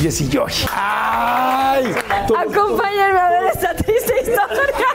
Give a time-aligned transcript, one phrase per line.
[0.00, 0.52] Jessy Joy.
[0.72, 1.92] ¡Ay!
[2.24, 4.86] Acompáñenme a ver esta triste historia.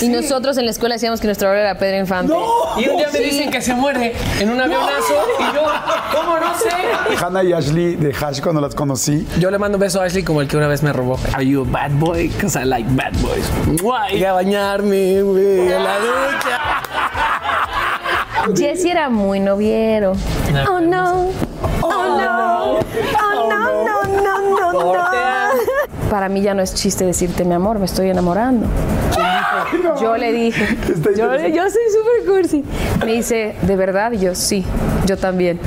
[0.00, 2.32] y nosotros en la escuela decíamos que nuestro abuelo era Pedro Infante.
[2.78, 5.64] Y un día me dicen que se muere en un avionazo y yo,
[6.12, 6.70] ¿cómo no sé?
[7.22, 9.26] Hannah y Ashley de Hash cuando las conocí.
[9.38, 11.18] Yo le mando un beso a Ashley como el que una vez me robó.
[11.34, 12.28] Are you a bad boy?
[12.28, 13.50] Because I like bad boys.
[13.80, 14.12] Guay.
[14.12, 16.60] Llegué a bañarme, güey, en la ducha.
[18.56, 20.12] Jesse era muy noviero.
[20.68, 21.28] Oh no.
[21.82, 21.90] Oh no.
[21.92, 23.29] Oh no, no,
[26.10, 28.66] Para mí ya no es chiste decirte mi amor, me estoy enamorando.
[30.00, 30.76] Yo le dije,
[31.16, 32.64] yo, yo soy súper cursi.
[33.04, 34.12] Me dice, ¿de verdad?
[34.12, 34.64] Y yo, sí,
[35.06, 35.60] yo también.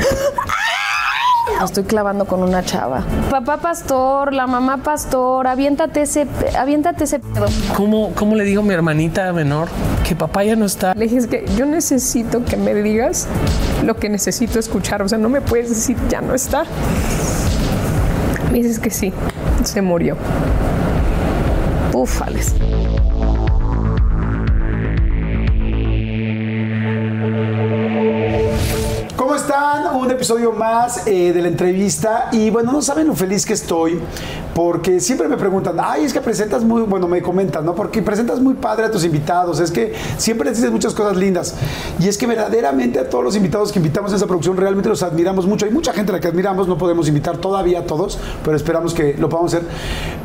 [1.59, 3.03] Me estoy clavando con una chava.
[3.29, 6.27] Papá pastor, la mamá pastor, aviéntate ese,
[6.57, 7.45] aviéntate ese pedo.
[7.75, 9.67] ¿Cómo, ¿Cómo le digo a mi hermanita menor
[10.07, 10.93] que papá ya no está?
[10.93, 13.27] Le dije, es que yo necesito que me digas
[13.83, 15.01] lo que necesito escuchar.
[15.01, 16.65] O sea, no me puedes decir, ya no está.
[18.53, 19.11] Dices que sí,
[19.63, 20.15] se murió.
[21.91, 22.53] Ufales.
[29.15, 29.95] ¿Cómo están?
[29.95, 33.99] Un episodio más eh, de la entrevista y bueno, no saben lo feliz que estoy
[34.53, 37.73] porque siempre me preguntan, ay, es que presentas muy, bueno, me comentan, ¿no?
[37.73, 41.55] Porque presentas muy padre a tus invitados, es que siempre dices muchas cosas lindas
[41.99, 45.03] y es que verdaderamente a todos los invitados que invitamos a esa producción realmente los
[45.03, 45.65] admiramos mucho.
[45.65, 48.93] Hay mucha gente a la que admiramos, no podemos invitar todavía a todos, pero esperamos
[48.93, 49.67] que lo podamos hacer.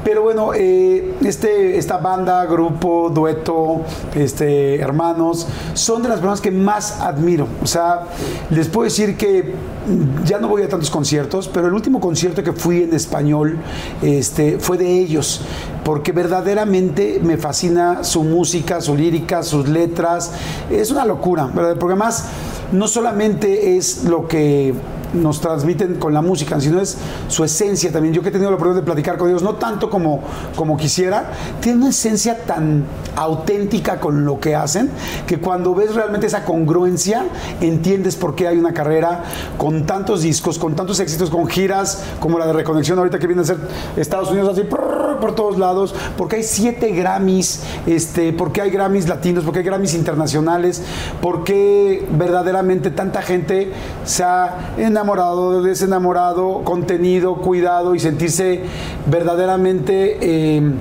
[0.05, 3.83] Pero bueno, eh, este, esta banda, grupo, dueto,
[4.15, 7.49] este, hermanos, son de las personas que más admiro.
[7.63, 8.05] O sea,
[8.51, 9.55] les puedo decir que
[10.25, 13.59] ya no voy a tantos conciertos, pero el último concierto que fui en español
[14.19, 15.41] este, fue de ellos,
[15.85, 20.33] porque verdaderamente me fascina su música, su lírica, sus letras.
[20.71, 21.77] Es una locura, ¿verdad?
[21.79, 22.27] Porque además
[22.73, 24.75] no solamente es lo que
[25.15, 26.97] nos transmiten con la música, sino es
[27.29, 28.15] su esencia también.
[28.15, 30.21] Yo que he tenido la oportunidad de platicar con ellos, no tanto como,
[30.57, 32.85] como quisiera, tiene una esencia tan
[33.17, 34.91] auténtica con lo que hacen,
[35.27, 37.27] que cuando ves realmente esa congruencia,
[37.61, 39.25] entiendes por qué hay una carrera
[39.57, 43.43] con tantos discos, con tantos éxitos, con giras como la de Reconexión ahorita que viene
[43.43, 43.59] a ser
[43.97, 49.45] Estados Unidos así por todos lados, porque hay siete Grammys, este, porque hay Grammys latinos,
[49.45, 50.83] porque hay Grammys internacionales,
[51.21, 53.73] porque verdaderamente tanta gente
[54.05, 58.63] se ha enamorado, desenamorado, contenido, cuidado y sentirse
[59.07, 60.73] verdaderamente eh,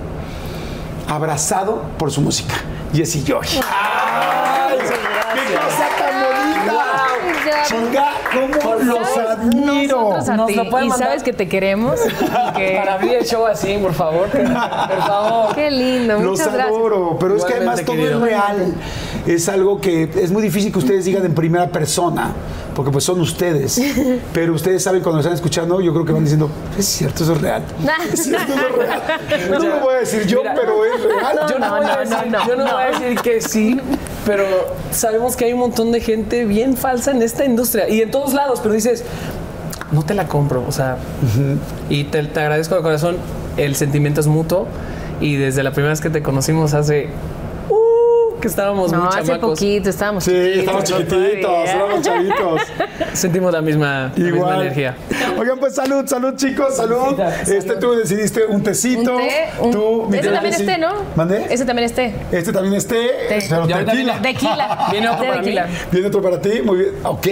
[1.08, 2.56] abrazado por su música.
[2.92, 3.46] Jessy Joy.
[3.72, 4.80] ¡Ay!
[4.80, 7.47] ¡Qué cosa tan bonita!
[7.66, 10.02] Chinga, cómo los admiro.
[10.02, 10.56] Nosotros a Nos ti.
[10.56, 11.08] lo pueden y mandar.
[11.10, 12.00] sabes que te queremos.
[12.06, 14.28] y que- Para abrir el show así, por favor.
[14.30, 15.56] Por favor.
[15.56, 16.68] Qué lindo, Los muchas gracias.
[16.68, 18.74] adoro, pero es que además todo es real.
[19.26, 22.32] Es algo que es muy difícil que ustedes digan en primera persona,
[22.76, 23.82] porque pues son ustedes.
[24.34, 27.34] Pero ustedes saben cuando lo están escuchando, yo creo que van diciendo, es cierto, eso
[27.34, 27.62] es real.
[28.14, 29.02] Es cierto, eso es real.
[29.50, 30.54] No lo voy a decir yo, Mira.
[30.56, 31.40] pero es real.
[31.50, 32.72] Yo no, No, voy a no, decir, no, yo no no.
[32.74, 33.82] voy a decir que sí,
[34.28, 34.44] pero
[34.92, 38.34] sabemos que hay un montón de gente bien falsa en esta industria y en todos
[38.34, 39.06] lados, pero dices,
[39.94, 40.98] no te la compro, o sea,
[41.90, 43.16] y te, te agradezco de corazón,
[43.56, 44.68] el sentimiento es mutuo
[45.22, 47.08] y desde la primera vez que te conocimos hace,
[48.48, 50.84] que estábamos No, muy hace chamacos, poquito estábamos Sí, chiquitos.
[50.86, 51.70] chiquititos,
[52.02, 52.62] chavitos.
[53.14, 54.62] sentimos la misma, la misma Igual.
[54.62, 54.96] energía.
[55.38, 57.20] Oigan, pues salud, salud, chicos, salud.
[57.42, 57.80] Este, salud.
[57.80, 59.16] tú decidiste un tecito.
[59.16, 60.94] Un té, un- Tú, mi Ese también es té, ¿no?
[61.16, 61.46] ¿Mandé?
[61.54, 62.16] Ese también es té.
[62.32, 63.10] Este también es té,
[63.50, 63.94] pero tequila.
[63.94, 64.88] viene- Tequila.
[64.92, 65.56] Viene otro Té para mí.
[65.92, 66.90] Viene otro para ti, muy bien.
[67.04, 67.28] Ok,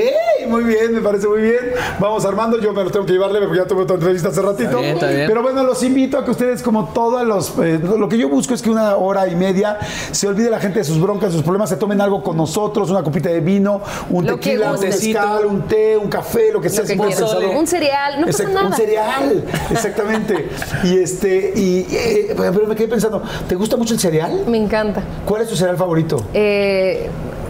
[0.47, 1.59] muy bien, me parece muy bien.
[1.99, 4.63] Vamos Armando, yo me lo tengo que llevarle porque ya tuve otra entrevista hace ratito.
[4.69, 5.27] Está bien, está bien.
[5.27, 7.53] Pero bueno, los invito a que ustedes, como todos los.
[7.59, 9.77] eh, lo que yo busco es que una hora y media
[10.11, 13.03] se olvide la gente de sus broncas, sus problemas, se tomen algo con nosotros, una
[13.03, 16.83] copita de vino, un Lo tequila, un mezcal, un té, un café, lo que sea.
[16.83, 17.47] Lo que.
[17.47, 18.67] Un cereal, no pasa nada.
[18.67, 20.49] Un cereal, exactamente.
[20.83, 24.43] y este, y, eh, pero me quedé pensando, ¿te gusta mucho el cereal?
[24.47, 25.03] Me encanta.
[25.25, 26.23] ¿Cuál es tu cereal favorito?
[26.33, 27.09] Eh,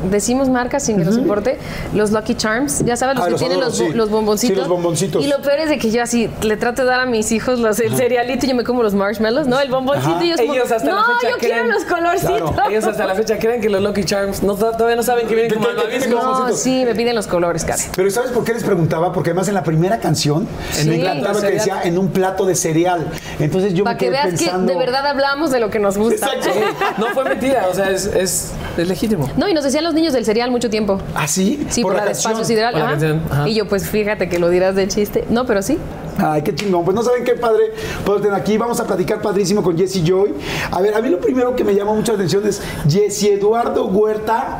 [0.10, 1.58] decimos marcas sin que nos importe.
[1.94, 3.94] Los Lucky Charms, ya sabes, los Ah, que los tienen adoro, los, sí.
[3.94, 4.54] los bomboncitos.
[4.56, 5.24] Sí, los bomboncitos.
[5.24, 7.60] Y lo peor es de que yo así le trato de dar a mis hijos
[7.60, 9.60] los, el cerealito y yo me como los marshmallows, ¿no?
[9.60, 10.24] El bomboncito Ajá.
[10.24, 12.52] y ellos, como, Ellos hasta no, la fecha yo quiero los colorcitos.
[12.52, 12.70] Claro.
[12.70, 15.52] Ellos hasta la fecha creen que los Lucky Charms no, todavía no saben que vienen
[15.52, 17.90] Que- como que- que No, sí, me piden los colores casi.
[17.96, 19.12] Pero ¿sabes por qué les preguntaba?
[19.14, 20.88] Porque además en la primera canción Sí.
[20.90, 23.08] me encantaba que decía en un plato de cereal.
[23.40, 24.68] Entonces yo Para me que quedé veas pensando...
[24.68, 26.28] que de verdad hablamos de lo que nos gusta.
[26.34, 26.50] Exacto.
[26.98, 29.30] No fue mentira, o sea, es, es, es legítimo.
[29.38, 31.00] No, y nos decían los niños del cereal mucho tiempo.
[31.16, 31.66] ¿Ah, sí?
[31.70, 32.74] Sí, por, la, de espacio sideral.
[32.74, 33.22] La ajá.
[33.30, 33.50] ajá.
[33.50, 35.26] Y yo, pues fíjate que lo dirás de chiste.
[35.30, 35.78] No, pero sí.
[36.18, 36.86] Ay, qué chingón.
[36.86, 37.74] Pues no saben qué padre
[38.06, 38.58] poder tener aquí.
[38.58, 40.34] Vamos a platicar padrísimo con Jesse Joy.
[40.72, 43.88] A ver, a mí lo primero que me llama mucho la atención es Jesse Eduardo
[43.88, 44.60] Huerta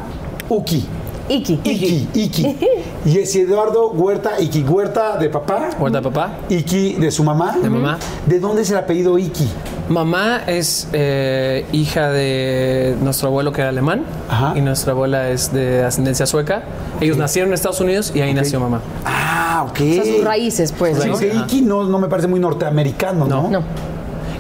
[0.50, 0.86] Uki.
[1.28, 1.60] Iki.
[1.64, 2.56] Iki, Iki.
[3.06, 5.70] Jesse Eduardo Huerta, Iki Huerta de papá.
[5.80, 6.38] Huerta de papá.
[6.50, 7.58] Iki de su mamá.
[7.62, 7.98] De mamá.
[8.26, 9.48] ¿De dónde es el apellido Iki?
[9.90, 14.54] Mamá es eh, hija de nuestro abuelo que era alemán Ajá.
[14.56, 16.64] y nuestra abuela es de ascendencia sueca.
[17.02, 18.82] Ellos nacieron en Estados Unidos y ahí nació mamá.
[19.06, 19.80] Ah, ok.
[19.80, 20.98] O sea, sus raíces, pues.
[21.00, 21.14] Sí, ¿no?
[21.14, 23.50] porque Iki no, no me parece muy norteamericano, ¿no?
[23.50, 23.64] No.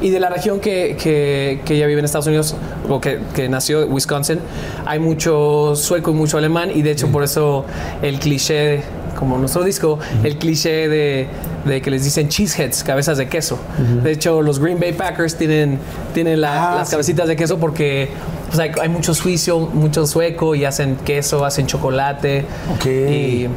[0.01, 2.55] Y de la región que, que- que ella vive en Estados Unidos,
[2.89, 4.39] o que, que nació, Wisconsin,
[4.85, 7.65] hay mucho sueco y mucho alemán, y de hecho por eso
[8.01, 8.81] el cliché,
[9.17, 11.27] como nuestro disco, el cliché de,
[11.65, 13.57] de que les dicen cheeseheads, cabezas de queso.
[14.03, 15.79] De hecho, los Green Bay Packers tienen,
[16.13, 16.91] tienen la- Ah, las sí.
[16.91, 18.09] cabecitas de queso porque
[18.47, 22.45] pues, hay, hay mucho suizo, mucho sueco, y hacen queso, hacen chocolate.
[22.75, 22.85] Ok.
[22.85, 23.47] Y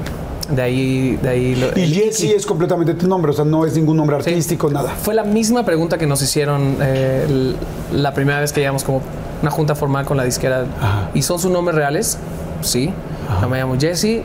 [0.50, 1.18] de ahí...
[1.22, 4.16] De ahí lo- Y Jesse es completamente tu nombre, o sea, no es ningún nombre
[4.22, 4.30] Sí.
[4.30, 4.90] artístico, nada.
[4.90, 7.54] Fue la misma pregunta que nos hicieron eh,
[7.92, 9.02] la primera vez que llegamos como
[9.42, 10.64] una junta formal con la disquera.
[10.80, 11.10] Ajá.
[11.14, 12.18] ¿Y son sus nombres reales?
[12.62, 12.90] Sí.
[13.42, 14.22] Yo me llamo Jesse.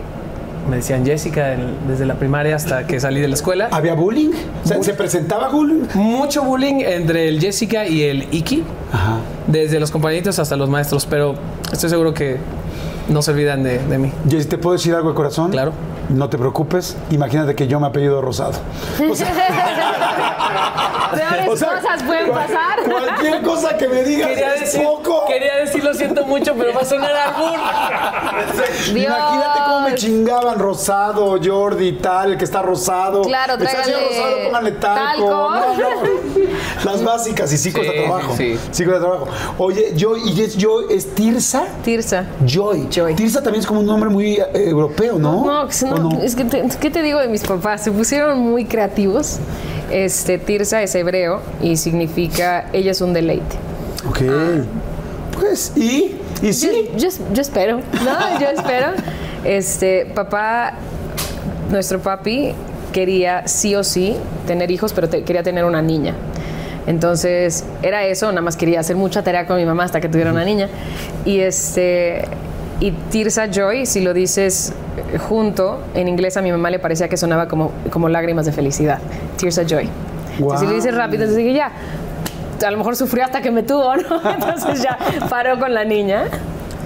[0.70, 1.58] Me decían Jessica
[1.90, 3.68] desde la primaria hasta que salí de la escuela.
[3.72, 4.30] ¿Había bullying?
[4.64, 5.82] O sea, ¿se presentaba bullying?
[5.94, 9.18] Mucho bullying entre el Jessica y el Iki, Ajá.
[9.48, 11.36] desde los compañeritos hasta los maestros, pero
[11.70, 12.38] estoy seguro que
[13.10, 14.10] no se olvidan de, de mí.
[14.30, 15.52] Jesse, ¿te puedo decir algo de corazón?
[15.52, 15.74] Claro.
[16.10, 18.54] No te preocupes, imagínate que yo me apellido Rosado.
[19.10, 19.28] O sea,
[21.16, 22.80] Peores o sea, cosas pueden pasar.
[22.84, 25.26] Cualquier cosa que me digas Quería es decir, poco.
[25.28, 27.60] quería decir lo siento mucho, pero va a sonar albur.
[28.96, 33.22] Imagínate cómo me chingaban Rosado, Jordi, tal, el que está rosado.
[33.24, 35.30] Claro, Está tráigale Rosado, póngale talco.
[35.30, 35.56] talco.
[35.56, 36.24] No, no.
[36.84, 38.34] Las básicas y sí cuesta Sí, trabajo.
[38.36, 39.28] sí, Sí cuesta trabajo.
[39.58, 41.64] Oye, yo, y es yo, es Tirsa.
[41.84, 42.26] Tirsa.
[42.46, 42.88] Joy.
[42.92, 43.16] Joy.
[43.16, 45.46] Tirsa también es como un nombre muy eh, europeo, ¿no?
[45.46, 47.84] No, que si ¿O no, es que te, ¿qué te digo de mis papás?
[47.84, 49.38] Se pusieron muy creativos.
[49.94, 53.56] Este, Tirsa es hebreo y significa ella es un deleite.
[54.08, 54.22] Ok.
[55.40, 56.16] Pues, ¿y?
[56.42, 56.90] ¿Y sí?
[56.98, 58.40] Yo, yo- yo espero, ¿no?
[58.40, 58.88] Yo espero.
[59.44, 60.74] Este, papá,
[61.70, 62.54] nuestro papi
[62.92, 64.16] quería sí o sí
[64.48, 66.16] tener hijos, pero te- quería tener una niña.
[66.88, 70.32] Entonces, era eso, nada más quería hacer mucha tarea con mi mamá hasta que tuviera
[70.32, 70.70] una niña.
[71.24, 72.26] Y este
[72.84, 74.74] y Tirsa Joy, si lo dices
[75.14, 78.52] eh, junto, en inglés a mi mamá le parecía que sonaba como, como lágrimas de
[78.52, 79.00] felicidad.
[79.38, 79.88] Tirsa Joy.
[80.38, 81.72] Entonces, si lo dices rápido, entonces dije, ya,
[82.62, 84.30] a lo mejor sufrió hasta que me tuvo, ¿no?
[84.34, 84.98] Entonces ya
[85.30, 86.26] paró con la niña.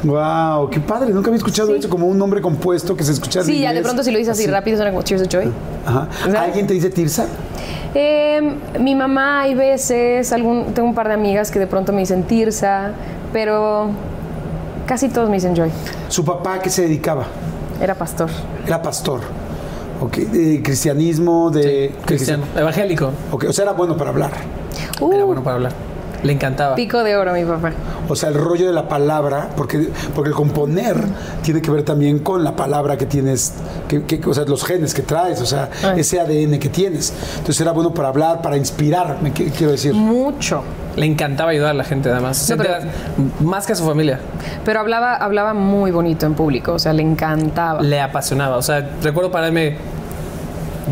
[0.04, 1.12] Wow, qué padre.
[1.12, 3.82] Nunca había escuchado eso como un nombre compuesto que se escucha en Sí, ya de
[3.82, 5.52] pronto si lo dices así, rápido suena como Tears of Joy.
[5.84, 6.08] Ajá.
[6.40, 7.26] ¿Alguien te dice Tirsa?
[7.96, 12.02] Eh, mi mamá hay veces, algún, tengo un par de amigas que de pronto me
[12.02, 12.92] dicen Tirsa,
[13.34, 13.90] pero
[14.88, 15.70] casi todos me dicen Joy.
[16.08, 17.26] ¿Su papá a qué se dedicaba?
[17.82, 18.30] Era pastor.
[18.66, 19.20] Era pastor.
[20.02, 21.94] Ok, de cristianismo, de...
[22.06, 23.12] Cristiano, evangélico.
[23.32, 24.32] Ok, o sea, era bueno para hablar.
[25.00, 25.72] Uh, Era bueno para hablar.
[26.24, 26.76] Le encantaba.
[26.76, 27.72] Pico de oro mi papá.
[28.10, 30.98] O sea, el rollo de la palabra, porque, porque el componer
[31.44, 33.54] tiene que ver también con la palabra que tienes,
[33.88, 36.00] que, que- o sea, los genes que traes, o sea, Ay.
[36.00, 37.14] ese ADN que tienes.
[37.38, 39.94] Entonces era bueno para hablar, para inspirar, me quiero decir.
[39.94, 40.64] Mucho.
[40.98, 42.50] Le encantaba ayudar a la gente, además.
[42.50, 42.74] No, pero-
[43.40, 44.20] más que a su familia.
[44.66, 47.82] Pero hablaba, hablaba muy bonito en público, o sea, le encantaba.
[47.82, 48.58] Le apasionaba.
[48.58, 49.78] O sea, recuerdo pararme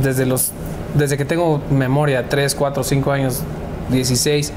[0.01, 0.51] desde los.
[0.93, 3.41] Desde que tengo memoria, 3, 4, 5 años,
[3.89, 4.53] 16,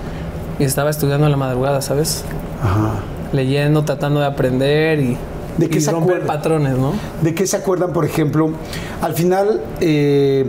[0.61, 2.25] y estaba estudiando en la madrugada, ¿sabes?
[2.63, 3.01] Ajá.
[3.33, 5.17] Leyendo, tratando de aprender y,
[5.57, 6.35] ¿De qué y se romper acuerda?
[6.35, 6.93] patrones, ¿no?
[7.23, 8.51] ¿De qué se acuerdan, por ejemplo?
[9.03, 10.47] Al final, eh,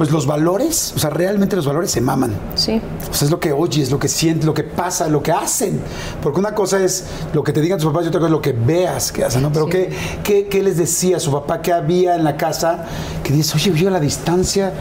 [0.00, 2.32] pues los valores, o sea, realmente los valores se maman.
[2.54, 2.80] Sí.
[3.10, 5.78] O sea, es lo que oyes, lo que sientes, lo que pasa, lo que hacen.
[6.22, 8.40] Porque una cosa es lo que te digan tus papás y otra cosa es lo
[8.40, 9.52] que veas que hacen, ¿no?
[9.52, 9.72] Pero Sí.
[9.72, 9.90] ¿qué,
[10.24, 11.60] qué, qué les decía su papá?
[11.60, 12.86] ¿Qué había en la casa?
[13.22, 14.72] Que dices, oye, yo a la distancia,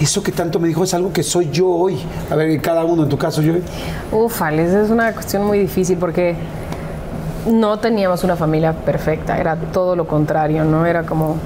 [0.00, 1.98] eso que tanto me dijo es algo que soy yo hoy.
[2.30, 3.52] A ver, cada uno en tu caso, yo.
[4.12, 6.36] Ufales, es una cuestión muy difícil porque
[7.50, 10.86] no teníamos una familia perfecta, era todo lo contrario, ¿no?
[10.86, 11.36] Era como,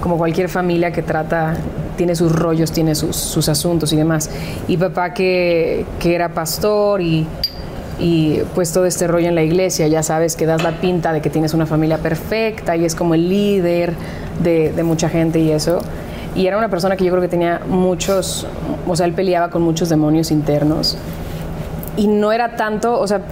[0.00, 1.54] como cualquier familia que trata,
[1.98, 4.30] tiene sus rollos, tiene sus, sus asuntos y demás.
[4.66, 7.26] Y papá que, que era pastor y,
[7.98, 11.20] y pues todo este rollo en la iglesia, ya sabes que das la pinta de
[11.20, 13.92] que tienes una familia perfecta y es como el líder
[14.42, 15.80] de, de mucha gente y eso.
[16.34, 18.46] Y era una persona que yo creo que tenía muchos,
[18.86, 20.96] o sea, él peleaba con muchos demonios internos
[21.96, 23.22] y no era tanto, o sea,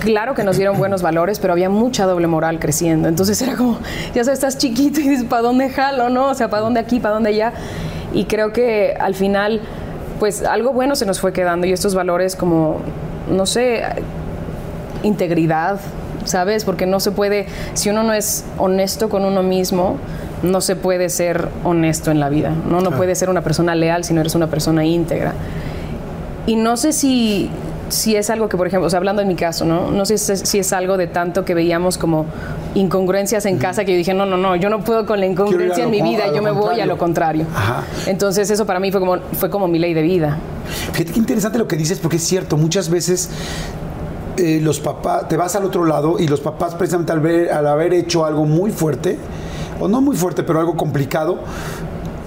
[0.00, 3.08] claro que nos dieron buenos valores, pero había mucha doble moral creciendo.
[3.08, 3.78] Entonces era como,
[4.14, 6.28] ya sabes, estás chiquito y dices, ¿para dónde jalo, no?
[6.28, 7.52] O sea, ¿para dónde aquí, para dónde allá?
[8.14, 9.60] Y creo que al final,
[10.20, 12.78] pues algo bueno se nos fue quedando y estos valores como,
[13.28, 13.82] no sé,
[15.02, 15.80] integridad,
[16.24, 16.64] ¿sabes?
[16.64, 19.98] Porque no se puede, si uno no es honesto con uno mismo,
[20.42, 22.52] no se puede ser honesto en la vida.
[22.68, 25.34] No, no puede ser una persona leal si no eres una persona íntegra.
[26.46, 27.50] Y no sé si,
[27.94, 29.90] si es algo que, por ejemplo, o sea, hablando en mi caso, ¿no?
[29.90, 32.26] No sé si es algo de tanto que veíamos como
[32.74, 35.84] incongruencias en casa que yo dije, no, no, no, yo no puedo con la incongruencia
[35.84, 37.46] en mi vida, yo me voy a lo contrario.
[38.06, 40.38] Entonces eso para mí fue como, fue como mi ley de vida.
[40.92, 43.30] Fíjate qué interesante lo que dices, porque es cierto, muchas veces
[44.36, 47.66] eh, los papás, te vas al otro lado y los papás precisamente al, ver, al
[47.66, 49.18] haber hecho algo muy fuerte,
[49.80, 51.38] o no muy fuerte, pero algo complicado,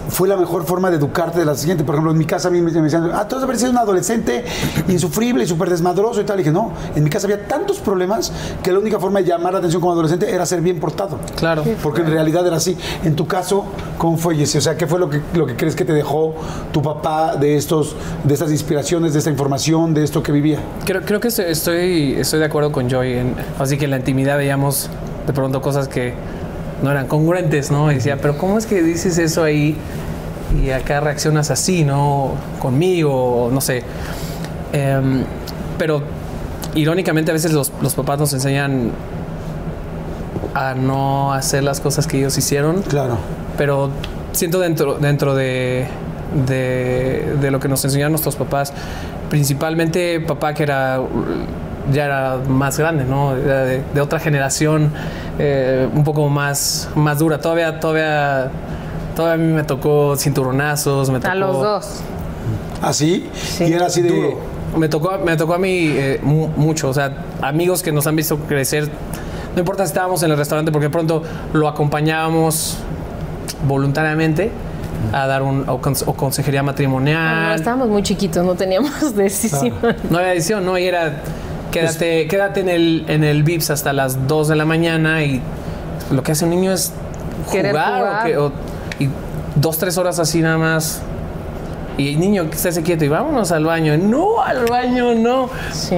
[0.09, 1.83] fue la mejor forma de educarte de la siguiente.
[1.83, 4.45] Por ejemplo, en mi casa a mí me decían, ah, tú has sido un adolescente
[4.87, 6.37] insufrible y súper desmadroso y tal.
[6.39, 8.31] Y dije, no, en mi casa había tantos problemas
[8.63, 11.19] que la única forma de llamar la atención como adolescente era ser bien portado.
[11.35, 11.63] Claro.
[11.81, 12.77] Porque en realidad era así.
[13.03, 13.65] En tu caso,
[13.97, 14.57] ¿cómo fue, Jesse?
[14.57, 16.35] O sea, ¿qué fue lo que, lo que crees que te dejó
[16.71, 20.59] tu papá de, estos, de estas inspiraciones, de esta información, de esto que vivía?
[20.85, 23.33] Creo, creo que estoy, estoy de acuerdo con Joy.
[23.59, 24.89] así que en la intimidad veíamos
[25.25, 26.13] de pronto cosas que
[26.84, 27.91] no eran congruentes, ¿no?
[27.91, 29.75] Y decía, pero ¿cómo es que dices eso ahí
[30.63, 32.34] y acá reaccionas así, ¿no?
[32.60, 33.84] Conmigo, no sé.
[34.74, 35.24] Em,
[35.77, 36.01] pero
[36.75, 38.91] irónicamente a veces los, papás nos enseñan
[40.53, 42.81] a no hacer las cosas que ellos hicieron.
[42.84, 43.17] Claro.
[43.57, 43.89] Pero
[44.31, 45.88] siento dentro, dentro de,
[46.48, 48.74] de, lo que nos enseñaron nuestros papás,
[49.29, 51.00] principalmente papá que era
[51.91, 53.36] ya era más grande, ¿no?
[53.36, 54.91] de, otra generación,
[55.39, 57.39] eh, un poco más, más dura.
[57.39, 58.51] Todavía, todavía,
[59.15, 61.32] todavía a mí me tocó cinturonazos, me tocó...
[61.32, 62.00] A los dos.
[62.82, 63.29] ¿Así?
[63.34, 63.65] Sí.
[63.65, 64.10] Y era así de...
[64.10, 64.58] Duro.
[64.77, 68.38] Me tocó, me tocó a mí eh, mucho, o sea, amigos que nos han visto
[68.38, 68.89] crecer,
[69.56, 72.77] no importa si estábamos en el restaurante, porque pronto lo acompañábamos
[73.65, 74.51] voluntariamente
[75.13, 77.50] a dar un o, consejería matrimonial.
[77.50, 79.74] No, estábamos muy chiquitos, no teníamos decisión.
[80.10, 81.22] No había decisión, no, y era
[81.71, 85.41] Quédate, quédate en el, en el VIPS hasta las 2 de la mañana y
[86.12, 86.93] lo que hace un niño es
[87.47, 88.51] jugar, O
[89.00, 89.09] y
[89.55, 91.01] dos, tres horas así nada más.
[91.97, 93.97] Y el niño que esté quieto y vámonos al baño.
[93.97, 95.50] No, al baño no.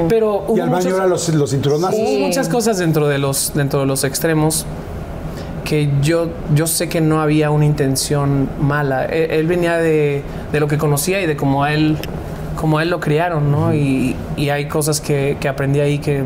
[0.07, 1.99] Pero y al baño eran los, los cinturonazos.
[1.99, 4.65] Hubo muchas cosas dentro de los, dentro de los extremos
[5.65, 9.05] que yo, yo sé que no había una intención mala.
[9.05, 11.97] Él, él venía de, de, lo que conocía y de cómo él
[12.59, 13.73] como él lo criaron, ¿no?
[13.73, 14.15] Y,
[14.51, 16.23] hay cosas que, aprendí ahí que,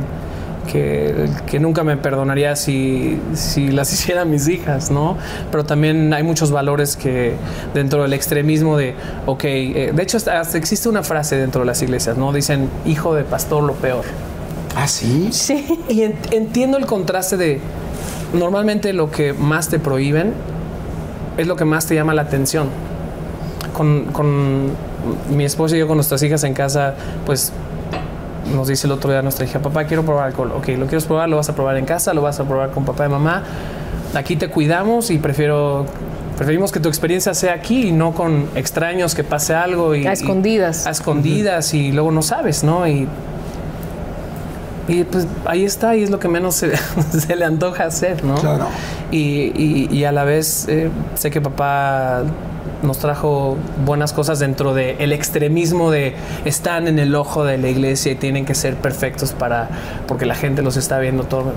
[0.71, 5.15] que, nunca me perdonaría si, si, las hicieran mis hijas, ¿no?
[5.51, 7.35] Pero también hay muchos valores que
[7.75, 8.95] dentro del extremismo de,
[9.27, 12.33] ok, eh, de hecho hasta, existe una frase dentro de las iglesias, ¿no?
[12.33, 14.03] Dicen, hijo de pastor, lo peor.
[14.75, 15.29] ¿Ah, sí?
[15.31, 15.83] Sí.
[15.87, 17.59] Y entiendo el contraste de,
[18.33, 20.33] normalmente lo que más te prohíben
[21.37, 22.69] es lo que más te llama la atención.
[23.73, 24.92] Con, con
[25.29, 26.95] mi esposa y yo con nuestras hijas en casa,
[27.25, 27.51] pues
[28.53, 30.51] nos dice el otro día nuestra hija, papá, quiero probar alcohol.
[30.55, 32.85] Ok, lo quieres probar, lo vas a probar en casa, lo vas a probar con
[32.85, 33.43] papá y mamá.
[34.13, 35.85] Aquí te cuidamos y prefiero
[36.37, 40.13] preferimos que tu experiencia sea aquí y no con extraños que pase algo y a
[40.13, 40.87] escondidas.
[40.87, 43.07] a escondidas y luego no sabes no y
[44.87, 46.73] y pues ahí está y es lo que menos se,
[47.35, 48.67] le antoja hacer no claro.
[49.11, 52.23] Y, y, a la vez eh, sé que papá
[52.83, 57.69] nos trajo buenas cosas dentro del el extremismo de están en el ojo de la
[57.69, 59.69] iglesia y tienen que ser perfectos para
[60.07, 61.53] porque la gente los está viendo todo.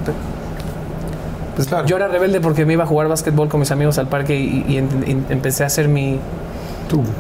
[1.57, 4.37] Pues Yo era rebelde porque me iba a jugar básquetbol con mis amigos al parque
[4.37, 6.19] y, empecé a hacer mi,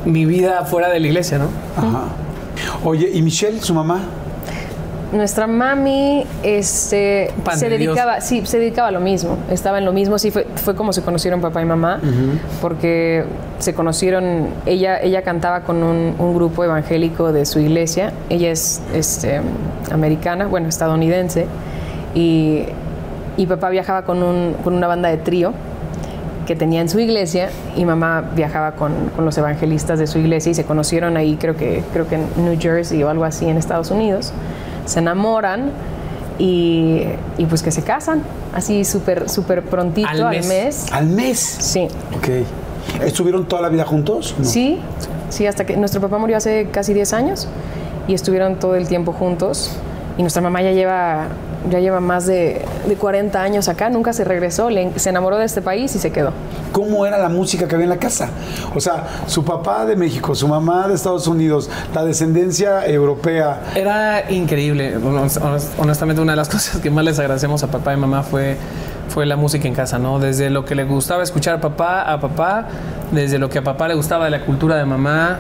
[0.05, 1.49] mi vida fuera de la iglesia, ¿no?
[1.77, 2.05] Ajá.
[2.85, 4.01] Oye, ¿y Michelle, su mamá?
[5.17, 10.19] Nuestra mami este, se dedicaba, sí, se dedicaba a lo mismo, estaba en lo mismo,
[10.19, 12.01] sí, fue, fue como se conocieron papá y mamá,
[12.61, 13.25] porque
[13.59, 19.41] se conocieron, ella, ella cantaba con un, grupo evangélico de su iglesia, ella es este,
[19.91, 21.47] americana, bueno, estadounidense,
[22.15, 22.65] y,
[23.37, 25.53] y papá viajaba con, un, con una banda de trío
[26.47, 30.53] que tenía en su iglesia y mamá viajaba con, con, los evangelistas de su iglesia
[30.53, 33.57] y se conocieron ahí creo que creo que en New Jersey o algo así en
[33.57, 34.33] Estados Unidos
[34.87, 35.71] se enamoran
[36.39, 37.03] y,
[37.39, 38.23] y pues que se casan,
[38.55, 40.91] así súper súper prontito al mes.
[40.93, 41.39] al mes.
[41.39, 41.89] Sí.
[42.17, 42.29] Ok.
[43.05, 44.35] ¿Estuvieron toda la vida juntos?
[44.43, 44.79] Sí,
[45.29, 47.49] sí, hasta que nuestro papá murió hace casi 10 años
[48.09, 49.73] y estuvieron todo el tiempo juntos
[50.17, 51.27] y nuestra mamá ya lleva
[51.71, 55.63] ya lleva más de, de 40 años acá, nunca se regresó, se enamoró de este
[55.63, 56.33] país y se quedó.
[56.73, 58.31] ¿Cómo era la música que había en la casa?
[58.75, 63.61] O sea, su papá de México, su mamá de Estados Unidos, la descendencia europea.
[63.75, 64.97] Era increíble.
[65.79, 68.57] Honestamente, una de las cosas que más les agradecemos a papá y mamá fue
[69.09, 70.19] fue la música en casa, ¿no?
[70.19, 72.67] Desde lo que le gustaba escuchar a papá, a papá,
[73.13, 75.39] desde lo que a papá le gustaba de la cultura de mamá,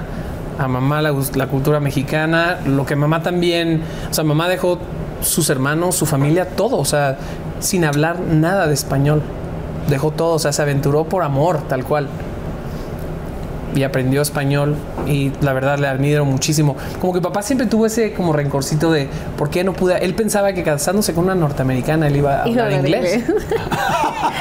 [0.58, 4.78] a mamá la, la cultura mexicana, lo que mamá también, o sea, mamá dejó
[5.22, 7.18] sus hermanos, su familia, todo, o sea,
[7.60, 9.22] sin hablar nada de español.
[9.88, 12.08] Dejó todo, o sea, se aventuró por amor, tal cual.
[13.74, 14.76] Y aprendió español
[15.06, 16.76] y la verdad le admiro muchísimo.
[17.00, 19.08] Como que papá siempre tuvo ese como rencorcito de
[19.38, 20.04] por qué no pude.
[20.04, 23.24] Él pensaba que casándose con una norteamericana él iba a Iba a hablar inglés.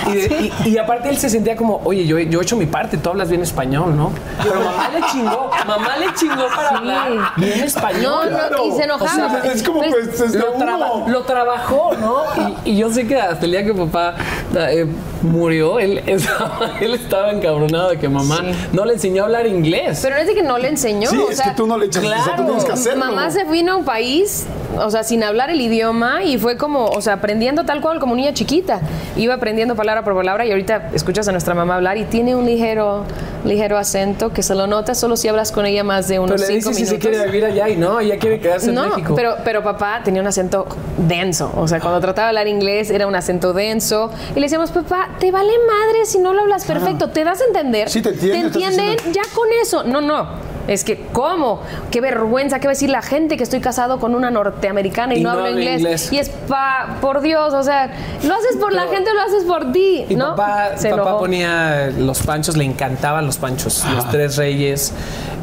[0.08, 2.66] Y, de- y- y aparte él se sentía como, oye, yo, yo he hecho mi
[2.68, 4.12] parte, tú hablas bien español, ¿no?
[4.44, 6.76] Pero mamá le chingó, mamá le chingó para Sí.
[6.76, 7.08] hablar
[7.38, 8.30] bien español.
[8.32, 9.40] No, no, y se enojaba.
[9.46, 12.18] es como Pues, pues, lo, traba- lo trabajó, ¿no?
[12.66, 14.16] Y, y yo sé que hasta el día que papá
[14.56, 14.86] eh,
[15.24, 18.52] murió, él estaba, él estaba encabronado de que mamá Sí.
[18.74, 20.00] no le enseñó a hablar inglés.
[20.04, 21.10] Pero no es de que no le enseñó.
[21.10, 23.06] Sí, o es sea, que tú no le o sea, tú tienes que hacerlo.
[23.06, 24.46] Mamá se vino a un país,
[24.78, 28.16] o sea, sin hablar el idioma y fue como, o sea, aprendiendo tal cual como
[28.16, 28.82] niña chiquita.
[29.16, 32.46] Iba aprendiendo palabra por palabra y ahorita escuchas a nuestra mamá hablar y tiene un
[32.46, 33.04] ligero,
[33.46, 36.42] ligero acento que se lo nota solo si hablas con ella más de Pero unos
[36.42, 38.88] le cinco dice si se quiere vivir allá y no, ella quiere quedarse en No,
[38.90, 39.14] México.
[39.16, 41.52] pero, pero papá tenía un acento denso.
[41.56, 44.12] O sea, cuando trataba de hablar inglés era un acento denso.
[44.32, 47.10] Y le decíamos, papá, te vale madre si no lo hablas perfecto.
[47.10, 47.90] ¿Te das a entender?
[47.90, 48.96] Sí, te entienden, ¿Te entienden?
[48.98, 49.84] diciendo- Ya con eso.
[49.84, 50.55] No, no.
[50.68, 51.62] Es que, ¿cómo?
[51.92, 55.20] Qué vergüenza, ¿qué va a decir la gente que estoy casado con una norteamericana y,
[55.20, 55.80] Y no, no hablo inglés?
[55.82, 56.12] inglés.
[56.12, 57.92] Y es, pa, por Dios, o sea,
[58.24, 60.36] lo haces por la gente o lo haces por ti, Y ¿no?
[60.36, 61.20] papá, Se papá enojó.
[61.20, 64.92] ponía los panchos, le encantaban los panchos, los tres reyes,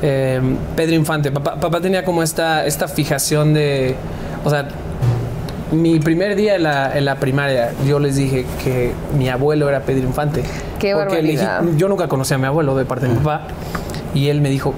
[0.02, 0.40] eh,
[0.74, 1.30] Pedro Infante.
[1.30, 3.94] Papá, papá tenía como esta, esta fijación de,
[4.44, 4.66] o sea,
[5.70, 9.80] mi primer día en la, en la primaria, yo les dije que mi abuelo era
[9.80, 10.42] Pedro Infante.
[10.78, 11.62] Qué Porque barbaridad.
[11.76, 13.42] yo nunca conocí a mi abuelo de parte de mi papá.
[14.14, 14.74] Y él me dijo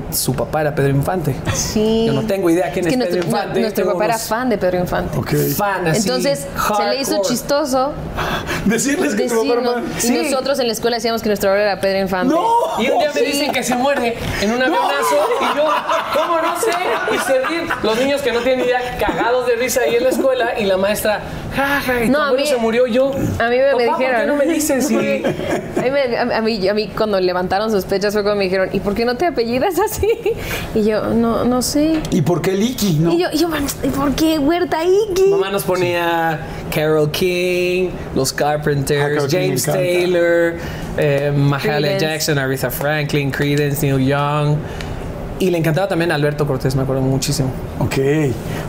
[0.00, 1.34] que su papá era Pedro Infante.
[1.54, 2.04] Sí.
[2.06, 3.60] Yo no tengo idea quién es es que Pedro nuestro, Infante.
[3.60, 5.18] nuestro tengo papá era unos fan de Pedro Infante.
[5.18, 5.30] Ok.
[5.56, 7.28] fan así, Entonces se le hizo hardcore.
[7.28, 7.92] chistoso
[8.64, 10.30] Decirles que tu papá era- Y Sí.
[10.30, 12.34] nosotros en la escuela decíamos que nuestro abuelo era Pedro Infante.
[12.34, 12.42] ¡No!
[12.82, 13.26] Y un día me Sí.
[13.26, 15.64] dicen que se muere en un avionazo y yo,
[16.14, 16.70] ¿cómo no sé?
[17.14, 20.10] Y se ríen los niños que no tienen idea, cagados de risa ahí en la
[20.10, 21.20] escuela y la maestra,
[21.54, 23.10] jaja, No, a abuelo mí- se murió yo.
[23.38, 23.90] A mí me, me dijeron.
[23.90, 24.90] ¿por qué no me dices?
[24.90, 24.96] Y-
[25.78, 28.80] a, mí, me- a, mí, a mí cuando levantaron sospechas fue cuando me dijeron, ¿y
[28.80, 30.08] por qué no te apellidas así?
[30.74, 32.00] Y yo, no, no sé.
[32.10, 32.94] ¿Y por qué Licky?
[33.00, 33.12] No.
[33.12, 33.48] Y yo, y yo,
[33.82, 35.28] ¿y por qué Huerta Iki?
[35.30, 36.40] Mamá nos ponía
[36.74, 39.62] Carol King, los Ah, Carpenters, me James.
[39.64, 40.54] Taylor,
[40.98, 41.96] eh, Mahalia.
[41.98, 44.56] Jackson, Aretha Franklin, Creedence, Neil Young.
[45.38, 47.50] Y le encantaba también Alberto Cortés, me acuerdo muchísimo.
[47.78, 47.94] Ok.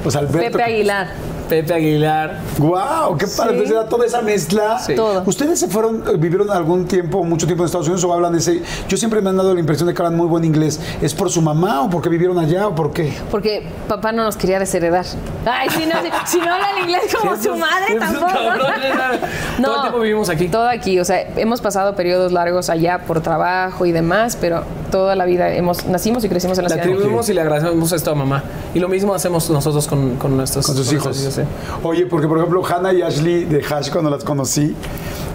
[0.03, 0.57] Pues Alberto.
[0.57, 1.07] Pepe Aguilar.
[1.49, 2.39] Pepe Aguilar.
[2.57, 3.51] Wow, qué padre.
[3.53, 4.79] Entonces era toda esa mezcla.
[4.79, 4.95] Sí.
[4.95, 5.23] Todo.
[5.25, 8.61] ¿Ustedes se fueron, eh, vivieron algún tiempo, mucho tiempo en Estados Unidos o hablan ese?
[8.87, 10.79] Yo siempre me han dado la impresión de que hablan muy buen inglés.
[11.01, 13.13] ¿Es por su mamá o porque vivieron allá o por qué?
[13.31, 15.05] Porque papá no nos quería desheredar.
[15.45, 18.27] Ay, si no, si, si no habla el inglés como su madre, tampoco.
[18.27, 18.95] cabrones,
[19.61, 20.47] Todo el tiempo vivimos aquí.
[20.49, 25.15] Todo aquí, o sea, hemos pasado periodos largos allá por trabajo y demás, pero toda
[25.15, 26.87] la vida hemos nacimos y crecimos en la Le ciudad.
[26.95, 28.43] atribuimos y le agradecemos esto a mamá.
[28.73, 31.05] Y lo mismo hacemos nosotros con, con nuestros Con sus hijos.
[31.05, 31.41] nuestros sí.
[31.83, 34.75] Oye, porque por ejemplo, Hannah y Ashley de Hash, cuando las conocí,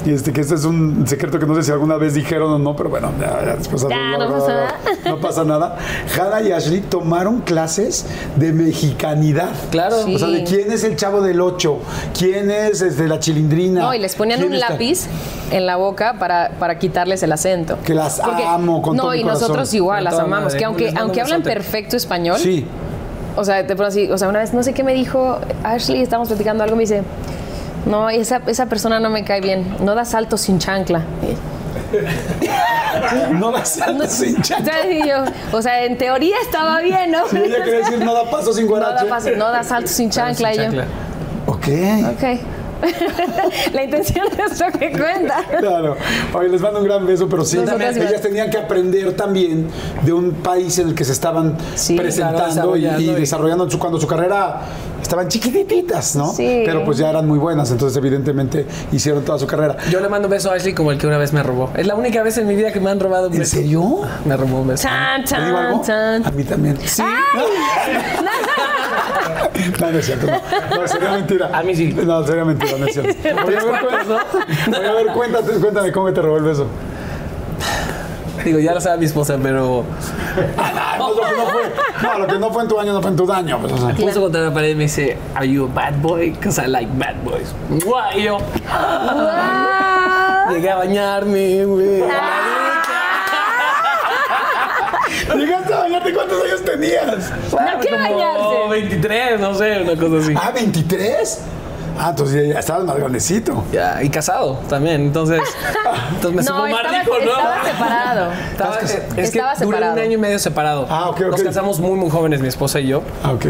[0.06, 2.58] y este, que este es un secreto que no sé si alguna vez dijeron o
[2.58, 4.74] no, pero bueno, ya, ya después Ya, no pasa nada.
[5.04, 5.76] no pasa nada.
[6.18, 9.50] Hannah y Ashley tomaron clases de mexicanidad.
[9.70, 10.02] Claro.
[10.04, 10.14] Sí.
[10.14, 11.78] O sea, de quién es el chavo del 8,
[12.18, 13.82] quién es este, la chilindrina.
[13.82, 15.06] No, y les ponían un está- lápiz
[15.50, 17.76] en la boca para, para quitarles el acento.
[17.84, 19.42] Que las amo con no, todo mi y corazón.
[19.42, 20.44] nosotros igual las amamos.
[20.44, 20.58] madre.
[20.58, 22.64] Que aunque, aunque un hablan perfecto español, Sí.
[23.36, 26.02] O sea, de pronto así, o sea, una vez no sé qué me dijo Ashley,
[26.02, 27.02] estábamos platicando algo, me dice,
[27.86, 31.02] no, esa, esa persona no me cae bien, no da saltos sin chancla.
[33.32, 34.74] No da saltos sin O chancla.
[35.06, 35.24] yo,
[35.56, 37.26] o sea, en teoría estaba bien, ¿no?
[37.28, 39.04] Sí, ella quería decir no da paso sin No guarache.
[39.04, 40.52] da, paso- no da saltos sin chancla.
[40.52, 40.84] y yo, Chancla.
[41.46, 41.66] Ok.
[42.12, 42.40] ok.
[43.72, 45.44] La intención es lo que cuenta.
[45.58, 45.96] Claro.
[46.34, 48.08] Oye, les mando un gran beso, pero sí, Nosotras igual.
[48.10, 49.68] ellas tenían que aprender también
[50.02, 53.20] de un país en el que se estaban Sí, presentando claro, y, y desarrollando y-
[53.20, 54.60] desarrollando su, cuando su carrera
[55.02, 56.32] estaban chiquititas, ¿no?
[56.32, 56.62] Sí.
[56.64, 59.76] Pero pues ya eran muy buenas, entonces evidentemente hicieron toda su carrera.
[59.90, 61.70] Yo le mando un beso a Ashley como el que una vez me robó.
[61.76, 63.56] Es la única vez en mi vida que me han robado un ¿En beso.
[63.56, 64.00] serio?
[64.24, 64.82] Me robó un beso.
[64.84, 65.82] Chan, ¿Te digo algo?
[65.84, 66.32] chan, chan.
[66.32, 66.78] A mí también.
[66.84, 67.02] Sí.
[69.80, 70.26] No, no es cierto.
[70.26, 71.50] No, no sería mentira.
[71.52, 71.92] A mí sí.
[71.92, 73.10] No, sería mentira, no es cierto.
[73.46, 74.14] Oye, a ver, cuéntame,
[74.78, 76.66] oye, a ver, cuéntate, cuéntame cómo te robó el beso.
[78.44, 79.85] Digo, ya lo sabe mi esposa, pero
[80.57, 81.62] Ah, no, lo que no fue.
[82.03, 83.59] No, lo que no fue en tu año no fue en tu daño.
[83.61, 83.94] Pues, o sea.
[83.94, 86.31] puso contra la pared y me dice, ¿Are you a bad boy?
[86.31, 87.55] Because I like bad boys.
[87.85, 88.16] ¡Guau!
[88.18, 88.38] Y yo
[88.70, 90.46] Ah.
[90.50, 92.03] llegué a bañarme, güey.
[95.37, 97.31] Llegaste a bañarte, ¿cuántos años tenías?
[97.53, 98.68] No, ¿qué Como bañarse?
[98.70, 100.35] 23, no sé, una cosa así.
[100.37, 101.40] Ah, 23.
[102.02, 103.62] Ah, entonces ya, ya estabas más grandecito.
[103.72, 105.40] Ya, y casado también, entonces.
[106.14, 107.30] Entonces me No, supo más estaba, rico, ¿no?
[107.30, 108.32] estaba separado.
[108.52, 109.92] Estaba, es que Estaba duré separado.
[109.94, 110.86] un año y medio separado.
[110.88, 111.46] Ah, ok, Nos ok.
[111.46, 113.02] casamos muy, muy jóvenes, mi esposa y yo.
[113.22, 113.46] Ah, ok.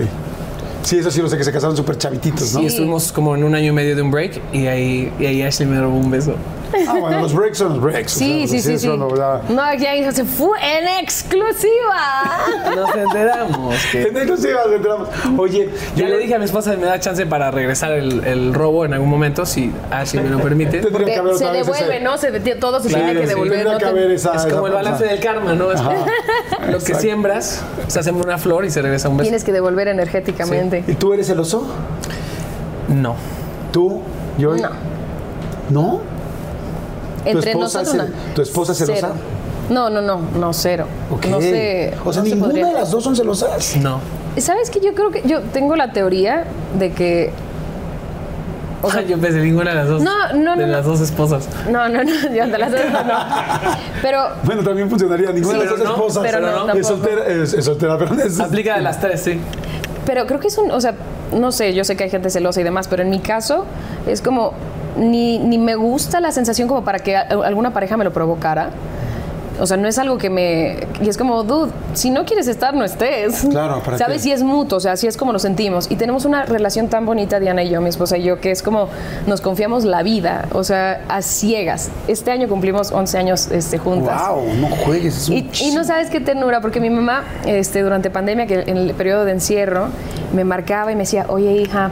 [0.83, 2.61] Sí, eso sí lo sé, que se casaron súper chavititos, ¿no?
[2.63, 5.43] Y estuvimos como en un año y medio de un break y ahí, y ahí
[5.43, 6.35] Ashley me robó un beso.
[6.89, 8.13] Ah, bueno, los breaks son los breaks.
[8.13, 8.87] Sí, o sea, sí, sí, sí.
[8.87, 9.41] ya.
[9.49, 12.31] No, ya se fue en exclusiva.
[12.77, 14.03] Nos enteramos que.
[14.03, 15.09] En exclusiva, nos enteramos.
[15.39, 18.25] Oye, Ya yo le dije a mi esposa que me da chance para regresar el,
[18.25, 20.79] el robo en algún momento, si así me lo permite.
[20.81, 22.19] Tendría que haber se devuelve, ese- ¿no?
[22.19, 23.33] Se, todo se Claro, tiene que sí.
[23.35, 23.53] devolver.
[23.59, 23.79] Tendría ¿no?
[23.79, 24.35] que Te- haber esa.
[24.35, 25.73] Es esa como el balance del karma, ¿no?
[25.73, 25.81] Es
[26.71, 29.25] lo que siembras, se hace una flor y se regresa un beso.
[29.25, 30.85] Tienes que devolver energéticamente.
[30.87, 31.67] ¿Y tú eres celoso?
[32.89, 33.17] No.
[33.73, 34.03] ¿Tú?
[34.39, 34.57] ¿Yo?
[34.57, 34.71] No.
[35.71, 36.01] ¿No?
[37.25, 38.07] Entre esposa nosotros.
[38.35, 39.09] tu esposa es celosa?
[39.13, 39.15] Cero.
[39.69, 40.87] No, no, no, no, cero.
[41.11, 41.27] Ok.
[41.27, 41.95] No sé.
[42.05, 42.67] O sea, no se ninguna podría.
[42.67, 43.77] de las dos son celosas.
[43.77, 44.01] No.
[44.39, 44.81] ¿Sabes qué?
[44.81, 46.45] Yo creo que yo tengo la teoría
[46.79, 47.31] de que.
[48.83, 50.03] O sea, yo pensé ninguna de las dos.
[50.03, 50.93] No, no, De no, las no.
[50.93, 51.49] dos esposas.
[51.71, 53.15] No, no, no, yo de las dos no.
[54.03, 55.31] Pero Bueno, también funcionaría.
[55.33, 56.23] Ninguna Sí, de las dos esposas.
[56.23, 59.39] pero no, es soltera, es, es soltera, pero es, Aplica de las tres, sí.
[60.07, 60.95] Pero creo que es un, o sea,
[61.33, 63.67] no sé, yo sé que hay gente celosa y demás, pero en mi caso
[64.07, 64.55] es como,
[64.97, 68.71] ni, ni me gusta la sensación como para que alguna pareja me lo provocara.
[69.61, 70.77] O sea, no es algo que me...
[71.03, 73.47] Y es como, dude, si no quieres estar, no estés.
[73.51, 74.23] Claro, ¿para ¿Sabes?
[74.23, 75.91] Si es mutuo, o sea, así es como lo sentimos.
[75.91, 78.63] Y tenemos una relación tan bonita, Diana y yo, mi esposa y yo, que es
[78.63, 78.89] como
[79.27, 81.91] nos confiamos la vida, o sea, a ciegas.
[82.09, 84.19] Este año cumplimos 11 años este, juntas.
[84.29, 85.17] Wow, no juegues.
[85.17, 88.61] Es un Y, y no sabes qué ternura, porque mi mamá, este, durante pandemia, que
[88.61, 89.89] en el periodo de encierro,
[90.33, 91.91] me marcaba y me decía, oye, hija,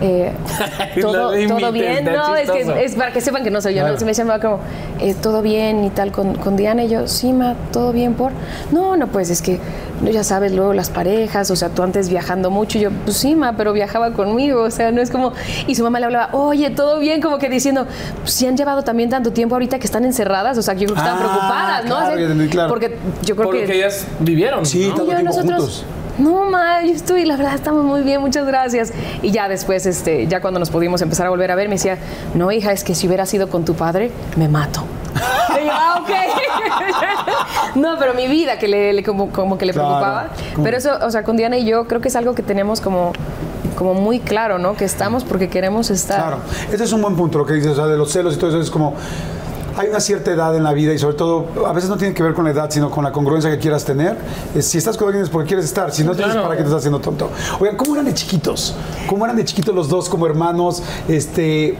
[0.00, 0.32] eh,
[1.00, 2.04] todo, todo bien.
[2.04, 3.80] No, es que es para que sepan que no soy yo.
[3.80, 3.94] Claro.
[3.94, 3.98] ¿no?
[3.98, 4.60] Se me decía, mamá, como,
[5.00, 6.84] eh, todo bien y tal con, con Diana.
[6.84, 8.32] Y yo, sí, ma, todo bien por.
[8.72, 9.58] No, no, pues es que
[10.02, 12.78] no, ya sabes, luego las parejas, o sea, tú antes viajando mucho.
[12.78, 14.62] Y yo, pues sí, ma, pero viajaba conmigo.
[14.62, 15.32] O sea, no es como.
[15.66, 17.86] Y su mamá le hablaba, oye, todo bien, como que diciendo,
[18.24, 20.58] si han llevado también tanto tiempo ahorita que están encerradas.
[20.58, 21.96] O sea, que yo creo que están Ah, preocupadas, ¿no?
[21.96, 22.68] claro, claro.
[22.68, 23.60] Porque yo creo Por que.
[23.62, 24.66] lo que ellas vivieron.
[24.66, 24.94] Sí, ¿no?
[24.94, 25.84] tanto Yo, tiempo nosotros, juntos.
[26.18, 28.92] No, ma, yo estoy, la verdad, estamos muy bien, muchas gracias.
[29.22, 31.98] Y ya después, este, ya cuando nos pudimos empezar a volver a ver, me decía,
[32.34, 34.84] no, hija, es que si hubiera sido con tu padre, me mato.
[35.60, 37.74] Y yo, ah, ok.
[37.76, 39.88] no, pero mi vida, que le, le- como, como que le Claro.
[39.88, 40.28] preocupaba.
[40.62, 43.12] Pero eso, o sea, con Diana y yo, creo que es algo que tenemos como,
[43.76, 44.74] como muy claro, ¿no?
[44.76, 46.16] Que estamos porque queremos estar.
[46.20, 46.38] Claro,
[46.72, 48.50] ese es un buen punto lo que dices, o sea, de los celos y todo
[48.50, 48.94] eso es como
[49.76, 52.22] hay una cierta edad en la vida y sobre todo a veces no tiene que
[52.22, 54.16] ver con la edad, sino con la congruencia que quieras tener.
[54.54, 56.46] Eh, Si estás con alguien es porque quieres estar, si no tienes claro.
[56.48, 57.30] para qué te estás haciendo tonto.
[57.60, 58.74] Oigan, ¿cómo eran de chiquitos?
[59.08, 60.82] ¿Cómo eran de chiquitos los dos como hermanos?
[61.08, 61.76] Este,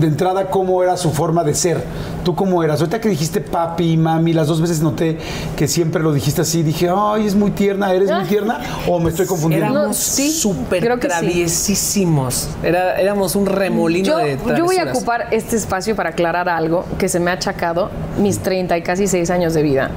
[0.00, 1.82] de entrada, ¿cómo era su forma de ser?
[2.24, 2.80] ¿Tú cómo eras?
[2.80, 5.18] Ahorita que dijiste papi y mami, las dos veces noté
[5.56, 8.60] que siempre lo dijiste así, dije, ay, es muy tierna, ¿eres muy tierna?
[8.86, 9.66] ¿O me estoy confundiendo?
[9.66, 11.16] Éramos sí, súper creo que sí.
[11.18, 12.48] traviesísimos.
[12.62, 16.84] Era, éramos un remolino Yo, de yo voy a ocupar este espacio para aclarar algo
[16.98, 19.90] que se me ha achacado mis 30 y casi 6 años de vida.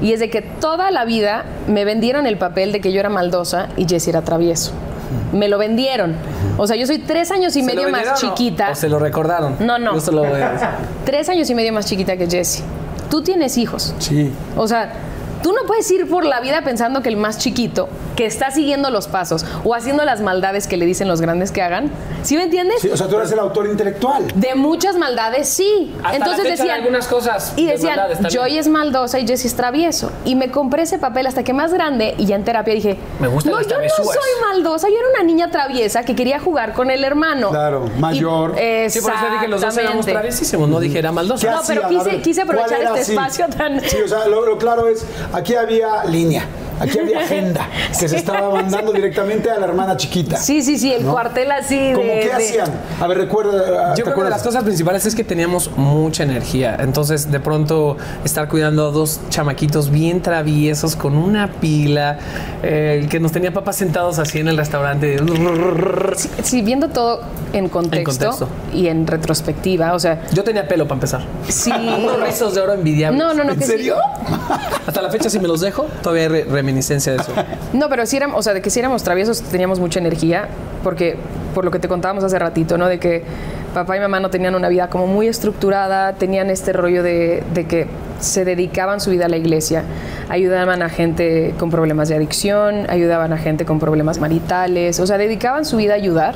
[0.00, 3.08] Y es de que toda la vida me vendieron el papel de que yo era
[3.08, 4.72] maldosa y Jessie era travieso.
[5.32, 6.14] Me lo vendieron.
[6.58, 8.70] O sea, yo soy tres años y ¿Se lo medio más o- chiquita.
[8.70, 9.56] ¿O se lo recordaron?
[9.60, 9.94] No, no.
[9.94, 10.68] Yo se lo voy a decir.
[11.04, 12.64] Tres años y medio más chiquita que Jessie.
[13.10, 13.94] Tú tienes hijos.
[13.98, 14.30] Sí.
[14.56, 14.92] O sea,
[15.44, 18.88] tú no puedes ir por la vida pensando que el más chiquito, que está siguiendo
[18.88, 21.90] los pasos o haciendo las maldades que le dicen los grandes que hagan,
[22.22, 22.80] ¿sí me entiendes?
[22.80, 24.24] Sí, o sea, tú eres el autor intelectual.
[24.34, 25.94] De muchas maldades, sí.
[26.02, 26.70] Hasta Entonces la fecha decían.
[26.70, 28.00] hay algunas cosas Y de decían.
[28.30, 30.10] Joy es maldosa y Jessie es travieso.
[30.24, 33.28] Y me compré ese papel hasta que más grande y ya en terapia dije, Me
[33.28, 34.06] gustan no, yo no travesuras".
[34.06, 37.50] soy maldosa, yo era una niña traviesa que quería jugar con el hermano.
[37.50, 38.54] Claro, mayor.
[38.58, 41.46] Y- Sí, por eso dije que los dos éramos traviesísimos, no dije era maldoso.
[41.46, 43.12] ¿Qué No, pero quise- quise aprovechar ¿cuál era este así?
[43.12, 45.04] espacio tan- Sí, o sea, lo, lo claro es,
[45.34, 46.46] aquí había línea,
[46.80, 50.36] aquí había agenda, que se estaba mandando directamente a la hermana chiquita.
[50.36, 51.12] Sí, sí, sí, el ¿No?
[51.12, 51.92] cuartel así de...
[51.94, 52.68] ¿Cómo qué de- hacían?
[53.00, 53.52] A ver, recuerda.
[53.52, 54.32] ¿te Yo creo que de acuerdas?
[54.32, 56.76] las cosas principales es que teníamos mucha energía.
[56.80, 62.18] Entonces, de pronto, estar cuidando a dos chamaquitos bien traviesos con una pila,
[62.62, 65.18] eh, que nos tenía papás sentados así en el restaurante.
[66.16, 67.20] Sí, sí, viendo todo
[67.52, 68.48] en contexto, contexto.
[68.72, 71.22] y en retrospectiva, o sea, Yo tenía pelo para empezar.
[71.48, 71.70] sí...
[72.04, 73.18] Unos rizos de oro envidiables.
[73.22, 73.52] No, no, no.
[73.52, 73.96] ¿En que sí- serio?
[74.86, 77.32] Hasta la fecha, si me los dejo, todavía hay re- reminiscencia de eso.
[77.72, 80.48] No, pero sí éramos, o sea, de que sí éramos traviesos, teníamos mucha energía,
[80.82, 81.16] porque
[81.54, 82.88] por lo que te contábamos hace ratito, ¿no?
[82.88, 83.22] De que
[83.74, 87.66] papá y mamá no tenían una vida como muy estructurada, tenían este rollo de, de
[87.66, 87.86] que
[88.20, 89.82] se dedicaban su vida a la iglesia,
[90.28, 95.18] ayudaban a gente con problemas de adicción, ayudaban a gente con problemas maritales, o sea,
[95.18, 96.34] dedicaban su vida a ayudar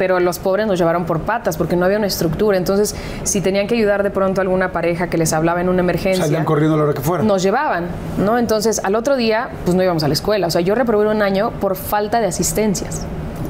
[0.00, 2.56] pero los pobres nos llevaron por patas porque no había una estructura.
[2.56, 5.80] Entonces, si tenían que ayudar de pronto a alguna pareja que les hablaba en una
[5.80, 7.22] emergencia, Salían corriendo a la hora que fuera.
[7.22, 7.84] nos llevaban,
[8.16, 8.38] ¿no?
[8.38, 10.46] Entonces, al otro día, pues no íbamos a la escuela.
[10.46, 13.02] O sea, yo reprobé un año por falta de asistencias.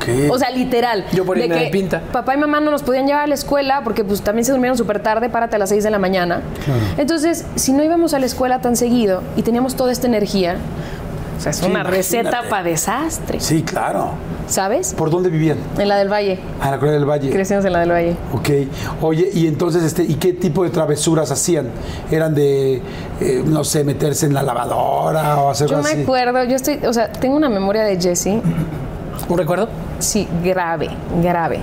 [0.05, 0.29] ¿Qué?
[0.29, 1.05] O sea, literal.
[1.13, 2.01] Yo por irme de pinta.
[2.11, 4.77] Papá y mamá no nos podían llevar a la escuela porque pues también se durmieron
[4.77, 6.41] súper tarde, párate a las 6 de la mañana.
[6.99, 10.57] Entonces, si no íbamos a la escuela tan seguido y teníamos toda esta energía,
[11.39, 11.97] o sea, es Sí, una imagínate.
[11.97, 13.39] receta para desastre.
[13.39, 14.15] Sí, claro.
[14.51, 14.93] ¿Sabes?
[14.95, 15.57] ¿Por dónde vivían?
[15.79, 16.39] En la del Valle.
[16.61, 17.31] Ah, en la colonia del Valle.
[17.31, 18.17] Crecimos en la del Valle.
[18.35, 18.51] Ok.
[19.01, 21.69] Oye, y entonces, este, ¿y qué tipo de travesuras hacían?
[22.11, 22.83] ¿Eran de,
[23.21, 26.03] eh, no sé, meterse en la lavadora o hacer Yo me así?
[26.03, 28.41] acuerdo, yo estoy, o sea, tengo una memoria de Jesse,
[29.29, 29.69] ¿Un recuerdo?
[30.01, 30.91] sí, grave,
[31.23, 31.61] grave.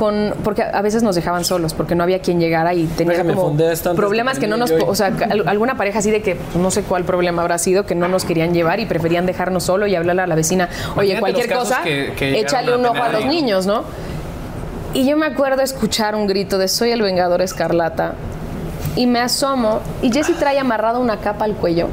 [0.00, 3.34] Con, porque a veces nos dejaban solos, porque no había quien llegara y tenía Déjame
[3.34, 3.54] como
[3.96, 5.12] problemas que no nos, o sea,
[5.44, 8.24] alguna pareja así de que pues, no sé cuál problema habrá sido, que no nos
[8.24, 11.82] querían llevar y preferían dejarnos solo y hablarle a la vecina, oye, Imagínate cualquier cosa,
[11.84, 13.82] que- échale un ojo a los niños, ¿no?
[14.94, 18.14] Y yo me acuerdo escuchar un grito de soy el Vengador Escarlata
[18.96, 21.88] y me asomo y Jesse trae amarrada una capa al cuello.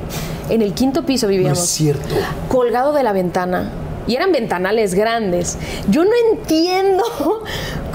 [0.50, 2.16] En el quinto piso No vivíamos es cierto.
[2.48, 3.70] colgado de la ventana.
[4.08, 5.58] Y eran ventanales grandes.
[5.90, 7.04] Yo no entiendo.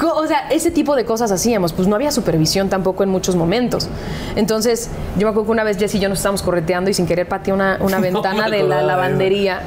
[0.05, 1.73] O sea, ese tipo de cosas hacíamos.
[1.73, 3.89] Pues no había supervisión tampoco en muchos momentos.
[4.35, 7.07] Entonces, yo me acuerdo que una vez Jess y yo nos estábamos correteando y sin
[7.07, 9.61] querer pateé una, una ventana de la lavandería.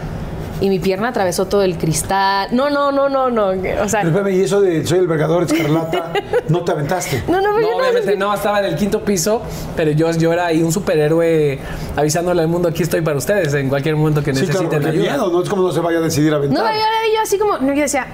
[0.62, 2.48] Y mi pierna atravesó todo el cristal.
[2.52, 3.48] No, no, no, no, no.
[3.50, 6.14] O sea, Pero espérame, y eso de soy el vergador escarlata,
[6.50, 7.24] ¿no te aventaste?
[7.28, 9.42] no, no, pero No, obviamente no, estaba en el quinto piso,
[9.76, 11.60] pero yo, yo era ahí un superhéroe
[11.98, 14.98] avisándole al mundo, aquí estoy para ustedes en cualquier momento que Sí, claro, necesiten porque
[14.98, 15.12] ayuda.
[15.18, 16.64] miedo, no es como no se vaya a decidir a aventar.
[16.64, 16.78] No, yo,
[17.16, 18.08] yo así como, no, yo decía,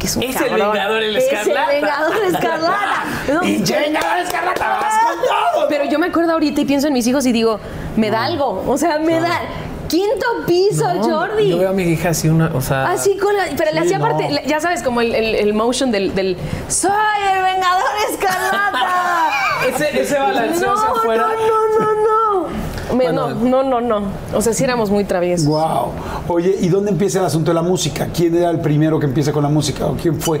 [0.00, 0.50] es un Es el.
[0.52, 1.74] Vengador, el Es Escarlata.
[1.74, 3.04] el Vengador Escarlata.
[3.32, 5.16] No, Vengador escarlata, vas con
[5.54, 5.66] todo.
[5.70, 7.58] Pero yo me acuerdo ahorita y pienso en mis hijos y digo,
[7.96, 8.62] me da algo.
[8.66, 9.40] O sea, me da.
[9.88, 11.48] Quinto piso, No, Jordi.
[11.50, 13.86] Yo veo a mi hija así una, o sea, Así con la, pero le Sí,
[13.86, 14.04] hacía no.
[14.06, 16.36] parte, le- ya sabes, como el, el- el motion del, del
[16.68, 16.90] Soy
[17.36, 19.30] el Vengador Escarlata.
[19.68, 21.26] ese, ese balanceo no, hacia afuera.
[21.28, 22.94] no, no, no, no.
[22.96, 23.30] Me- Bueno.
[23.34, 24.06] no, no, no, no.
[24.34, 25.46] O sea, sí éramos muy traviesos.
[25.46, 25.92] Wow.
[26.28, 28.08] Oye, ¿y dónde empieza el asunto de la música?
[28.14, 30.40] ¿Quién era el primero que empieza con la música o quién fue?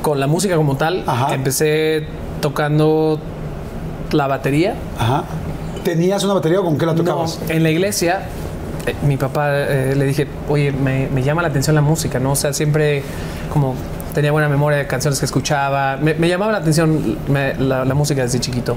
[0.00, 1.34] Con la música como tal, Ajá.
[1.34, 2.06] empecé
[2.40, 3.18] tocando
[4.12, 4.74] la batería.
[4.98, 5.24] Ajá.
[5.84, 7.40] ¿Tenías una batería o con qué la tocabas?
[7.48, 8.22] No, en la iglesia,
[8.86, 12.32] eh, mi papá eh, le dije, oye, me, me llama la atención la música, ¿no?
[12.32, 13.02] O sea, siempre
[13.52, 13.74] como
[14.14, 15.96] tenía buena memoria de canciones que escuchaba.
[15.96, 18.76] Me, me llamaba la atención me- la, la música desde chiquito.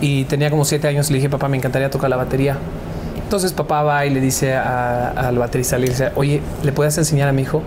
[0.00, 2.56] Y tenía como siete años, le dije, papá, me encantaría tocar la batería.
[3.22, 7.28] Entonces papá va y le dice a- al baterista, le dice, oye, ¿le puedes enseñar
[7.28, 7.62] a mi hijo?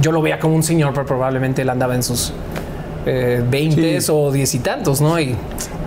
[0.00, 2.32] Yo lo veía como un señor, pero probablemente él andaba en sus
[3.06, 4.10] eh, 20 Sí.
[4.12, 5.20] o diez y tantos, ¿no?
[5.20, 5.36] Y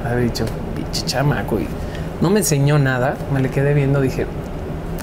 [0.05, 0.45] había dicho,
[0.75, 1.59] pinche chamaco.
[1.59, 1.67] Y
[2.21, 3.15] no me enseñó nada.
[3.33, 4.25] Me le quedé viendo, dije,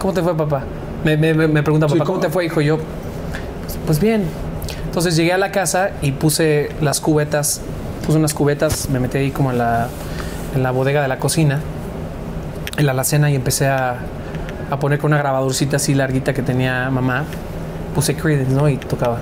[0.00, 0.64] ¿cómo te fue, papá?
[1.04, 2.20] Me, me, me pregunta, papá, ¿cómo ¿cómo?
[2.20, 2.60] te fue, hijo?
[2.60, 2.78] Yo,
[3.86, 4.24] pues bien.
[4.86, 7.60] Entonces llegué a la casa y puse las cubetas,
[8.06, 9.88] puse unas cubetas, me metí ahí como en la,
[10.54, 11.60] en la bodega de la cocina,
[12.76, 13.96] en la alacena y empecé a,
[14.70, 17.24] a poner con una grabadorcita así larguita que tenía mamá.
[17.94, 18.68] Puse Creedence, ¿no?
[18.68, 19.18] Y tocaba.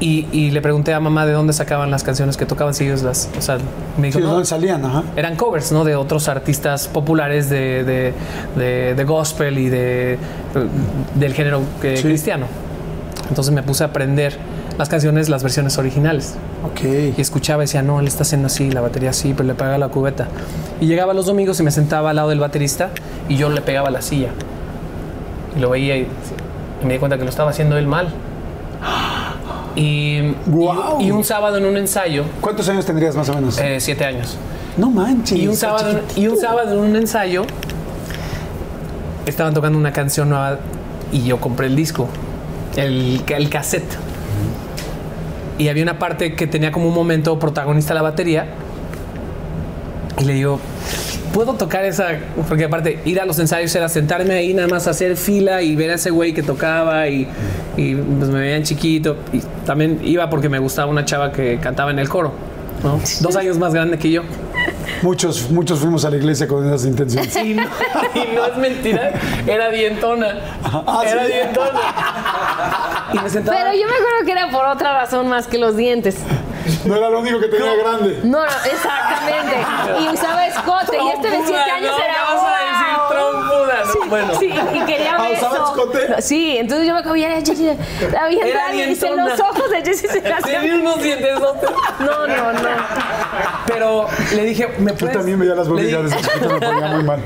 [0.00, 3.02] Y, y le pregunté a mamá de dónde sacaban las canciones que tocaban, si ellos
[3.02, 3.58] las, o sea,
[3.98, 4.82] me dijo, Sí, ¿de "No, dónde salían?
[4.82, 5.02] Ajá.
[5.14, 5.84] eran covers, ¿no?
[5.84, 8.14] De otros artistas populares de, de,
[8.56, 10.16] de- de gospel y de,
[11.16, 12.04] del género que- Sí.
[12.04, 12.46] cristiano.
[13.28, 14.38] Entonces me puse a aprender
[14.78, 16.34] las canciones, las versiones originales.
[16.64, 16.80] Ok.
[17.18, 19.76] Y escuchaba y decía, no, él está haciendo así, la batería así, pero le pegaba
[19.76, 20.28] la cubeta.
[20.80, 22.88] Y llegaba los domingos y me sentaba al lado del baterista
[23.28, 24.30] y yo le pegaba la silla.
[25.56, 26.06] Y lo veía y,
[26.82, 28.08] y me di cuenta que lo estaba haciendo él mal.
[29.76, 30.34] Y, y,
[31.00, 33.58] y un sábado en un ensayo, ¿Cuántos años tendrías más o menos?
[33.58, 34.36] eh, siete años.
[34.76, 35.38] no manches.
[35.38, 37.44] Y un, sábado, y un sábado en un ensayo
[39.26, 40.58] estaban tocando una canción nueva
[41.12, 42.08] y yo compré el disco,
[42.76, 43.96] el, el cassette.
[45.58, 48.46] Y había una parte que tenía como un momento protagonista la batería.
[50.18, 50.58] Y le digo,
[51.32, 52.08] ¿puedo tocar esa?
[52.48, 55.90] Porque aparte, ir a los ensayos era sentarme ahí, nada más hacer fila y ver
[55.90, 57.28] a ese güey que tocaba y,
[57.76, 59.16] y, pues me veían chiquito.
[59.32, 62.32] Y también iba porque me gustaba una chava que cantaba en el coro,
[62.82, 63.00] ¿no?
[63.20, 64.22] Dos años más grande que yo.
[65.02, 67.34] Muchos, muchos fuimos a la iglesia con esas intenciones.
[67.36, 67.62] Y no,
[68.14, 69.12] y no es mentira,
[69.46, 70.58] era dientona.
[70.62, 71.32] Ah, era ¿sí?
[71.32, 71.80] dientona.
[73.12, 73.58] Y me sentaba.
[73.58, 76.16] Pero yo me acuerdo que era por otra razón más que los dientes.
[76.84, 78.20] No era lo único que tenía grande.
[78.24, 79.56] No, no, exactamente.
[80.00, 80.96] Y usaba escote.
[80.96, 82.14] Y este de Trompuda, siete años no, era.
[82.22, 83.08] vas a decir ¡wow!
[83.10, 83.92] trompuda, ¿no?
[83.92, 84.34] Sí, Bueno.
[84.38, 85.46] sí, y quería Ah, beso.
[85.46, 86.22] ¿usaba escote?
[86.22, 87.76] Sí, entonces yo me comía a Jessie.
[88.00, 88.46] Estaba bien
[88.90, 91.38] y los ojos de Jessie se Tenía unos dientes.
[92.00, 92.68] No, no, no.
[93.66, 95.16] Pero le dije, ¿me Yo puedes?
[95.16, 97.20] también veía las bobillas desde chiquito, me ponía muy mal.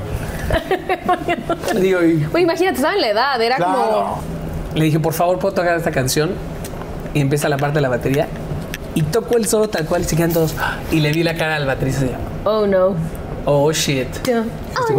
[1.73, 3.73] le digo, y- Oye, imagínate, estaba en la edad, era Claro.
[3.73, 4.21] como.
[4.75, 6.31] le dije, por favor, ¿puedo tocar esta canción?
[7.13, 8.27] Y empieza la parte de la batería.
[8.95, 10.55] Y toco el solo tal cual y se quedan todos.
[10.91, 12.95] Y le vi la cara al baterista y decía, Oh no.
[13.45, 14.07] oh shit.
[14.07, 14.43] Este Oh,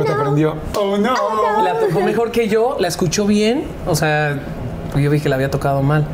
[0.04, 0.12] no.
[0.14, 0.54] aprendió.
[0.76, 1.14] Oh no.
[1.64, 4.38] La tocó mejor que yo, la escuchó bien, o sea,
[4.92, 6.04] pues yo vi que la había tocado mal.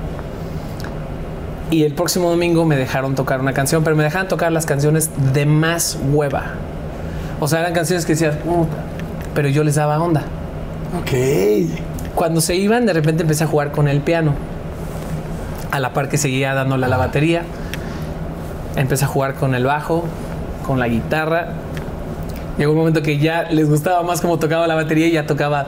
[1.70, 5.10] Y el próximo domingo me dejaron tocar una canción, pero me dejaban tocar las canciones
[5.32, 6.52] de más hueva.
[7.40, 8.66] O sea, eran canciones que decías, "Uh",
[9.34, 10.22] pero yo les daba onda.
[11.00, 11.10] Ok.
[12.14, 14.34] Cuando se iban, de repente empecé a jugar con el piano.
[15.70, 17.42] A la par que seguía dándole a la batería.
[18.76, 20.04] Empecé a jugar con el bajo,
[20.66, 21.48] con la guitarra.
[22.58, 25.66] Llegó un momento que ya les gustaba más cómo tocaba la batería y ya tocaba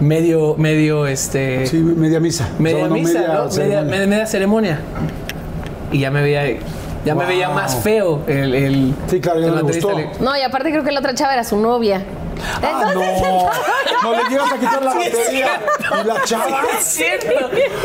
[0.00, 1.66] medio, medio, este...
[1.66, 2.48] Sí, media misa.
[2.58, 3.34] Media O sea, no, misa, media ¿no?
[3.44, 3.82] Media, ceremonia.
[3.84, 4.78] media- media ceremonia.
[5.92, 6.42] Y ya me veía,
[7.04, 9.92] ya me veía más feo el, el- Sí, claro, ya el no baterista.
[9.92, 10.24] gustó.
[10.24, 12.02] No, y aparte creo que la otra chava era su novia.
[12.62, 13.00] Ah, no.
[14.02, 15.60] No le llegas a quitar la batería.
[16.02, 16.62] Y la chava.
[16.78, 17.26] Es cierto,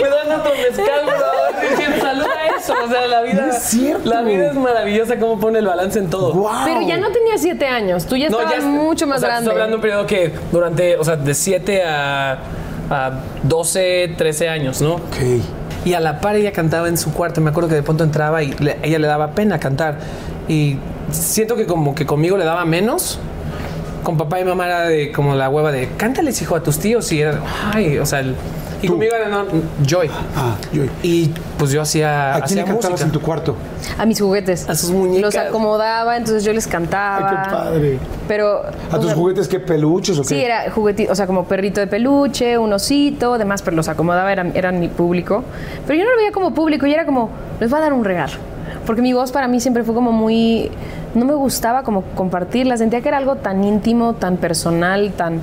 [0.01, 1.61] me dan otro mezcal, bro.
[1.69, 2.73] Es cierto, Salud a eso.
[2.83, 4.09] O sea, la vida, No es cierto.
[4.09, 6.33] la vida es maravillosa cómo pone el balance en todo.
[6.33, 6.49] Wow.
[6.65, 9.31] Pero ya no tenía siete años, tú ya estabas es- mucho más o sea, te
[9.33, 9.49] grande.
[9.49, 12.37] Estoy hablando de un periodo que durante, o sea, de 7 a,
[12.89, 13.11] a
[13.43, 14.95] 12, 13 años, ¿no?
[14.95, 15.17] Ok.
[15.85, 17.41] Y a la par ella cantaba en su cuarto.
[17.41, 19.97] Me acuerdo que de pronto entraba y le- ella le daba pena cantar.
[20.47, 20.77] Y
[21.11, 23.19] siento que como que conmigo le daba menos.
[24.03, 27.11] Con papá y mamá era de como la hueva de cántales hijo a tus tíos
[27.11, 27.39] y era
[27.73, 28.35] ay, o sea, el-
[28.81, 28.93] y Tú.
[28.93, 29.45] conmigo era no,
[29.85, 30.09] Joy.
[30.35, 30.81] Ah, yo.
[31.03, 33.05] Y pues yo hacía, ¿A quién hacía le cantabas música.
[33.05, 33.55] en tu cuarto?
[33.99, 34.67] A mis juguetes.
[34.67, 35.21] A sus muñecas.
[35.21, 37.29] Los acomodaba, entonces yo les cantaba.
[37.29, 37.99] Ay, qué padre.
[38.27, 38.63] Pero.
[38.89, 40.27] ¿A tus sea, juguetes qué peluches o qué?
[40.29, 44.31] Sí, era juguetito, o sea, como perrito de peluche, un osito, demás, pero los acomodaba,
[44.31, 45.43] eran, eran mi público.
[45.85, 48.03] Pero yo no lo veía como público, y era como, les voy a dar un
[48.03, 48.33] regalo.
[48.85, 50.71] Porque mi voz para mí siempre fue como muy.
[51.15, 55.39] No me gustaba como compartirla, sentía que era algo tan íntimo, tan personal, tan.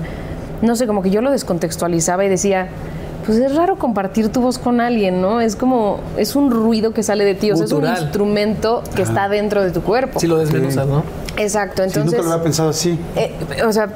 [0.63, 2.69] No sé, como que yo lo descontextualizaba y decía.
[3.27, 5.43] Pues es raro compartir tu voz con alguien, ¿no?
[5.43, 9.03] Es como, es un ruido que sale de ti, o sea, es un instrumento que
[9.03, 10.19] está dentro de tu cuerpo.
[10.19, 11.03] Si lo desmenuzas, ¿no?
[11.37, 12.15] Exacto, Sí, entonces...
[12.15, 12.99] nunca lo había pensado así.
[13.17, 13.35] Eh,
[13.67, 13.91] o sea,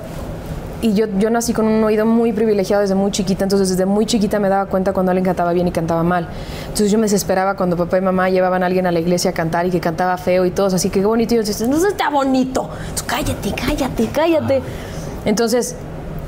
[0.82, 4.04] y yo, yo nací con un oído muy privilegiado desde muy chiquita, entonces desde muy
[4.04, 6.28] chiquita me daba cuenta cuando alguien cantaba bien y cantaba mal.
[6.64, 9.32] Entonces yo me desesperaba cuando papá y mamá llevaban a alguien a la iglesia a
[9.34, 11.34] cantar y que cantaba feo y todos así, qué bonito.
[11.34, 12.68] Y yo decía, no eso está bonito.
[12.96, 14.62] Tú, cállate, cállate, cállate.
[15.24, 15.76] Entonces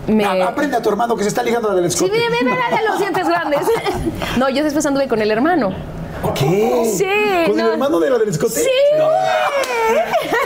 [0.07, 0.25] me...
[0.25, 2.13] Ah, aprende a tu hermano que se está ligando la del Sí, escote.
[2.13, 3.61] mira, mira, mira, los dientes grandes.
[4.39, 5.71] no, yo después anduve con el hermano.
[6.33, 6.93] ¿Qué?
[6.97, 7.05] Sí,
[7.51, 7.73] ¿Con el no.
[7.73, 8.61] hermano de la del escote?
[8.61, 8.69] Sí.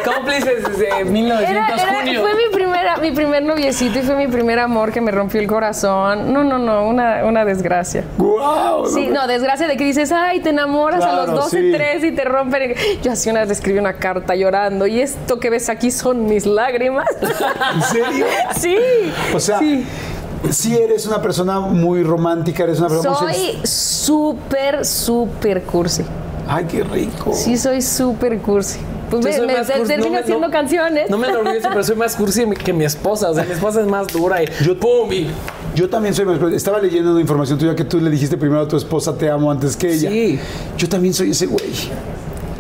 [0.05, 2.21] Cómplices desde 1900 Era- era- junio.
[2.23, 5.47] fue mi primera, mi primer noviecito y fue mi primer amor que me rompió el
[5.47, 6.33] corazón.
[6.33, 8.05] No, no, no, una, una desgracia.
[8.17, 8.87] ¡Guau!
[8.87, 11.73] Sí, no, desgracia de que dices, ay, te enamoras a los 12, sí.
[11.73, 12.63] 3 y te rompen.
[12.63, 12.77] el-".
[13.03, 16.27] Yo así una vez le escribí una carta llorando y esto que ves aquí son
[16.27, 17.07] mis lágrimas.
[17.21, 18.27] ¿En serio?
[18.57, 18.77] sí.
[19.35, 19.87] O sea, sí.
[20.51, 23.33] Sí eres una persona muy romántica, eres una persona muy...
[23.35, 26.03] Soy súper, súper cursi.
[26.49, 27.33] Ay, qué rico.
[27.35, 28.79] Sí, soy súper cursi.
[29.11, 31.11] Pues Yo me, me- cursi, termino no haciendo no- canciones.
[31.11, 33.31] No me enorgullece, pero soy más cursi que mi esposa.
[33.31, 35.27] O sea, mi esposa es más dura y Yo- pum y
[35.75, 36.41] Yo también soy más...
[36.53, 39.51] Estaba leyendo una información tuya que tú le dijiste primero a tu esposa te amo
[39.51, 40.11] antes que ella.
[40.11, 40.39] Sí.
[40.77, 41.73] Yo también soy ese güey.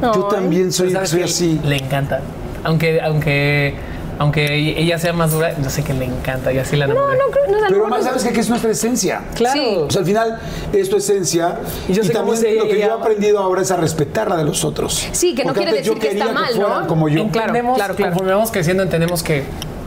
[0.00, 1.60] Yo también soy, ¿sabes soy así.
[1.64, 2.20] Le encanta.
[2.64, 3.74] Aunque, aunque,
[4.18, 7.18] aunque ella sea más dura, yo sé que le encanta y así la No, enamoré.
[7.18, 8.32] no creo no es Pero además, ¿sabes qué?
[8.32, 9.20] Que es nuestra esencia.
[9.34, 9.60] Claro.
[9.60, 9.76] Sí.
[9.86, 10.38] O sea, al final
[10.72, 11.58] es tu esencia.
[11.88, 13.76] Y Y, yo sé cómo también lo que ella- yo he aprendido ahora es a
[13.76, 15.06] respetar la de los otros.
[15.12, 16.86] Sí, que no Porque quiere decir que está mal, ¿no?
[16.86, 17.28] Como yo.
[17.28, 18.10] Claro, entendemos, claro, claro.
[18.12, 19.44] conforme vamos creciendo, entendemos que,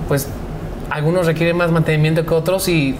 [0.08, 0.28] pues,
[0.90, 2.96] algunos requieren más mantenimiento que otros y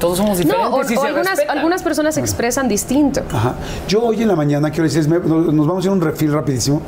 [0.00, 0.70] todos somos diferentes.
[0.70, 3.22] No, o, y o se algunas, algunas personas se expresan distinto.
[3.32, 3.54] Ajá.
[3.88, 6.82] Yo hoy en la mañana, quiero decirles, me- nos vamos a hacer un refil rapidísimo,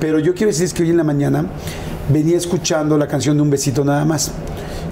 [0.00, 1.44] pero yo quiero decirles que hoy en la mañana
[2.08, 4.32] venía escuchando la canción de Un Besito Nada Más,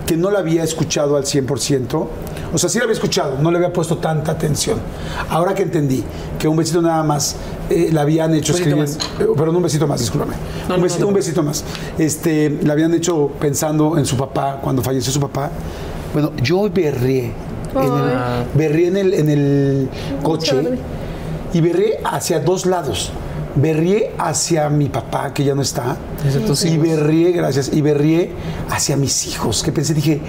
[0.07, 2.07] que no la había escuchado al 100%,
[2.53, 4.79] o sea, sí la había escuchado, no le había puesto tanta atención.
[5.31, 6.05] Ahora que entendí
[6.38, 7.37] que Un Besito Nada Más
[7.70, 10.35] eh, la habían hecho escribiendo, eh, perdón, Un Besito Más, discúlpame,
[10.68, 11.09] No, un, besito, no, no.
[11.09, 11.64] un besito más,
[11.98, 15.50] este, la habían hecho pensando en su papá, cuando falleció su papá.
[16.12, 17.33] Bueno, yo berré,
[17.74, 19.88] en el, berré en el, en el
[20.22, 20.79] coche
[21.53, 23.11] y berré hacia dos lados.
[23.56, 25.96] Berrié hacia mi papá, que ya no está.
[26.64, 28.32] Y berrié, gracias, y berrié
[28.68, 30.20] hacia mis hijos, que pensé, dije,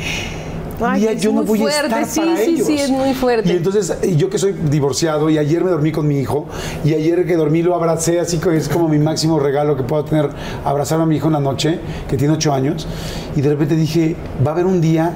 [0.81, 2.67] Ay, yo no voy fuerte, a estar sí, para sí, ellos.
[2.67, 3.51] sí, es muy fuerte.
[3.53, 6.45] Y entonces, yo que soy divorciado, y ayer me dormí con mi hijo,
[6.83, 10.03] y ayer que dormí lo abracé, así que es como mi máximo regalo que puedo
[10.05, 10.29] tener,
[10.63, 12.88] abrazar a mi hijo en la noche, que tiene ocho años,
[13.35, 15.13] y de repente dije, va a haber un día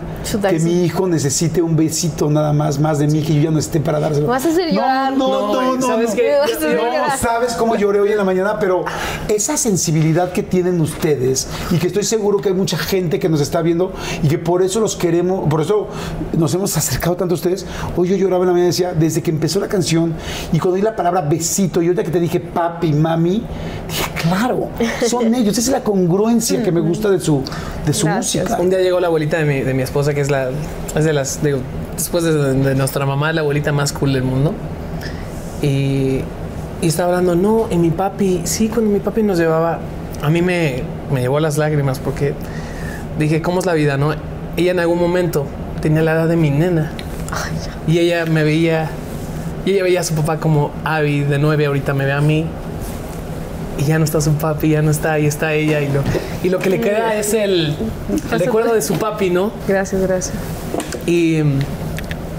[0.49, 3.59] que mi hijo necesite un besito nada más, más de mí, que yo ya no
[3.59, 4.27] esté para dárselo.
[4.27, 5.15] Me vas a hacer llorar.
[5.17, 5.87] No, no, No, no, no.
[5.87, 6.15] ¿sabes no.
[6.15, 6.35] qué?
[6.75, 8.85] No, sabes cómo lloré hoy en la mañana, pero
[9.27, 13.41] esa sensibilidad que tienen ustedes y que estoy seguro que hay mucha gente que nos
[13.41, 13.91] está viendo
[14.23, 15.87] y que por eso los queremos, por eso
[16.37, 17.65] nos hemos acercado tanto a ustedes.
[17.97, 20.13] Hoy yo lloraba en la mañana y decía, desde que empezó la canción
[20.53, 23.43] y cuando oí la palabra besito y ahorita que te dije papi, mami,
[23.87, 24.69] dije, claro,
[25.07, 25.57] son ellos.
[25.57, 27.43] Esa es la congruencia que me gusta de su,
[27.85, 28.45] de su Gracias.
[28.45, 28.61] música.
[28.61, 30.49] Un día llegó la abuelita de mi, de mi esposa, que es la.
[30.95, 31.41] Es de las.
[31.43, 31.59] Digo,
[31.95, 34.53] después de, de nuestra mamá, la abuelita más cool del mundo.
[35.61, 36.21] Y,
[36.81, 39.79] y estaba hablando, no, y mi papi, sí, cuando mi papi nos llevaba,
[40.21, 42.33] a mí me, me llevó las lágrimas porque
[43.17, 44.13] dije, ¿cómo es la vida, no?
[44.59, 45.45] Ella en algún momento
[45.81, 46.91] tenía la edad de mi nena.
[47.87, 48.89] Y ella me veía,
[49.65, 52.45] y ella veía a su papá como Abby de nueve, ahorita me ve a mí.
[53.77, 55.79] Y ya no está su papi, ya no está, ahí está ella.
[55.79, 56.01] Y lo,
[56.43, 57.73] y lo que le queda es el,
[58.33, 59.53] el recuerdo de su papi, ¿no?
[59.65, 60.35] Gracias, gracias.
[61.05, 61.37] Y,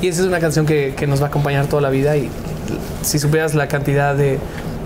[0.03, 2.19] y esa es una canción que, que nos va a acompañar toda la vida.
[2.19, 2.29] Y
[3.01, 4.39] si supieras la cantidad de,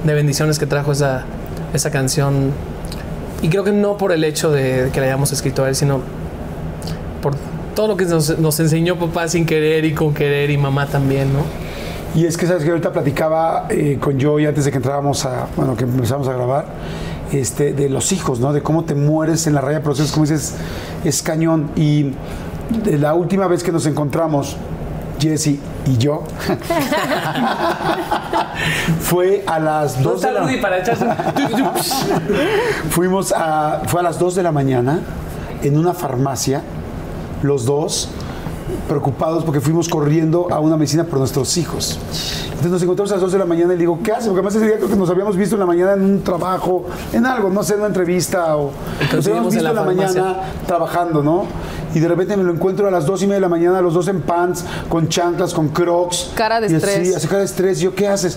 [0.05, 1.25] de bendiciones que trajo esa,
[1.73, 2.53] esa canción,
[3.43, 6.01] y creo que no por el hecho de que la hayamos escrito a él, sino
[7.75, 11.33] todo lo que nos, nos enseñó papá sin querer y con querer y mamá también,
[11.33, 11.41] ¿no?
[12.15, 15.49] Y es que, ¿sabes que Ahorita platicaba eh, con Joey antes de que entrábamos a,
[15.57, 16.67] bueno, que empezamos a grabar,
[17.33, 18.53] este, de los hijos, ¿no?
[18.53, 20.55] De cómo te mueres en la raya de procesos, como dices,
[21.05, 21.71] es cañón.
[21.75, 22.13] Y
[22.85, 24.57] de la última vez que nos encontramos,
[25.21, 26.23] Jesse y yo,
[29.01, 30.51] fue a las ¿Dónde 2 de la un-
[32.91, 35.01] Fuimos a, fue a las 2 de la mañana
[35.63, 36.63] en una farmacia,
[37.45, 38.09] los dos,
[38.89, 41.99] preocupados porque fuimos corriendo a una medicina por nuestros hijos.
[42.47, 44.27] Entonces nos encontramos a las 2 de la mañana y le digo, ¿qué haces?
[44.27, 46.85] Porque además ese día creo que nos habíamos visto en la mañana en un trabajo,
[47.13, 48.71] en algo, no sé, en una entrevista o
[49.13, 50.23] nos habíamos en visto la en la, farmacia.
[50.23, 51.45] mañana trabajando, ¿no?
[51.95, 53.95] Y de repente me lo encuentro a las 2 y media de la mañana, los
[53.95, 56.33] dos en pants, con chanclas, con crocs.
[56.35, 57.15] Cara de y estrés.
[57.17, 57.81] así cara de estrés.
[57.81, 58.37] Yo, ¿qué haces?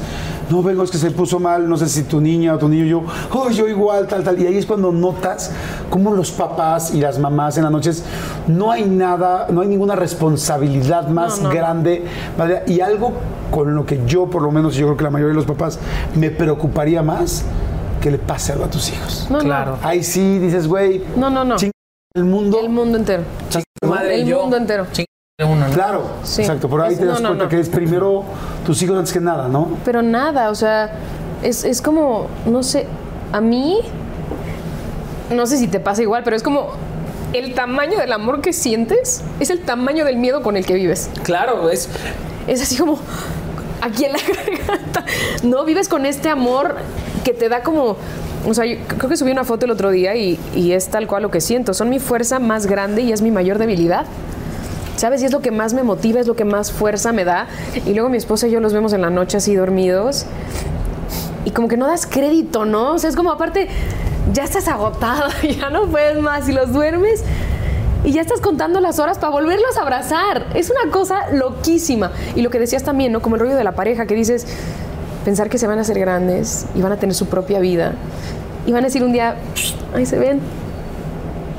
[0.49, 2.85] No, vengo, es que se puso mal, no sé si tu niña o tu niño,
[2.85, 3.03] yo,
[3.33, 4.39] oh, yo igual, tal, tal.
[4.41, 5.51] Y ahí es cuando notas
[5.89, 8.03] cómo los papás y las mamás en las noches
[8.47, 11.49] no hay nada, no hay ninguna responsabilidad más No, no.
[11.55, 12.05] grande.
[12.37, 12.63] ¿vale?
[12.67, 13.11] Y algo
[13.51, 15.45] con lo que yo, por lo menos, y yo creo que la mayoría de los
[15.45, 15.79] papás,
[16.15, 17.43] me preocuparía más
[18.01, 19.27] que le pase algo a tus hijos.
[19.29, 19.77] No, Claro.
[19.81, 21.55] Ahí sí dices, güey, no, no, no.
[22.17, 22.59] El mundo.
[22.61, 23.23] El mundo entero.
[23.87, 24.85] Madre, El yo- mundo entero.
[25.39, 25.73] Uno, ¿no?
[25.73, 26.41] Claro, Sí.
[26.41, 26.67] exacto.
[26.67, 27.49] Por ahí Es- te das no, no, cuenta no.
[27.49, 28.23] que es primero
[28.65, 29.77] tus hijos antes que nada, ¿no?
[29.85, 30.91] Pero nada, o sea,
[31.43, 32.87] es, es como, no sé,
[33.31, 33.79] a mí,
[35.31, 36.69] no sé si te pasa igual, pero es como
[37.33, 41.09] el tamaño del amor que sientes es el tamaño del miedo con el que vives.
[41.23, 41.87] Claro, es,
[42.47, 42.97] Es así como
[43.81, 44.19] aquí en la
[44.67, 45.05] garganta.
[45.43, 46.77] No, vives con este amor
[47.23, 47.97] que te da como...
[48.47, 51.05] O sea, yo creo que subí una foto el otro día y, y es tal
[51.05, 51.73] cual lo que siento.
[51.73, 54.05] Son mi fuerza más grande y es mi mayor debilidad.
[54.95, 55.21] ¿Sabes?
[55.21, 57.47] Y es lo que más me motiva, es lo que más fuerza me da.
[57.85, 60.25] Y luego mi esposa y yo los vemos en la noche así dormidos.
[61.45, 62.93] Y como que no das crédito, ¿no?
[62.93, 63.67] O sea, es como aparte,
[64.33, 65.29] ya estás agotado,
[65.59, 67.23] ya no puedes más y los duermes.
[68.03, 70.47] Y ya estás contando las horas para volverlos a abrazar.
[70.55, 72.11] Es una cosa loquísima.
[72.35, 73.21] Y lo que decías también, ¿no?
[73.21, 74.47] Como el rollo de la pareja, que dices,
[75.27, 77.95] pensar que se van a hacer grandes y van a tener su propia vida.
[78.65, 79.35] Y van a decir un día,
[79.93, 80.39] ahí se ven.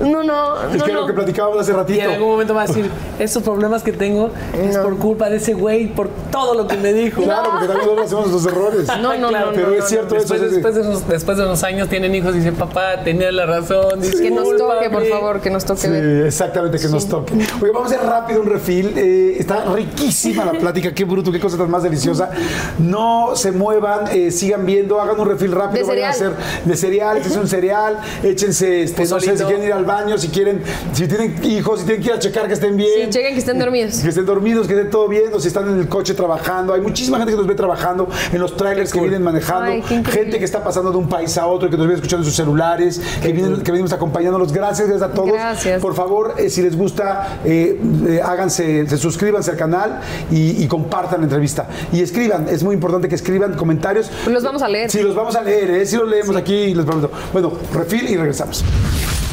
[0.00, 1.00] No, no, Es no, que no.
[1.00, 2.00] lo que platicábamos hace y ratito.
[2.04, 2.88] en algún momento va a decir,
[3.18, 4.82] estos problemas que tengo es No.
[4.84, 7.22] por culpa de ese güey, por todo lo que me dijo.
[7.22, 8.86] Claro, porque también nosotros hacemos nuestros errores.
[9.00, 10.46] No, no, no, Pero no, es no, cierto Después, eso.
[10.46, 13.32] es después, de- de unos, después de unos años tienen hijos y dicen, papá, tenía
[13.32, 14.00] la razón.
[14.00, 15.08] Que nos toque, por discúlpame".
[15.08, 15.88] favor, que nos toque Sí,
[16.26, 17.34] exactamente, que nos toque.
[17.34, 18.92] Oye, vamos a hacer rápido un refil.
[18.96, 22.30] Eh, está riquísima la plática, qué bruto, qué cosa tan más deliciosa.
[22.78, 25.82] No se muevan, eh, sigan viendo, hagan un refil rápido.
[25.84, 26.32] De vayan a hacer
[26.64, 30.28] de cereal, es un cereal, échense, este, no sé, si quieren ir al baño, si
[30.28, 30.62] quieren,
[30.92, 33.06] si tienen hijos, si tienen que ir a checar que estén bien.
[33.06, 33.98] Sí, chequen que estén dormidos.
[33.98, 36.74] Que estén dormidos, que estén todo bien, o si están en el coche trabajando.
[36.74, 39.72] Hay muchísima gente que nos ve trabajando en los trailers que vienen manejando.
[39.72, 42.30] Ay, gente que está pasando de un país a otro, que nos viene escuchando en
[42.30, 44.52] sus celulares, que, vienen, que venimos acompañándolos.
[44.52, 45.32] Gracias, gracias a todos.
[45.32, 45.80] Gracias.
[45.80, 50.68] Por favor, eh, si les gusta, eh, eh, háganse, se suscríbanse al canal y, y
[50.68, 51.68] compartan la entrevista.
[51.92, 54.10] Y escriban, es muy importante que escriban comentarios.
[54.24, 54.90] Pues los vamos a leer.
[54.90, 55.86] Sí, los vamos a leer, ¿eh?
[55.86, 57.10] Sí los leemos aquí y les prometo.
[57.32, 58.64] Bueno, refil y regresamos.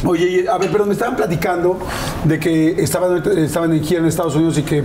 [0.04, 1.80] Oye, a ver, pero me estaban platicando
[2.24, 4.84] de que estaban, estaban en gira en Estados Unidos y que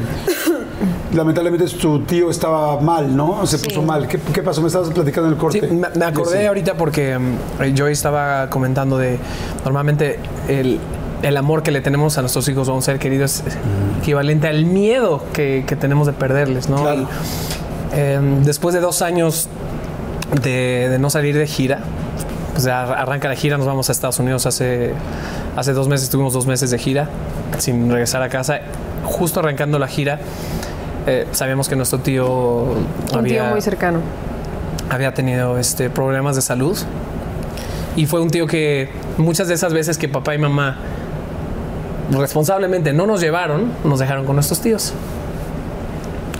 [1.12, 3.46] lamentablemente tu tío estaba mal, ¿no?
[3.46, 4.06] Se puso mal.
[4.06, 4.61] ¿Qué, qué pasó?
[4.61, 5.61] Me estabas platicando en el corte.
[5.61, 6.46] Sí, me, me acordé Sí.
[6.46, 9.18] ahorita porque mm, yo estaba comentando de
[9.64, 10.78] normalmente el,
[11.22, 13.42] el amor que le tenemos a nuestros hijos o a un ser querido es
[14.00, 16.80] equivalente al miedo que, que tenemos de perderles, ¿no?
[16.82, 17.02] Claro.
[17.02, 19.48] Y, em, después de dos años
[20.42, 21.80] de, de no salir de gira,
[22.61, 24.92] pues ya arranca la gira, nos vamos a Estados Unidos hace,
[25.56, 27.08] hace dos meses, tuvimos dos meses de gira
[27.56, 28.61] sin regresar a casa.
[29.02, 30.18] Justo arrancando la gira,
[31.06, 34.00] eh, sabíamos que nuestro tío Un tío había muy cercano.
[34.90, 36.76] había tenido este, problemas de salud.
[37.96, 40.76] Y fue un tío que muchas de esas veces que papá y mamá
[42.11, 44.92] responsablemente no nos llevaron, nos dejaron con nuestros tíos.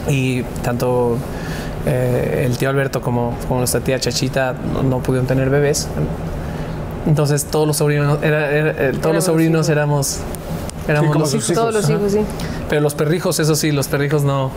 [0.07, 1.17] Y tanto
[1.87, 5.89] eh, el tío Alberto como, como nuestra tía Chachita no, no pudieron tener bebés.
[7.07, 9.69] Entonces todos los sobrinos, era- era- eh, todos Éramos los sobrinos hijos.
[9.71, 10.19] éramos,
[10.89, 11.53] éramos como los hijos.
[11.55, 12.21] Todos los hijos, sí.
[12.69, 14.51] Pero los perrijos, eso sí, los perrijos no,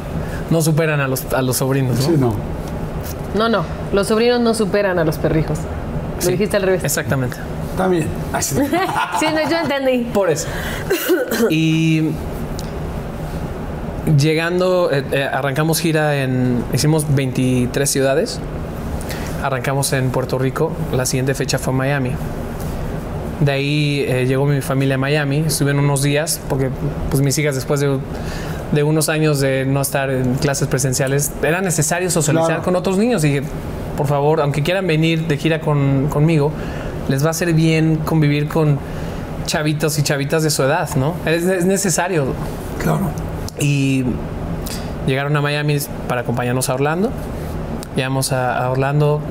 [0.50, 1.96] no superan a los, a los sobrinos.
[2.00, 2.06] ¿no?
[2.06, 2.36] Sí, no.
[3.36, 3.64] No, no.
[3.94, 5.58] Los sobrinos no superan a los perrijos.
[6.18, 6.32] Lo Sí.
[6.32, 6.84] dijiste al revés.
[6.84, 7.38] Exactamente.
[7.78, 8.08] También.
[8.34, 8.56] Ay, sí.
[9.20, 10.04] Sí, no, yo entendí.
[10.14, 10.48] Por eso.
[11.50, 12.12] Y
[14.18, 18.39] llegando, eh, eh, arrancamos gira en, hicimos 23 ciudades,
[19.43, 22.12] arrancamos en Puerto Rico, la siguiente fecha fue Miami.
[23.39, 26.70] De ahí eh, llegó mi familia a Miami, estuvieron unos días, porque
[27.10, 27.97] pues mis hijas después de,
[28.72, 32.64] de unos años de no estar en clases presenciales, era necesario socializar Claro.
[32.64, 33.24] con otros niños.
[33.26, 33.43] Y dije,
[33.97, 36.51] por favor, aunque quieran venir de gira con- conmigo,
[37.10, 38.80] les va a hacer bien convivir con
[39.45, 41.16] chavitos y chavitas de su edad, ¿no?
[41.26, 42.28] Es, es necesario.
[42.82, 43.10] Claro.
[43.64, 44.03] Y
[45.07, 45.78] llegaron a Miami
[46.09, 47.09] para acompañarnos a Orlando.
[47.95, 49.22] Llegamos a, Orlando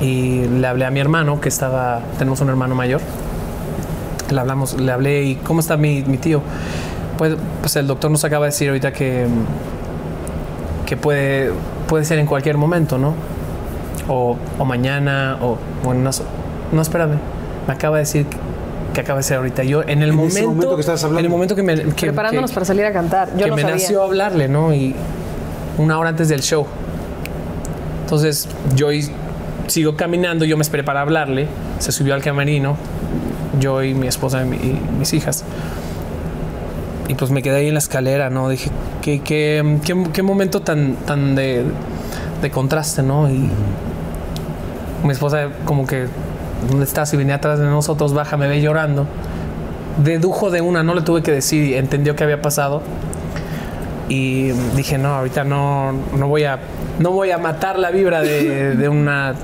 [0.00, 3.00] y le hablé a mi hermano, que estaba, tenemos un hermano mayor.
[4.30, 6.40] Le hablamos, le hablé y ¿cómo está mi, mi tío?
[7.18, 9.26] Pues, pues el doctor nos acaba de decir ahorita que,
[10.86, 11.50] que puede,
[11.88, 13.14] puede ser en cualquier momento, ¿no?
[14.08, 16.22] O, o mañana, o, o en unas-
[16.72, 17.18] No, espérame.
[17.66, 18.26] Me acaba de decir
[18.94, 19.62] que, acaba de ser ahorita.
[19.64, 21.18] Yo en el En momento, ese momento que estabas hablando.
[21.20, 21.74] En el momento que me...
[21.76, 23.28] que- Preparándonos que- para salir a cantar.
[23.36, 23.76] Yo que no me sabía.
[23.76, 24.72] nació hablarle, ¿no?
[24.72, 24.94] Y
[25.78, 26.66] una hora antes del show.
[28.02, 29.10] Entonces yo y-
[29.66, 31.46] sigo caminando, yo me esperé para hablarle,
[31.78, 32.76] se subió al camerino,
[33.60, 35.44] yo y mi esposa y, mi- y mis hijas.
[37.08, 38.48] Y pues me quedé ahí en la escalera, ¿no?
[38.48, 38.70] Dije,
[39.02, 41.64] qué, qué, qué- qué momento tan, tan de,
[42.42, 43.28] de contraste, ¿no?
[43.30, 43.48] Y
[45.02, 46.06] mi esposa como que,
[46.68, 47.12] ¿dónde estás?
[47.14, 49.06] Y venía atrás de nosotros, baja, me ve llorando.
[50.02, 52.82] Dedujo de una, no le tuve que decir, entendió qué había pasado.
[54.08, 56.58] Y dije, no, ahorita no, no voy a
[56.98, 59.34] no voy a matar la vibra de, de una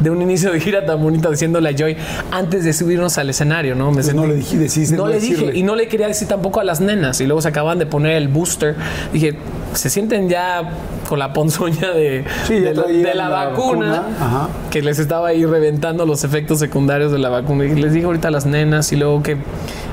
[0.00, 1.96] de un inicio de gira tan bonito diciéndole a Joy
[2.30, 3.90] antes de subirnos al escenario, ¿no?
[3.90, 6.28] Me Pues no le dije, deciste no, no le dije y no le quería decir
[6.28, 8.74] tampoco a las nenas y luego se acaban de poner el booster.
[9.12, 9.36] Dije,
[9.72, 10.70] se sienten ya
[11.06, 14.48] con la ponzoña de, Sí, de, la, traían de la la vacuna, vacuna, ajá.
[14.70, 17.64] que les estaba ahí reventando los efectos secundarios de la vacuna.
[17.64, 19.36] Y les dije ahorita a las nenas y luego que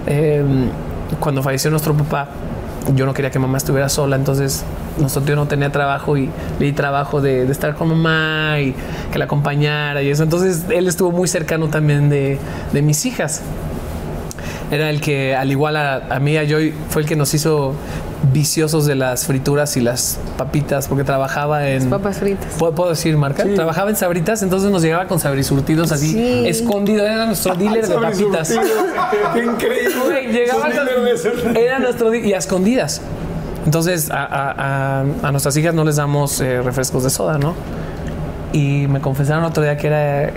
[0.08, 0.44] eh,
[1.20, 2.28] cuando falleció nuestro papá,
[2.96, 4.66] yo no quería que mamá estuviera sola, entonces
[4.98, 8.76] nuestro tío no tenía trabajo y le di trabajo de, de estar con mamá y
[9.12, 10.24] que la acompañara y eso.
[10.24, 12.38] Entonces él estuvo muy cercano también de,
[12.74, 13.42] de mis hijas.
[14.72, 17.74] Era el que, al igual a, a mí, a Joy, fue el que nos hizo
[18.32, 21.90] viciosos de las frituras y las papitas, porque trabajaba en...
[21.90, 22.54] Papas fritas.
[22.58, 23.44] ¿Puedo, puedo decir marca?
[23.44, 23.56] Sí.
[23.56, 26.48] Trabajaba en Sabritas, entonces nos llegaba con sabrisurtidos así, Sí.
[26.48, 27.06] escondido.
[27.06, 28.50] Era nuestro dealer de papitas.
[29.34, 30.32] Qué increíble.
[30.32, 33.02] Llegaba dealer con, era nuestro di- y a escondidas.
[33.66, 37.54] Entonces a, a- a- a nuestras hijas no les damos eh, refrescos de soda, ¿no?
[38.52, 40.32] Y me confesaron otro día que era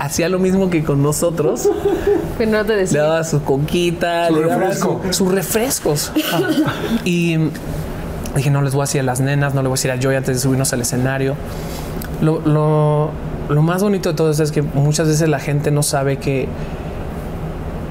[0.00, 1.68] hacía lo mismo que con nosotros.
[2.38, 3.02] Que no te Le decía.
[3.02, 5.00] daba su coquita, Su le daba refresco.
[5.08, 6.12] su- sus refrescos.
[7.04, 7.36] y
[8.36, 9.98] dije, no les voy a decir a las nenas, no le voy a decir a
[10.00, 11.34] Joy antes de subirnos al escenario.
[12.20, 13.10] Lo, lo-
[13.48, 16.48] lo más bonito de todo esto es que muchas veces la gente no sabe que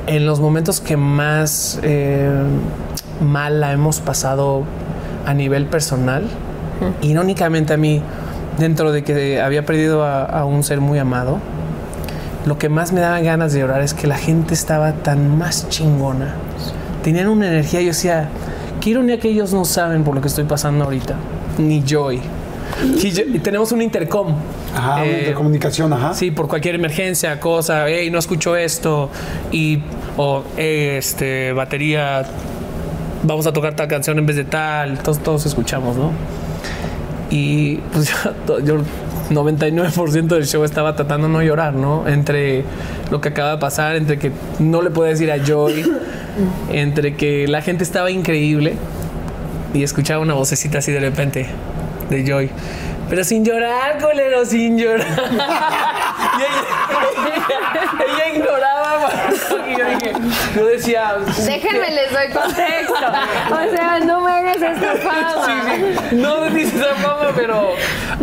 [0.08, 2.30] en los momentos que más eh,
[3.22, 4.64] mal la hemos pasado
[5.26, 6.24] a nivel personal,
[7.02, 8.02] irónicamente a mí,
[8.58, 11.38] dentro de que había perdido a, a un ser muy amado,
[12.46, 15.70] lo que más me daba ganas de llorar es que la gente estaba tan más
[15.70, 16.36] chingona.
[17.04, 18.30] Tenían una energía, yo decía,
[18.80, 21.16] qué ironía que ellos no saben por lo que estoy pasando ahorita,
[21.58, 22.20] ni Joy.
[22.96, 24.34] Y, yo- y tenemos un intercom.
[24.76, 26.14] Ajá, una Eh, intercomunicación, ajá.
[26.14, 29.10] Sí, por cualquier emergencia, cosa, hey, no escucho esto,
[29.52, 29.80] y,
[30.18, 32.24] o, "Hey, este, batería,
[33.24, 36.12] vamos a tocar tal canción en vez de tal, todos, todos escuchamos, ¿no?
[37.30, 38.12] Y pues
[38.64, 38.78] yo
[39.32, 42.08] 99% del show estaba tratando de no llorar, ¿no?
[42.08, 42.64] Entre
[43.10, 45.86] lo que acaba de pasar, entre que no le puedo decir a Joy,
[46.72, 48.76] entre que la gente estaba increíble
[49.74, 51.48] y escuchaba una vocecita así de repente
[52.10, 52.50] de Joy.
[53.10, 55.06] Pero sin llorar, colero, sin llorar.
[56.40, 56.64] y ella,
[58.30, 58.71] ella ignoraba.
[59.68, 60.12] Y yo dije,
[60.56, 62.94] yo decía, Déjenme les doy contexto.
[63.52, 65.46] O sea, no me hagas esta fama.
[65.46, 65.52] sí,
[66.10, 67.70] sí, no dices esa fama, pero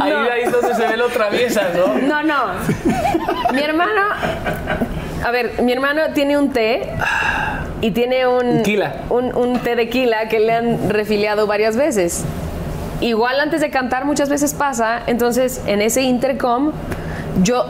[0.01, 0.19] ahí, No.
[0.31, 1.95] ahí es donde se ve lo traviesa, ¿no?
[1.95, 2.45] No, no.
[3.53, 4.03] Mi hermano.
[5.25, 6.91] A ver, mi hermano tiene un té
[7.81, 8.63] y tiene un.
[8.63, 8.93] Quila.
[9.11, 12.25] Un, un té de quila que le han refiliado varias veces.
[13.01, 16.73] Igual antes de cantar muchas veces pasa, entonces en ese intercom
[17.43, 17.65] yo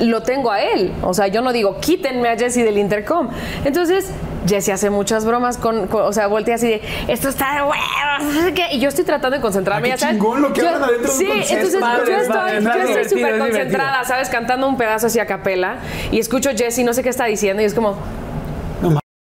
[0.00, 0.92] lo tengo a él.
[1.02, 3.28] O sea, yo no digo quítenme a Jesse del intercom.
[3.64, 4.10] Entonces
[4.46, 8.34] Jesse hace muchas bromas con, con- o sea, voltea así de esto está de huevos,
[8.34, 9.88] no sé qué", y yo estoy tratando de concentrarme.
[9.88, 10.16] Ah, ya sabes.
[10.16, 11.54] chingón lo que Yo- hablan adentro de un Sí, concierto.
[11.54, 14.28] entonces Padre, yo es estoy, padre, es yo estoy divertido, súper es concentrada, ¿sabes?
[14.28, 15.76] Cantando un pedazo así a capela
[16.10, 17.96] y escucho Jesse, no sé qué está diciendo y es como,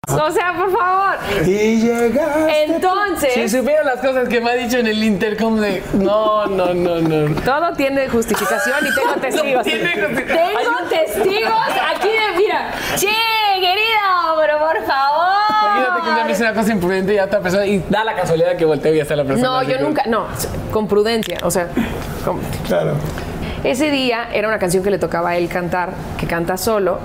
[0.08, 1.16] O sea, por favor.
[1.46, 2.64] Y llegaste.
[2.64, 6.74] Entonces, Si supieran las cosas que me ha dicho en el intercom de no, no,
[6.74, 7.40] no, no.
[7.42, 9.62] todo tiene justificación y tengo testigos.
[9.64, 11.52] tiene tengo testigos
[11.94, 13.08] aquí de, mira, che,
[13.60, 15.34] querido, pero por favor.
[15.76, 18.04] Imagínate que un día me dice una cosa imprudente y ya otra persona y da
[18.04, 19.48] la casualidad que volteo y ya está la persona.
[19.48, 20.26] No, yo nunca, no,
[20.70, 21.68] con prudencia, o sea,
[22.24, 22.94] con- Claro.
[23.64, 26.98] ese día era una canción que le tocaba a él cantar, que canta solo,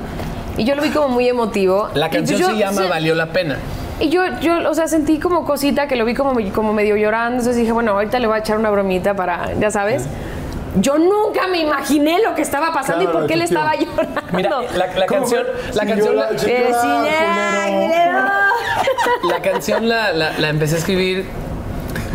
[0.59, 1.89] y yo lo vi como muy emotivo.
[1.95, 3.57] La pues canción yo- se llama Valió la pena.
[3.99, 7.37] Y yo, yo, o sea, sentí como cosita que lo vi como, como medio llorando.
[7.39, 10.05] Entonces dije, bueno, ahorita le voy a echar una bromita para, ya sabes.
[10.79, 13.43] Yo nunca me imaginé lo que estaba pasando Claro, y por qué tío.
[13.43, 14.21] estaba llorando.
[14.31, 15.43] Mira, la, la ¿Cómo canción,
[15.73, 16.71] la canción, la, Eh,
[19.43, 21.25] canción la, la- empecé a escribir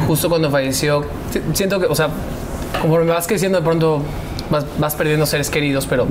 [0.07, 1.05] justo cuando falleció.
[1.31, 2.09] Si- Siento que, o sea,
[2.81, 4.03] conforme vas creciendo, de pronto
[4.51, 6.07] vas, vas perdiendo seres queridos, pero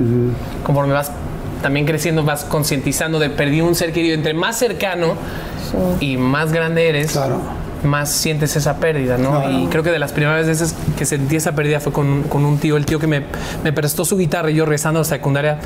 [0.63, 1.11] conforme vas
[1.63, 4.13] también creciendo, vas concientizando de perdí un ser querido.
[4.13, 5.15] Entre más cercano
[5.99, 7.39] y más grande eres, Claro.
[7.83, 9.31] más sientes esa pérdida, ¿no?
[9.31, 9.49] Claro.
[9.51, 12.59] Y creo que de las primeras veces que sentí esa pérdida fue con, con un
[12.59, 13.23] tío, el tío que me,
[13.63, 15.57] me prestó su guitarra y yo rezando a secundaria,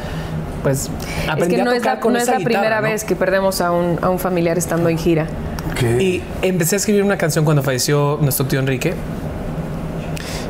[0.63, 0.89] pues
[1.23, 2.81] Es aprendí que no a es tocar la, con no es esa la guitarra, primera
[2.81, 2.87] ¿no?
[2.87, 5.27] vez que perdemos a un, a un familiar estando en gira.
[5.71, 6.01] Ok.
[6.01, 8.93] Y empecé a escribir una canción cuando falleció nuestro tío Enrique,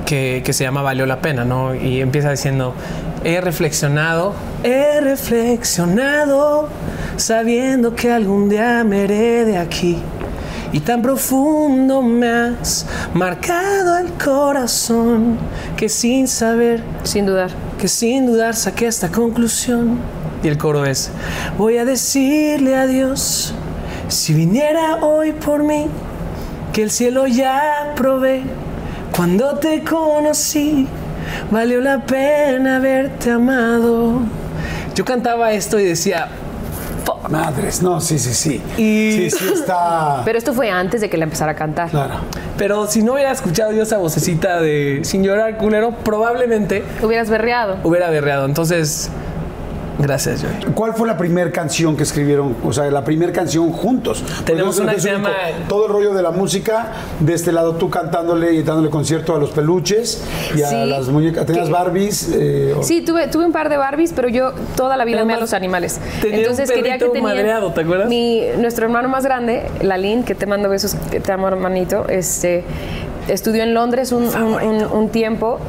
[0.05, 1.75] que, que se llama Valió la pena, ¿no?
[1.75, 2.73] Y empieza diciendo,
[3.23, 6.69] he reflexionado, he reflexionado,
[7.17, 9.97] sabiendo que algún día me iré de aquí.
[10.73, 15.37] Y tan profundo me has marcado el corazón
[15.77, 17.51] que sin saber Sin dudar.
[17.79, 19.97] que sin dudar saqué esta conclusión.
[20.43, 21.09] Y el coro es,
[21.57, 23.53] voy a decirle a Dios,
[24.09, 25.87] si viniera hoy por mí,
[26.73, 28.43] que el cielo ya probé,
[29.15, 30.87] cuando te conocí,
[31.51, 34.21] valió la pena haberte amado.
[34.95, 36.27] Yo cantaba esto y decía,
[37.29, 38.61] Madres, no, sí, sí, sí.
[38.77, 40.21] Y- Sí, sí, está.
[40.25, 41.89] Pero esto fue antes de que la empezara a cantar.
[41.89, 42.15] Claro.
[42.57, 47.77] pero si no hubiera escuchado yo esa vocecita de sin llorar culero, probablemente Hubieras berreado.
[47.83, 48.45] hubiera berreado.
[48.45, 49.09] Entonces,
[49.99, 50.73] gracias, Joey.
[50.73, 52.55] ¿Cuál fue la primera canción que escribieron?
[52.63, 54.23] O sea, la primera canción juntos.
[54.45, 55.29] Tenemos una que se único.
[55.29, 59.35] llama- Todo el rollo de la música, de este lado tú cantándole y dándole concierto
[59.35, 60.23] a los peluches
[60.55, 61.45] y a las muñecas.
[61.45, 62.29] ¿Tenías Que- Barbies?
[62.33, 65.33] eh, o- Sí, tuve, tuve un par de Barbies, pero yo toda la vida amé
[65.33, 65.99] a los animales.
[66.21, 68.07] tenía un Entonces quería que tenía madreado, ¿te acuerdas?
[68.09, 72.63] Mi, nuestro hermano más grande, Lalín, que te mando besos, que te amo hermanito, este,
[73.27, 75.59] estudió en Londres un, un- un- un tiempo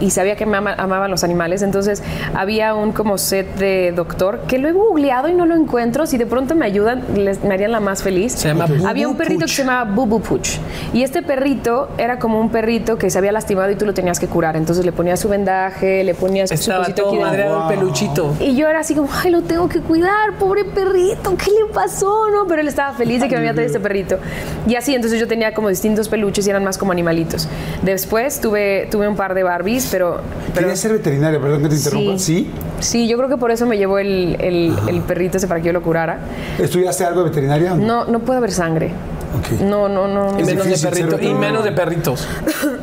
[0.00, 1.62] y sabía que me ama- amaban los animales.
[1.62, 2.02] Entonces
[2.34, 6.06] había un como set de doctor que lo he googleado y no lo encuentro.
[6.06, 8.32] Si de pronto me ayudan, les, me harían la más feliz.
[8.32, 9.48] Se llama Había un Bubu perrito Puch.
[9.50, 10.58] que se llamaba Bubu Puch.
[10.92, 14.18] Y este perrito era como un perrito que se había lastimado y tú lo tenías
[14.20, 14.56] que curar.
[14.56, 17.70] Entonces le ponías su vendaje, le ponías su Estaba todo aquí madreado Wow.
[17.70, 18.34] el peluchito.
[18.40, 22.30] y yo era así como, ay, lo tengo que cuidar, pobre perrito, ¿qué le pasó?
[22.30, 24.18] No, pero él estaba feliz de que me había traído este perrito.
[24.66, 27.48] Y así, entonces yo tenía como distintos peluches y eran más como animalitos.
[27.82, 30.20] Después tuve, tuve un par de Barbies, pero...
[30.54, 32.18] pero Querías ser veterinaria, perdón que te interrumpa.
[32.18, 32.50] ¿Sí?
[32.80, 35.66] Sí, yo creo que por eso me llevó el, el- el perrito ese para que
[35.66, 36.18] yo lo curara.
[36.58, 37.74] ¿Estudiaste algo de veterinaria?
[37.74, 38.90] No, no puede haber sangre.
[39.38, 39.60] Ok.
[39.62, 40.32] No, no, no.
[40.32, 40.40] no.
[40.40, 41.22] Y menos de perritos.
[41.22, 42.26] Y menos de perritos.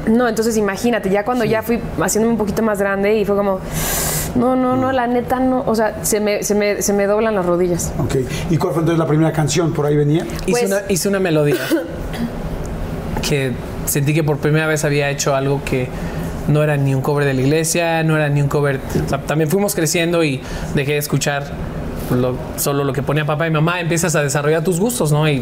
[0.06, 3.60] No, entonces imagínate, ya cuando ya fui haciéndome un poquito más grande y fue como,
[4.36, 7.36] no, no, no, la neta no, o sea, se me, se me, se me doblan
[7.36, 7.94] las rodillas.
[8.00, 8.16] Ok.
[8.50, 9.72] ¿Y cuál fue entonces la primera canción?
[9.72, 10.26] ¿Por ahí venía?
[10.46, 11.56] Hice, Pues- una, hice una melodía
[13.28, 13.54] que
[13.86, 15.88] sentí que por primera vez había hecho algo que
[16.48, 18.80] no era ni un cover de la iglesia, no era ni un cover.
[19.06, 20.42] o sea, también fuimos creciendo y
[20.76, 21.46] dejé de escuchar
[22.14, 23.80] lo- solo lo que ponía papá y mamá.
[23.80, 25.28] Empiezas a desarrollar tus gustos, ¿no?
[25.30, 25.42] Y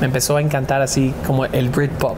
[0.00, 2.16] me empezó a encantar así como el Britpop.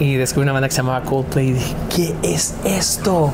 [0.00, 3.32] Y descubrí una banda que se llamaba Coldplay y dije, ¿qué es esto?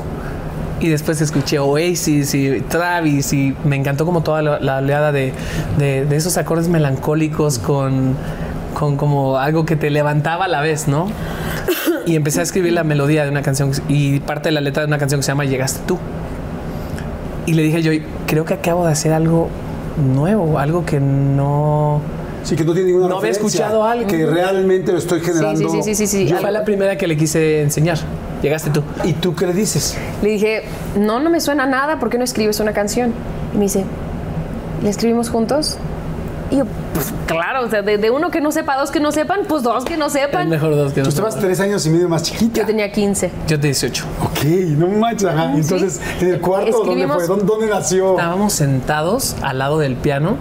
[0.79, 5.33] Y después escuché Oasis y Travis y me encantó como toda la, la oleada de,
[5.79, 8.15] de- de esos acordes melancólicos con,
[8.81, 11.05] con como algo que te levantaba a la vez, ¿no?
[12.07, 14.87] Y empecé a escribir la melodía de una canción y parte de la letra de
[14.87, 15.99] una canción que se llama Llegaste tú.
[17.45, 19.49] Y le dije a Joy, creo que acabo de hacer algo
[20.15, 22.01] nuevo, algo que no...
[22.43, 24.07] Sí, que no tiene ninguna No había escuchado algo.
[24.07, 25.69] Que realmente lo estoy generando.
[25.69, 26.25] sí, sí, sí, sí.
[26.25, 26.37] yo.
[26.37, 27.99] Fue la primera que le quise enseñar.
[28.41, 28.81] Llegaste tú.
[29.03, 29.95] ¿Y tú qué le dices?
[30.23, 30.63] Le dije,
[30.97, 33.13] no, no me suena nada, ¿por qué no escribes una canción?
[33.53, 33.85] Y me dice,
[34.81, 35.77] ¿la escribimos juntos?
[36.51, 39.11] Y yo, pues claro, o sea, de, de uno que no sepa, dos que no
[39.11, 40.49] sepan, pues dos que no Es sepan.
[40.49, 41.09] mejor dos que Tú no.
[41.09, 42.59] estabas tres años y medio más chiquita.
[42.61, 43.31] Yo tenía 15.
[43.47, 44.05] Yo de 18.
[44.25, 44.43] Ok,
[44.77, 45.29] no manches.
[45.29, 45.53] Ajá.
[45.55, 47.25] Entonces, ¿en el cuarto dónde fue?
[47.27, 48.11] ¿Dónde, dónde nació?
[48.11, 50.35] Estábamos sentados al lado del piano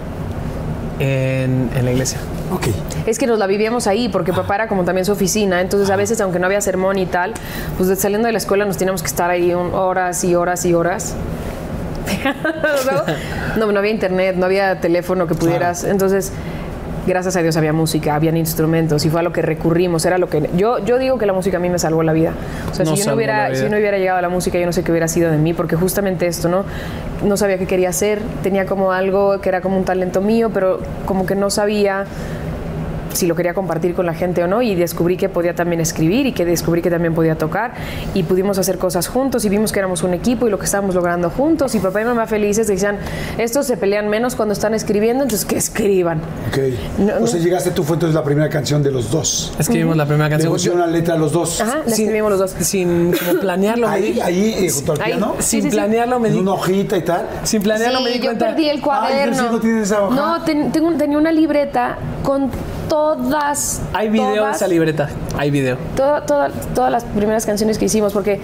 [0.99, 2.19] en, en la iglesia.
[2.53, 2.67] Ok.
[3.07, 5.97] Es que nos la vivíamos ahí, porque papá era como también su oficina, entonces a
[5.97, 7.33] veces, aunque no había sermón y tal,
[7.79, 10.75] pues saliendo de la escuela nos teníamos que estar ahí un- horas y horas y
[10.75, 11.15] horas.
[13.59, 15.85] no, no había internet, no había teléfono que pudieras.
[15.85, 16.33] Entonces,
[17.07, 20.05] gracias a Dios había música, habían instrumentos y fue a lo que recurrimos.
[20.05, 22.33] Era lo que yo, yo digo que la música a mí me salvó la vida.
[22.71, 24.73] O sea, si, yo no hubiera, si no hubiera llegado a la música, yo no
[24.73, 26.65] sé qué hubiera sido de mí, porque justamente esto, ¿no?
[27.25, 30.81] No sabía qué quería hacer, tenía como algo que era como un talento mío, pero
[31.05, 32.05] como que no sabía
[33.13, 36.27] si lo quería compartir con la gente o no y descubrí que podía también escribir
[36.27, 37.73] y que descubrí que también podía tocar
[38.15, 40.95] y pudimos hacer cosas juntos y vimos que éramos un equipo y lo que estábamos
[40.95, 42.99] logrando juntos y papá y mamá felices decían,
[43.39, 46.21] estos se pelean menos cuando están escribiendo, entonces que escriban.
[46.49, 47.23] Ok.
[47.23, 49.53] o sea, llegaste tú, fue entonces la primera canción de los dos.
[49.59, 50.57] Escribimos la primera canción.
[50.57, 51.61] Le una letra a los dos.
[51.61, 52.55] Ajá, la escribimos los dos.
[52.61, 53.89] Sin planearlo.
[53.89, 55.35] ahí, ahí, eh, junto al piano.
[55.39, 56.39] Sin planearlo me di.
[56.39, 57.27] Una hojita y tal.
[57.45, 59.43] Sin planearlo me di yo perdí el cuaderno.
[59.43, 60.15] Ay, no tienes esa hoja.
[60.15, 62.51] No, tenía una libreta con
[62.91, 63.81] todas.
[63.95, 65.79] Hay video de esa libreta, hay video.
[65.97, 68.41] todas las primeras canciones que hicimos, porque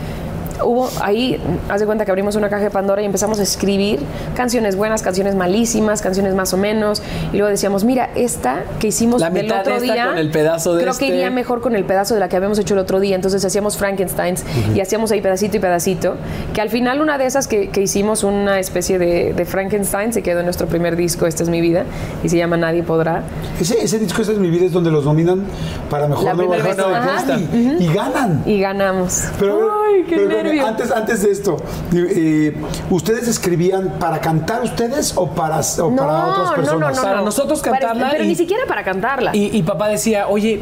[0.64, 4.00] hubo ahí, haz de cuenta que abrimos una caja de Pandora y empezamos a escribir
[4.34, 7.02] canciones buenas, canciones malísimas, canciones más o menos,
[7.32, 10.82] y luego decíamos, mira, esta que hicimos la del otro día, con el pedazo de
[10.82, 11.16] creo que este".
[11.16, 13.76] iría mejor con el pedazo de la que habíamos hecho el otro día, entonces hacíamos
[13.76, 14.44] Frankensteins
[14.74, 16.16] y hacíamos ahí pedacito y pedacito,
[16.54, 20.46] que al final una de esas que, hicimos, una especie de, Frankenstein, se quedó en
[20.46, 21.84] nuestro primer disco, Esta es mi vida,
[22.24, 23.22] y se llama Nadie podrá.
[23.61, 25.44] Ese, ese disco, Esta es mi vida, es donde los nominan
[25.88, 28.42] para mejor nueva de y, ganan.
[28.46, 29.24] Y ganamos.
[29.40, 30.16] Ay, qué
[30.61, 31.57] antes, antes de esto,
[31.94, 32.57] eh,
[32.90, 35.61] ¿ustedes escribían para cantar ustedes o para,
[35.97, 37.01] para otras personas?
[37.01, 38.11] para nosotros cantarla.
[38.11, 39.30] pero ni siquiera para cantarla.
[39.34, 40.61] Y, papá decía, oye,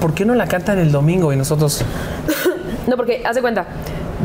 [0.00, 1.32] ¿por qué no la cantan el domingo?
[1.32, 1.84] Y nosotros.
[2.86, 3.66] no, porque haz de cuenta.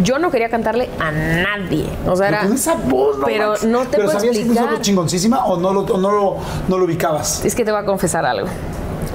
[0.03, 1.85] Yo no quería cantarle a nadie.
[2.07, 2.41] O sea, era.
[2.43, 4.75] Con esa voz, no Pero no te ¿Pero puedo sabías explicar.
[4.75, 6.37] que chingoncísima o no lo, no, lo,
[6.67, 7.43] no lo ubicabas?
[7.43, 8.47] Es que te voy a confesar algo.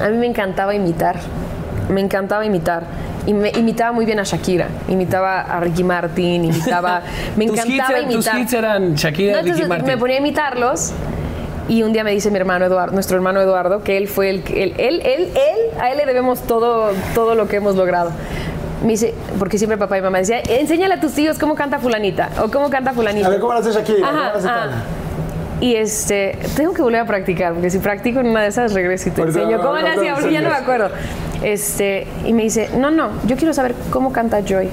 [0.03, 1.19] A mí me encantaba imitar.
[1.89, 2.85] Me encantaba imitar
[3.27, 7.03] y me imitaba muy bien a Shakira, imitaba a Ricky Martin, imitaba,
[7.37, 8.35] me encantaba imitar.
[8.35, 9.87] Tus hits eran Shakira y Ricky Martin.
[9.87, 10.93] Me ponía a imitarlos
[11.69, 14.45] y un día me dice mi hermano Eduardo, nuestro hermano Eduardo, que él fue el,
[14.49, 18.13] él, él, él, él, a él le debemos todo, todo lo que hemos logrado.
[18.83, 22.31] Me dice, porque siempre papá y mamá decían, enséñale a tus hijos cómo canta fulanita
[22.45, 23.27] o cómo canta fulanita.
[23.27, 24.09] A ver cómo lo hace Shakira.
[24.09, 24.85] Ajá,
[25.61, 29.09] y este, tengo que volver a practicar, porque si practico en una de esas regreso
[29.09, 30.91] y te enseño cómo le hacía, ya no me acuerdo.
[31.43, 34.69] Este, y me dice, no, no, yo quiero saber cómo canta Joy.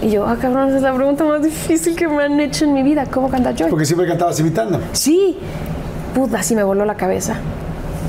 [0.00, 2.82] Y yo, ah, cabrón, es la pregunta más difícil que me han hecho en mi
[2.82, 3.06] vida.
[3.06, 3.70] ¿Cómo canta Joy?
[3.70, 4.80] Porque siempre cantabas imitando.
[4.92, 5.38] Sí.
[6.14, 7.36] Puta, así me voló la cabeza.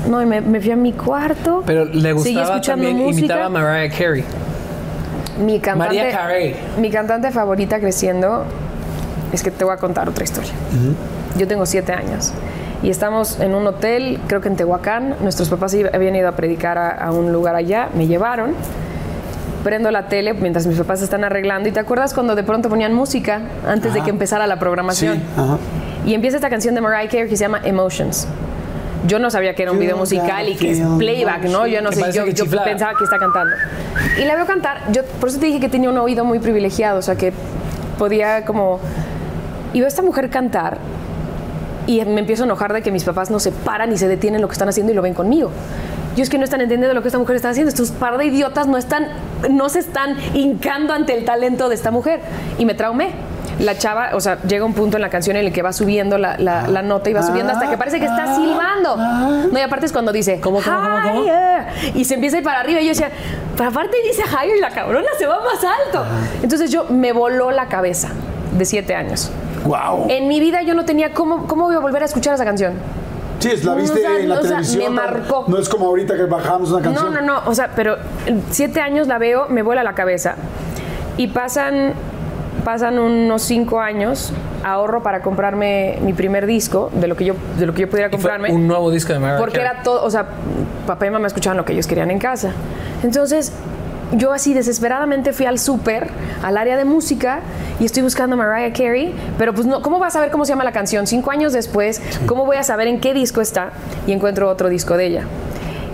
[0.08, 1.62] No, y me, fui a mi cuarto.
[1.64, 3.18] Pero le gustaba también, música.
[3.18, 4.24] imitaba a Mariah Carey.
[5.44, 6.56] Mi cantante, Carey.
[6.78, 8.44] Mi cantante favorita creciendo,
[9.32, 10.52] es que te voy a contar otra historia.
[11.36, 12.32] Yo tengo siete años
[12.84, 15.16] y estamos en un hotel, creo que en Tehuacán.
[15.22, 18.54] Nuestros papás habían ido a predicar a, un lugar allá, me llevaron.
[19.64, 21.66] Prendo la tele mientras mis papás están arreglando.
[21.66, 25.22] ¿Y te acuerdas cuando de pronto ponían música antes de que empezara la programación?
[26.04, 28.28] Y empieza esta canción de Mariah Carey que se llama Emotions.
[29.06, 31.66] Yo no sabía que era un video musical y que es playback, ¿no?
[31.66, 33.56] Yo no sé, yo, yo pensaba que está cantando.
[34.20, 34.92] Y la veo cantar.
[34.92, 37.32] Yo por eso te dije que tenía un oído muy privilegiado, o sea que
[37.98, 38.80] podía como
[39.72, 40.78] y veo a esta mujer cantar
[41.86, 44.40] y me empiezo a enojar de que mis papás no se paran y se detienen
[44.40, 45.50] lo que están haciendo y lo ven conmigo.
[46.16, 47.70] Yo es que no están entendiendo lo que esta mujer está haciendo.
[47.70, 49.08] Estos par de idiotas no están,
[49.50, 52.20] no se están hincando ante el talento de esta mujer.
[52.58, 53.10] Y me traumé.
[53.58, 56.18] La chava, o sea, llega un punto en la canción en el que va subiendo
[56.18, 58.96] la, la, nota y va subiendo hasta que parece que está silbando.
[58.96, 61.24] No, y aparte es cuando dice, ¿cómo, cómo, cómo,
[61.94, 62.80] Y se empieza a ir para arriba.
[62.80, 63.10] Y yo decía,
[63.56, 66.04] pero aparte dice higher y la cabrona se va más alto.
[66.42, 68.08] Entonces yo me voló la cabeza
[68.56, 69.30] de siete años.
[70.08, 72.74] En mi vida yo no tenía cómo, cómo voy a volver a escuchar esa canción.
[73.38, 74.94] Sí, la viste en la televisión.
[74.94, 75.44] me marcó.
[75.48, 77.12] No es como ahorita que bajamos una canción.
[77.12, 77.50] No, no, no.
[77.50, 77.96] O sea, pero
[78.50, 80.36] siete años la veo, me vuela la cabeza.
[81.16, 81.92] Y pasan,
[82.64, 84.32] pasan unos cinco años,
[84.64, 88.10] ahorro para comprarme mi primer disco, de lo que yo, de lo que yo pudiera
[88.10, 88.50] comprarme.
[88.50, 90.26] un nuevo disco de Mariah Porque era todo, o sea,
[90.86, 92.52] papá y mamá escuchaban lo que ellos querían en casa.
[93.02, 93.52] Entonces,
[94.16, 96.08] yo así desesperadamente fui al súper,
[96.42, 97.40] al área de música,
[97.80, 100.52] y estoy buscando a Mariah Carey, pero pues no, ¿cómo vas a saber cómo se
[100.52, 101.06] llama la canción?
[101.06, 103.72] Cinco años después, ¿cómo voy a saber en qué disco está?
[104.06, 105.24] Y encuentro otro disco de ella.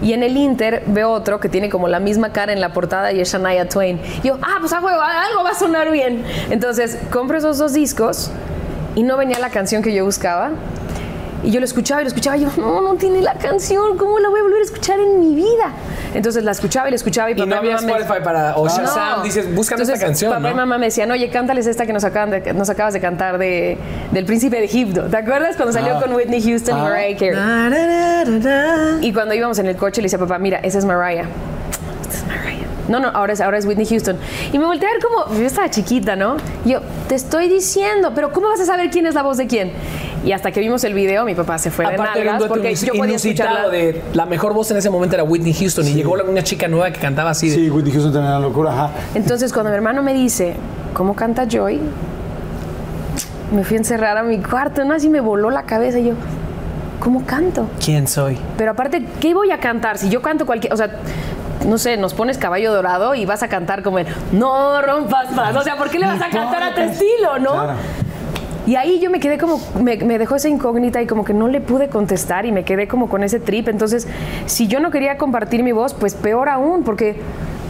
[0.02, 3.12] Y en el Inter veo otro que tiene como la misma cara en la portada
[3.12, 4.00] y es Shania Twain.
[4.22, 6.24] Y yo, ah, pues algo, algo va a sonar bien.
[6.48, 8.30] Entonces compro esos dos discos
[8.94, 10.52] y no venía la canción que yo buscaba.
[11.43, 14.18] Y yo lo escuchaba y lo escuchaba y yo, no, no tiene la canción, ¿cómo
[14.18, 15.72] la voy a volver a escuchar en mi vida?
[16.14, 19.22] Entonces la escuchaba y la escuchaba y papá y no había Spotify para o Shazam,
[19.22, 22.30] dices, búscame esta canción, papá y mamá me decían, oye, cántales esta que nos, acaban
[22.30, 23.78] de, nos acabas de cantar de,
[24.11, 25.05] del Príncipe de Egipto.
[25.05, 26.03] ¿Te acuerdas cuando salió ah.
[26.03, 26.84] con Whitney Houston y ah.
[26.84, 28.99] Mariah Carey?
[29.01, 31.24] Y cuando íbamos en el coche le decía, papá, mira, esa es Mariah.
[32.03, 32.66] Esta es Mariah.
[32.88, 34.18] No, no, ahora es, ahora es Whitney Houston.
[34.53, 36.36] Y me volteé a ver como, yo estaba chiquita, ¿no?
[36.64, 39.47] Y yo, te estoy diciendo, pero ¿cómo vas a saber quién es la voz de
[39.47, 39.72] quién?
[40.24, 42.74] Y hasta que vimos el video, mi papá se fue de Aparte un nalgas porque
[42.74, 43.68] yo podía escucharla.
[43.70, 46.90] de la mejor voz en ese momento era Whitney Houston y llegó una chica nueva
[46.90, 47.48] que cantaba así.
[47.48, 48.90] de- Sí, Whitney Houston tenía la locura, ajá.
[49.14, 50.56] Entonces, cuando mi hermano me dice,
[50.92, 51.80] ¿cómo canta Joy?
[53.52, 54.94] Me fui a encerrar a mi cuarto, ¿no?
[54.94, 56.12] Así me voló la cabeza y yo,
[57.00, 57.68] ¿cómo canto?
[57.84, 58.38] ¿Quién soy?
[58.56, 59.98] Pero aparte, ¿qué voy a cantar?
[59.98, 60.90] Si yo canto cualquier, o sea,
[61.66, 65.56] no sé, nos pones caballo dorado y vas a cantar como en No rompas más.
[65.56, 67.52] O sea, ¿por qué le vas a cantar a tu estilo, no?
[67.52, 67.72] Claro.
[68.70, 71.48] Y ahí yo me quedé como, me, me dejó esa incógnita y como que no
[71.48, 73.66] le pude contestar y me quedé como con ese trip.
[73.66, 74.06] Entonces,
[74.46, 77.16] si yo no quería compartir mi voz, pues peor aún, porque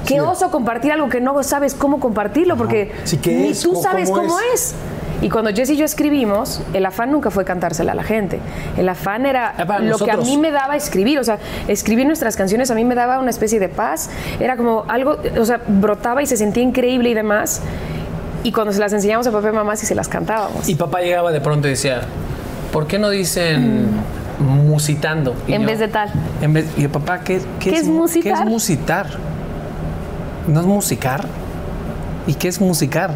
[0.07, 0.21] qué Sí.
[0.21, 3.63] oso compartir algo que no sabes cómo compartirlo, porque Sí, ¿qué ni es?
[3.63, 4.73] tú ¿Cómo- sabes cómo cómo es?
[4.73, 4.75] es.
[5.23, 8.39] Y cuando Jess y yo escribimos, el afán nunca fue cantársela a la gente.
[8.77, 11.19] El afán era Ah, lo que a mí me daba escribir.
[11.19, 14.11] O sea, escribir nuestras canciones a mí me daba una especie de paz.
[14.39, 17.63] Era como algo, o sea, brotaba y se sentía increíble y demás.
[18.43, 20.69] Y cuando se las enseñamos a papá y mamá, sí se las cantábamos.
[20.69, 22.03] Y papá llegaba de pronto y decía,
[22.73, 23.89] ¿por qué no dicen
[24.39, 25.35] musitando?
[25.47, 26.11] Y en yo, vez de tal.
[26.41, 28.33] En vez, y yo, papá, ¿qué, ¿Qué es mu- musitar?
[28.35, 29.07] ¿Qué es musitar?
[30.49, 31.27] ¿No es musicar?
[32.27, 33.15] ¿Y qué es musicar?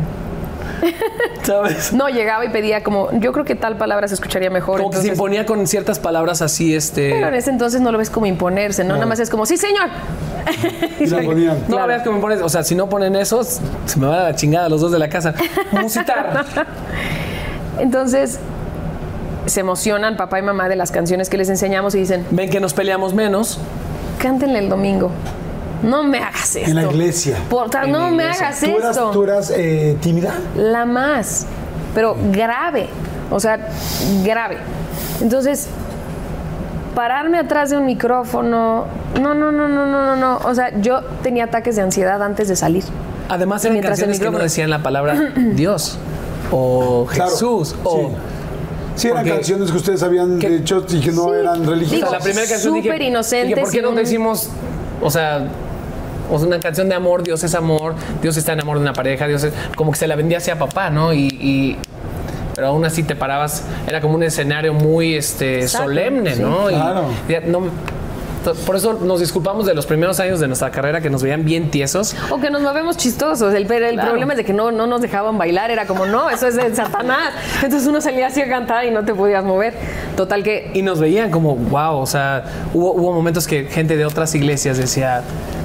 [1.42, 1.92] ¿Sabes?
[1.92, 4.78] No, llegaba y pedía como, yo creo que tal palabra se escucharía mejor.
[4.78, 7.10] Como que se imponía con ciertas palabras así, este...
[7.10, 8.94] Pero en ese entonces no lo ves como imponerse, ¿no?
[8.94, 9.88] Nada más es como, sí, señor.
[11.00, 11.58] Y la ponían.
[11.62, 11.86] No, Claro.
[11.88, 14.34] veas que me pones, o sea, si no ponen esos, se me va a la
[14.34, 15.34] chingada los dos de la casa.
[15.72, 16.44] Musitar.
[17.78, 18.38] Entonces
[19.46, 22.60] se emocionan papá y mamá de las canciones que les enseñamos y dicen, Ven que
[22.60, 23.58] nos peleamos menos.
[24.18, 25.10] cántenle el domingo.
[25.84, 26.68] No me hagas esto.
[26.70, 27.36] En la iglesia.
[27.84, 29.10] En no la me hagas ¿Tú eras, esto.
[29.10, 30.34] tú eras eh, tímida?
[30.56, 31.46] La más,
[31.94, 32.88] pero grave.
[33.30, 33.58] O sea,
[34.24, 34.58] grave.
[35.20, 35.68] Entonces,
[36.94, 38.84] pararme atrás de un micrófono.
[39.20, 40.38] No, no, no, no, no, no, no.
[40.44, 42.84] O sea, yo tenía ataques de ansiedad antes de salir.
[43.28, 45.98] Además eran Mientras el canciones que no micrófono- decían la palabra Dios
[46.52, 47.96] o Claro, Jesús o...
[47.96, 48.06] sí.
[48.96, 51.30] Sí, eran Porque- canciones que ustedes habían hecho y que no Sí.
[51.40, 52.10] eran religiosas.
[52.10, 54.50] sea, la primera canción dije, súper inocentes dije, ¿por qué no decimos,
[55.02, 55.48] o sea,
[56.30, 58.92] o sea, una canción de amor, Dios es amor, Dios está en amor de una
[58.92, 61.12] pareja, Dios es, como que se la vendía hacia papá, ¿no?
[61.12, 61.78] Y, y-
[62.54, 66.40] pero aún así te parabas, era como un escenario muy este, Exacto, solemne, sí.
[66.42, 66.70] ¿no?
[66.70, 67.06] Y Claro.
[67.28, 67.62] ya no-
[68.44, 71.44] to- por eso nos disculpamos de los primeros años de nuestra carrera que nos veían
[71.44, 72.14] bien tiesos.
[72.30, 73.52] O que nos movemos chistosos.
[73.54, 74.10] El, pero el Claro.
[74.10, 75.72] problema es de que no, no nos dejaban bailar.
[75.72, 77.32] Era como, no, eso es de Satanás.
[77.64, 79.74] Entonces uno salía así a cantar y no te podías mover.
[80.16, 84.04] Total que Y nos veían como, wow, o sea, hubo, hubo momentos que gente de
[84.04, 85.22] otras iglesias decía,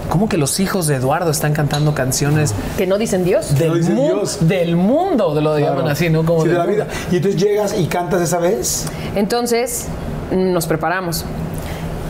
[0.09, 3.51] ¿cómo que los hijos de Eduardo están cantando canciones que no dicen Dios.
[3.53, 4.37] No del, dicen mu- Dios.
[4.47, 5.33] del mundo?
[5.35, 5.75] De lo Claro.
[5.77, 6.25] llaman así, ¿no?
[6.25, 6.87] Como Sí, de la vida.
[7.11, 8.85] Y entonces llegas y cantas esa vez.
[9.15, 9.85] Entonces
[10.31, 11.25] nos preparamos.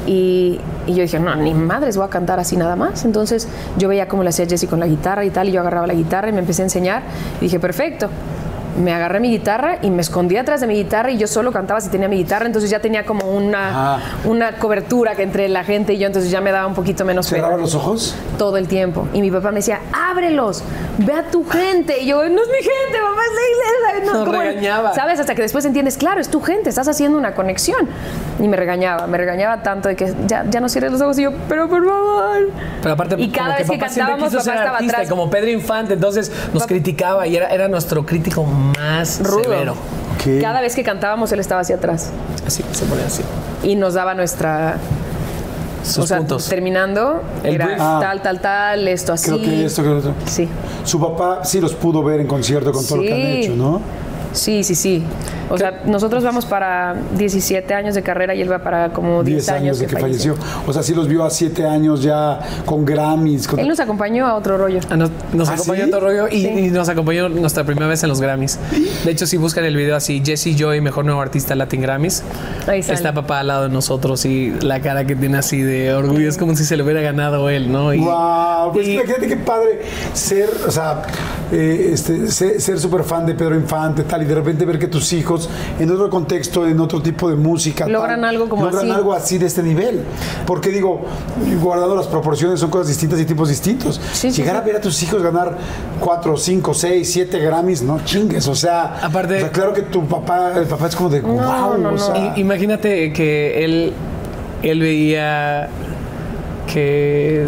[0.07, 3.05] Y, y yo dije, no, ni madres voy a cantar así nada más.
[3.05, 3.47] Entonces
[3.77, 5.93] yo veía cómo le hacía Jessy con la guitarra y tal, y yo agarraba la
[5.93, 7.03] guitarra y me empecé a enseñar.
[7.39, 8.07] Y dije, perfecto.
[8.79, 11.81] Me agarré mi guitarra y me escondí atrás de mi guitarra y yo solo cantaba
[11.81, 13.99] si tenía mi guitarra, entonces ya tenía como una, Ah.
[14.25, 17.27] una cobertura que entre la gente y yo, entonces ya me daba un poquito menos
[17.29, 18.15] pena ¿Cerrabas los ojos?
[18.37, 19.07] todo el tiempo.
[19.13, 20.63] Y mi papá me decía, ábrelos,
[20.97, 21.99] ve a tu gente.
[22.01, 24.13] Y yo, no es mi gente, papá, es la iglesia.
[24.13, 24.39] Nos ¿cómo?
[24.41, 24.93] regañaba.
[24.95, 25.19] ¿Sabes?
[25.19, 27.87] Hasta que después entiendes, claro, es tu gente, estás haciendo una conexión.
[28.39, 31.19] Y me regañaba, me regañaba tanto de que ya, ya no cierres los ojos.
[31.19, 32.49] Y yo, pero por favor.
[32.81, 34.95] Pero aparte, Y cada como vez que papá siempre cantábamos, quiso ser papá estaba artista,
[34.97, 35.07] atrás.
[35.07, 38.68] y como Pedro Infante, entonces nos criticaba y era, era nuestro crítico más
[39.21, 39.43] Rudo.
[39.43, 39.71] severo.
[39.73, 40.41] Ok.
[40.41, 42.09] Cada vez que cantábamos, él estaba hacia atrás.
[42.45, 43.21] Así, se ponía así.
[43.63, 44.77] Y nos daba nuestra...
[45.83, 46.49] Sus o sea, puntos.
[46.49, 47.77] terminando, El era.
[47.79, 47.99] Ah.
[48.01, 49.27] tal, tal, tal, esto así.
[49.31, 50.13] Creo que esto, creo que otro.
[50.25, 50.47] Sí.
[50.83, 53.39] Su papá sí los pudo ver en concierto con todo lo que han Sí.
[53.43, 53.81] hecho, ¿no?
[54.33, 55.03] Sí, sí, sí.
[55.49, 59.37] O sea, nosotros vamos para 17 años de carrera y él va para como 10,
[59.45, 60.35] 10 años de que falleció.
[60.67, 63.47] O sea, sí los vio a 7 años ya con Grammys.
[63.47, 63.59] Con...
[63.59, 64.79] Él nos acompañó a otro rollo.
[64.91, 65.83] Ah, Nos, nos ¿Ah, acompañó sí?
[65.85, 66.47] en todo rollo y, Sí.
[66.47, 68.59] y nos acompañó nuestra primera vez en los Grammys.
[69.03, 72.23] De hecho, si buscan el video así, Jesse Joy, mejor nuevo artista Latin Grammys,
[72.67, 72.93] Ahí sale.
[72.95, 76.37] está papá al lado de nosotros y la cara que tiene así de orgullo es
[76.37, 77.91] como si se lo hubiera ganado él, ¿no?
[77.91, 79.81] Y, Wow, pues y- imagínate qué padre
[80.13, 81.01] ser, o sea,
[81.51, 84.87] eh, este, ser, ser súper fan de Pedro Infante, tal, y de repente ver que
[84.87, 88.91] tus hijos, en otro contexto, en otro tipo de música, Logran algo como logran así.
[88.91, 90.01] algo así de este nivel.
[90.45, 91.01] Porque digo,
[91.61, 93.99] guardando las proporciones, son cosas distintas y tipos distintos.
[94.13, 94.61] Sí, Llegar sí.
[94.61, 95.57] a ver a tus hijos ganar
[95.99, 100.05] 4, 5, 6, 7 Grammys, no chingues, o sea, Aparte- o sea, claro que tu
[100.07, 101.97] papá, el papá es como de, wow, no, o no.
[101.97, 103.93] sea, I- imagínate que él,
[104.61, 105.69] él veía
[106.71, 107.47] que,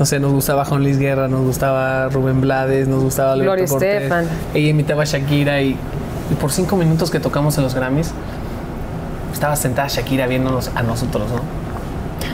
[0.00, 3.66] no sé, nos gustaba Juan Luis Guerra, nos gustaba Rubén Blades, nos gustaba Gloria.
[3.66, 4.26] Estefan.
[4.54, 5.76] Ella imitaba a Shakira y,
[6.30, 8.12] y por cinco minutos que tocamos en los Grammys,
[9.30, 11.42] estaba sentada Shakira viéndonos a nosotros, ¿no?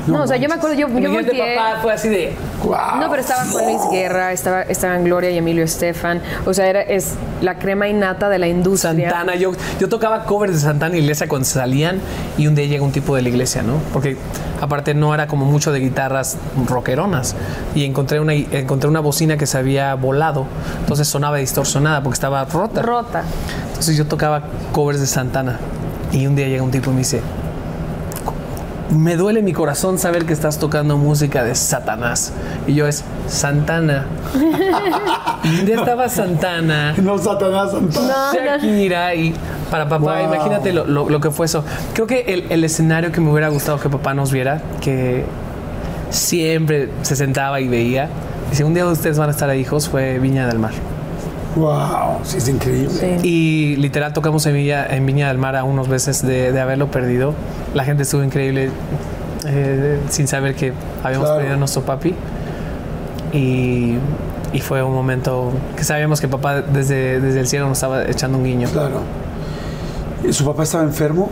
[0.07, 1.57] No, o sea, yo me acuerdo, yo, yo volteé.
[1.57, 2.35] papá fue así de.
[2.63, 3.01] Guau.
[3.01, 6.21] No, pero estaba Juan Luis Guerra, estaba, estaban Gloria y Emilio Estefan.
[6.45, 9.11] O sea, era, es la crema innata de la industria.
[9.11, 12.01] Santana, yo, yo tocaba covers de Santana y Iglesia cuando salían
[12.39, 13.81] y un día llega un tipo de la iglesia, ¿no?
[13.93, 14.17] Porque
[14.61, 16.37] aparte no era como mucho de guitarras
[16.67, 17.35] rockeronas
[17.75, 20.47] y encontré una, encontré una bocina que se había volado,
[20.81, 22.83] entonces sonaba distorsionada porque estaba rota.
[22.83, 23.23] Rota.
[23.69, 24.43] Entonces yo tocaba
[24.73, 25.59] covers de Santana
[26.13, 27.21] y un día llega un tipo y me dice,
[28.91, 32.33] me duele mi corazón saber que estás tocando música de Satanás.
[32.67, 34.07] Y yo es Santana.
[35.45, 36.95] y un día estaba Santana.
[36.97, 38.35] No, Satanás, Satanás.
[38.35, 39.35] Shakira y
[39.71, 40.35] para papá, Wow.
[40.35, 41.65] imagínate lo, lo- lo que fue eso.
[41.95, 45.25] Creo que el, el escenario que me hubiera gustado que papá nos viera, que
[46.11, 48.09] siempre se sentaba y veía,
[48.53, 50.73] y si un día ustedes van a estar ahí, hijos, fue Viña del Mar.
[51.57, 52.91] Wow, sí, es increíble.
[52.91, 53.17] Sí.
[53.29, 56.91] Y literal tocamos en Viña, en Viña del Mar a unos veces de, de haberlo
[56.91, 57.33] perdido.
[57.75, 58.71] La gente estuvo increíble
[59.47, 61.37] eh, sin saber que habíamos Claro.
[61.39, 62.15] perdido a nuestro papi.
[63.33, 63.97] Y,
[64.53, 68.39] y fue un momento que sabíamos que papá desde, desde el cielo nos estaba echando
[68.39, 68.69] un guiño.
[68.71, 69.01] Claro.
[70.29, 71.31] ¿Y ¿Su papá estaba enfermo?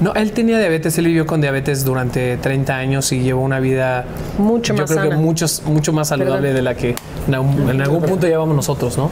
[0.00, 4.04] No, él tenía diabetes, él vivió con diabetes durante 30 años y llevó una vida
[4.38, 5.16] Mucho yo más creo sana.
[5.16, 6.54] que muchos, mucho más saludable Perdón.
[6.56, 6.94] de la que
[7.26, 9.10] en algún, en algún punto llevamos nosotros, ¿no?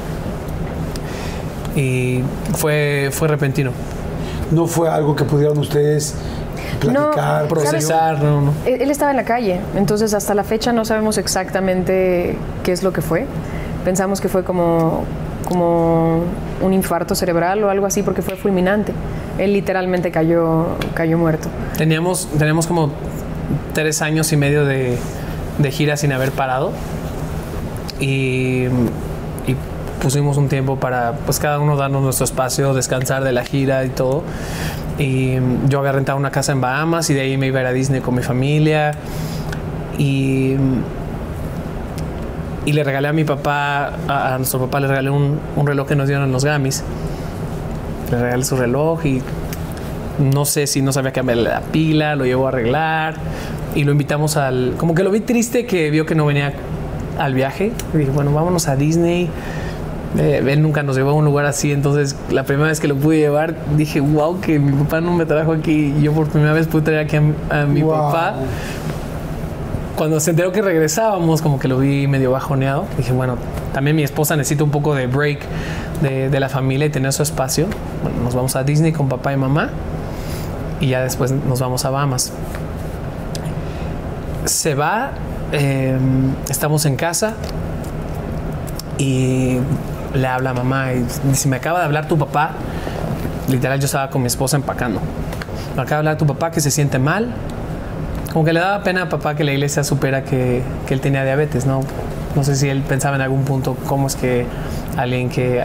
[1.75, 2.21] Y
[2.55, 3.73] fue, fue repentino.
[4.51, 6.15] ¿No fue algo que pudieran ustedes
[6.81, 7.43] platicar?
[7.43, 8.53] No, Procesar, no, no.
[8.67, 12.83] Él él estaba en la calle, entonces hasta la fecha no sabemos exactamente qué es
[12.83, 13.27] lo que fue.
[13.85, 15.05] Pensamos que fue como,
[15.49, 16.21] como
[16.63, 18.93] un infarto cerebral o algo así porque fue fulminante.
[19.39, 21.49] Él literalmente cayó, cayó muerto.
[21.77, 22.91] Teníamos, teníamos como
[23.73, 24.99] tres años y medio de,
[25.71, 26.73] gira sin haber parado.
[28.01, 28.67] Y,
[30.01, 33.89] pusimos un tiempo para, pues cada uno darnos nuestro espacio, descansar de la gira y
[33.89, 34.23] todo.
[34.99, 37.69] Y yo había rentado una casa en Bahamas y de ahí me iba a ir
[37.69, 38.93] a Disney con mi familia.
[39.99, 40.57] Y,
[42.67, 46.07] le regalé a mi papá, a, nuestro papá le regalé un, un reloj que nos
[46.07, 46.85] dieron en los Grammys.
[48.15, 49.23] Le regalé su reloj y
[50.21, 53.15] no sé si no sabía cambiarle la pila, lo llevó a arreglar
[53.75, 54.75] y lo invitamos al...
[54.77, 56.53] Como que lo vi triste que vio que no venía
[57.19, 57.73] al viaje.
[57.93, 59.29] Y dije, bueno, vámonos a Disney.
[60.17, 62.95] Eh, él nunca nos llevó a un lugar así, entonces la primera vez que lo
[62.95, 65.93] pude llevar dije, wow, que mi papá no me trajo aquí.
[66.01, 67.91] Yo por primera vez pude traer aquí a, mi- a mi Wow.
[67.97, 68.35] papá.
[69.97, 72.87] Cuando se enteró que regresábamos, como que lo vi medio bajoneado.
[72.97, 73.37] Dije, bueno,
[73.73, 75.41] también mi esposa necesita un poco de break
[76.03, 77.67] de, de la familia y tener su espacio.
[78.03, 79.71] Bueno, nos vamos a Disney con papá y mamá
[80.81, 82.33] y ya después nos vamos a Bahamas.
[84.45, 85.13] Se va,
[85.53, 85.97] eh,
[86.49, 87.35] estamos en casa
[88.99, 89.59] y
[90.15, 92.51] le habla a mamá y dice, me acaba de hablar tu papá.
[93.49, 95.01] Literal, yo estaba con mi esposa empacando.
[95.77, 97.35] Me acaba de hablar tu papá que se siente mal.
[98.35, 101.25] Como que le daba pena a papá que la iglesia supera que, que él tenía
[101.25, 101.81] diabetes, ¿no?
[102.35, 104.45] No sé si él pensaba en algún punto cómo es que
[104.99, 105.65] alguien que...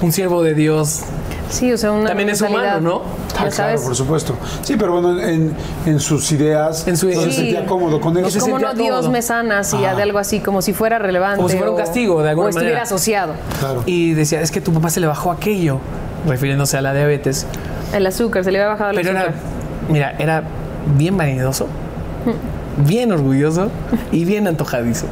[0.00, 1.00] Un siervo de Dios
[1.48, 3.02] Sí, o sea, una También es humano, ¿no?
[3.34, 4.34] Ah, claro, sabes, por supuesto.
[4.62, 5.54] Sí, pero bueno, en,
[5.86, 8.28] en sus ideas En su- no se sentía cómodo con eso.
[8.30, 9.10] se como no Dios cómodo.
[9.12, 9.94] me sana, Ah.
[9.94, 11.36] de algo así, como si fuera relevante.
[11.36, 12.82] Como si fuera un o- castigo, de alguna O estuviera manera.
[12.84, 13.34] asociado.
[13.60, 13.82] Claro.
[13.86, 15.78] Y decía, es que tu papá se le bajó aquello,
[16.26, 17.46] refiriéndose a la diabetes.
[17.94, 19.34] El azúcar, se le había bajado el Pero azúcar.
[19.34, 20.42] era, mira, era
[20.96, 21.68] bien vanidoso,
[22.86, 23.70] bien orgulloso
[24.12, 25.06] y bien antojadizo.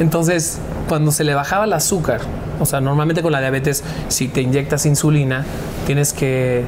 [0.00, 0.58] Entonces,
[0.88, 2.20] cuando se le bajaba el azúcar,
[2.60, 5.44] o sea, normalmente con la diabetes, si te inyectas insulina,
[5.86, 6.64] tienes que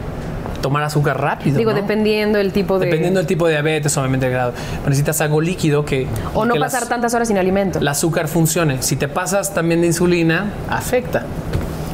[0.60, 1.56] tomar azúcar rápido.
[1.58, 1.76] Digo, ¿no?
[1.76, 2.86] dependiendo del tipo de...
[2.86, 4.52] Dependiendo del tipo de diabetes, obviamente el grado.
[4.52, 6.06] Pero necesitas algo líquido que.
[6.34, 7.78] o no que las- pasar tantas horas sin alimento.
[7.78, 8.82] el azúcar funcione.
[8.82, 11.22] Si te pasas también de insulina, afecta.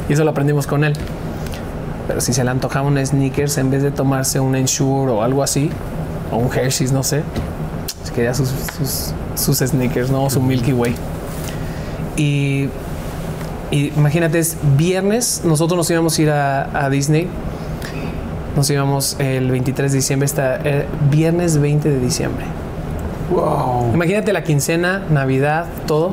[0.08, 0.94] Y eso lo aprendimos con él.
[2.08, 5.42] Pero si se le antojaba un Snickers en vez de tomarse un Ensure o algo
[5.42, 5.70] así,
[6.32, 7.22] o un Hershey's, no sé,
[8.06, 10.30] se quería sus, sus, sus Snickers, ¿no?
[10.30, 10.94] Su Milky Way.
[12.16, 12.68] Y,
[13.70, 17.26] y imagínate, es viernes, nosotros nos íbamos a ir a, a Disney.
[18.54, 22.44] Nos íbamos el 23 de diciembre, está eh, viernes 20 de diciembre.
[23.30, 23.92] Wow.
[23.92, 26.12] Imagínate la quincena, Navidad, todo.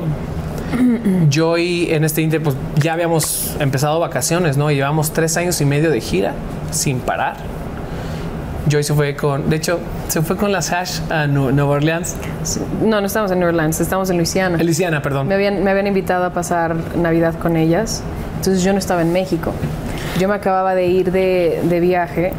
[1.30, 4.70] Yo y en este inter, pues ya habíamos empezado vacaciones, ¿no?
[4.72, 6.34] Llevamos tres años y medio de gira
[6.72, 7.36] sin parar.
[8.68, 12.16] Joy se fue con, de hecho, se fue con las Hash a Nu- Nueva Orleans,
[12.82, 14.58] No, no estamos en New Orleans, estamos en Luisiana.
[14.58, 15.28] en Luisiana, perdón.
[15.28, 18.02] Me habían, me habían invitado a pasar Navidad con ellas,
[18.38, 19.52] entonces yo no estaba en México.
[20.18, 22.32] Yo me acababa de ir de, de viaje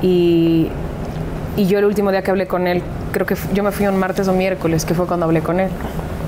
[0.00, 0.68] y,
[1.56, 2.82] y yo el último día que hablé con él,
[3.12, 5.70] creo que yo me fui un martes o miércoles, que fue cuando hablé con él.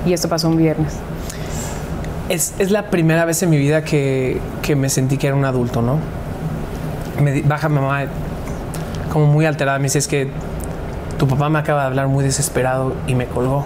[0.05, 0.93] Y esto pasó un viernes.
[2.29, 5.45] Es, es la primera vez en mi vida que, que me sentí que era un
[5.45, 5.99] adulto, ¿no?
[7.21, 8.05] Me baja mamá
[9.15, 10.27] como muy alterada, me dice, es que
[11.17, 13.63] tu papá me acaba de hablar muy desesperado y me colgó.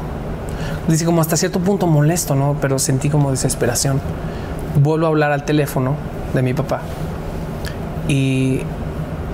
[0.88, 2.56] Dice como hasta cierto punto molesto, ¿no?
[2.62, 4.00] Pero sentí como desesperación.
[4.80, 5.96] Vuelvo a hablar al teléfono
[6.36, 6.82] de mi papá
[8.08, 8.62] y,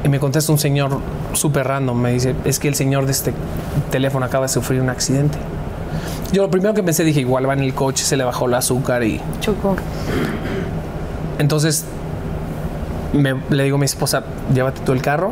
[0.05, 0.99] y me contesta un señor
[1.33, 1.99] súper random.
[1.99, 3.33] Me dice, es que el señor de este
[3.91, 5.37] teléfono acaba de sufrir un accidente.
[6.31, 8.53] Yo lo primero que pensé, dije, igual va en el coche, se le bajó el
[8.53, 9.19] azúcar y...
[9.41, 9.75] Chocó.
[11.39, 11.83] Entonces
[13.11, 15.31] me- le digo a mi esposa, llévate tú el carro.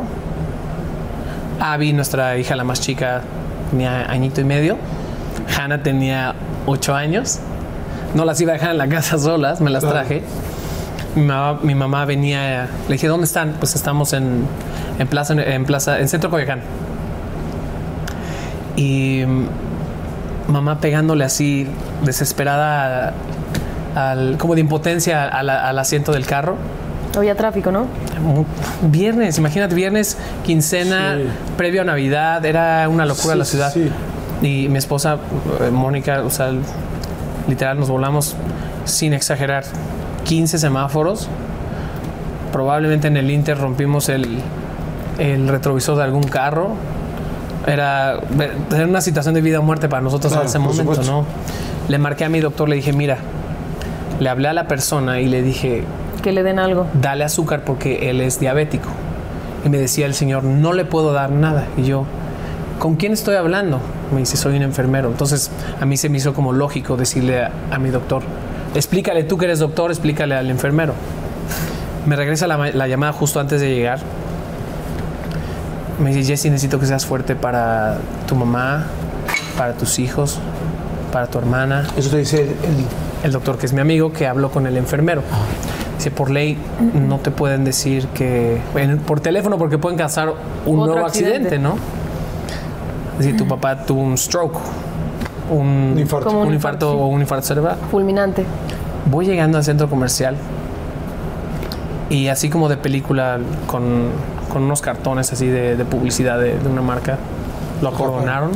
[1.60, 3.22] Abby, nuestra hija la más chica,
[3.70, 4.76] tenía añito y medio.
[5.56, 6.34] Hannah tenía
[6.66, 7.40] ocho años.
[8.14, 10.22] No las iba a dejar en la casa solas, me las traje.
[11.16, 13.54] Mi mamá, mi mamá venía, le dije, ¿dónde están?
[13.58, 14.46] Pues estamos en,
[14.98, 16.60] en Plaza, en Plaza, en Centro Coyoacán.
[18.76, 21.68] Y mm, mamá pegándole así,
[22.04, 23.14] desesperada,
[23.94, 26.56] al, como de impotencia al, al asiento del carro.
[27.16, 27.86] Había tráfico, ¿no?
[28.82, 31.24] Viernes, imagínate, viernes, quincena, Sí.
[31.56, 33.72] previo a Navidad, era una locura Sí, la ciudad.
[33.72, 33.90] sí.
[34.42, 35.18] Y mi esposa,
[35.60, 36.50] eh, Mónica, o sea,
[37.48, 38.34] literal nos volamos,
[38.84, 39.64] sin exagerar,
[40.24, 41.28] 15 semáforos.
[42.52, 44.38] Probablemente en el Inter rompimos el,
[45.18, 46.70] el retrovisor de algún carro.
[47.66, 48.18] Era,
[48.74, 51.10] era una situación de vida o muerte para nosotros Claro, en ese momento, supuesto.
[51.10, 51.24] ¿no?
[51.88, 53.16] Le marqué a mi doctor, le dije, mira,
[54.20, 55.84] le hablé a la persona y le dije,
[56.24, 56.86] Que le den algo.
[57.00, 58.88] dale azúcar porque él es diabético.
[59.64, 61.66] Y me decía el señor, no le puedo dar nada.
[61.76, 62.04] Y yo,
[62.78, 63.78] ¿con quién estoy hablando?
[64.12, 65.08] Me dice, soy un enfermero.
[65.08, 65.50] Entonces
[65.80, 68.22] a mí se me hizo como lógico decirle a, a mi doctor,
[68.74, 70.94] explícale tú que eres doctor, explícale al enfermero.
[72.06, 74.00] Me regresa la, la llamada justo antes de llegar.
[76.00, 78.84] Me dice, Jesse, necesito que seas fuerte para tu mamá,
[79.56, 80.38] para tus hijos,
[81.12, 82.84] para tu hermana Eso te dice el, el-
[83.24, 85.22] el doctor que es mi amigo que habló con el enfermero.
[86.10, 86.56] Por ley
[86.94, 90.32] no te pueden decir que en- por teléfono porque pueden causar
[90.66, 91.58] un Otro nuevo accidente, accidente.
[91.58, 91.76] ¿no?
[93.18, 94.58] Decir, tu papá tuvo un stroke,
[95.50, 96.30] un, Un infarto.
[96.30, 97.76] Un un infarto infarto, o un infarto cerebral.
[97.90, 98.44] Fulminante.
[99.10, 100.36] Voy llegando al centro comercial
[102.10, 104.08] y así como de película con,
[104.52, 107.18] con unos cartones así de, de publicidad de, de una marca,
[107.82, 108.50] lo acordonaron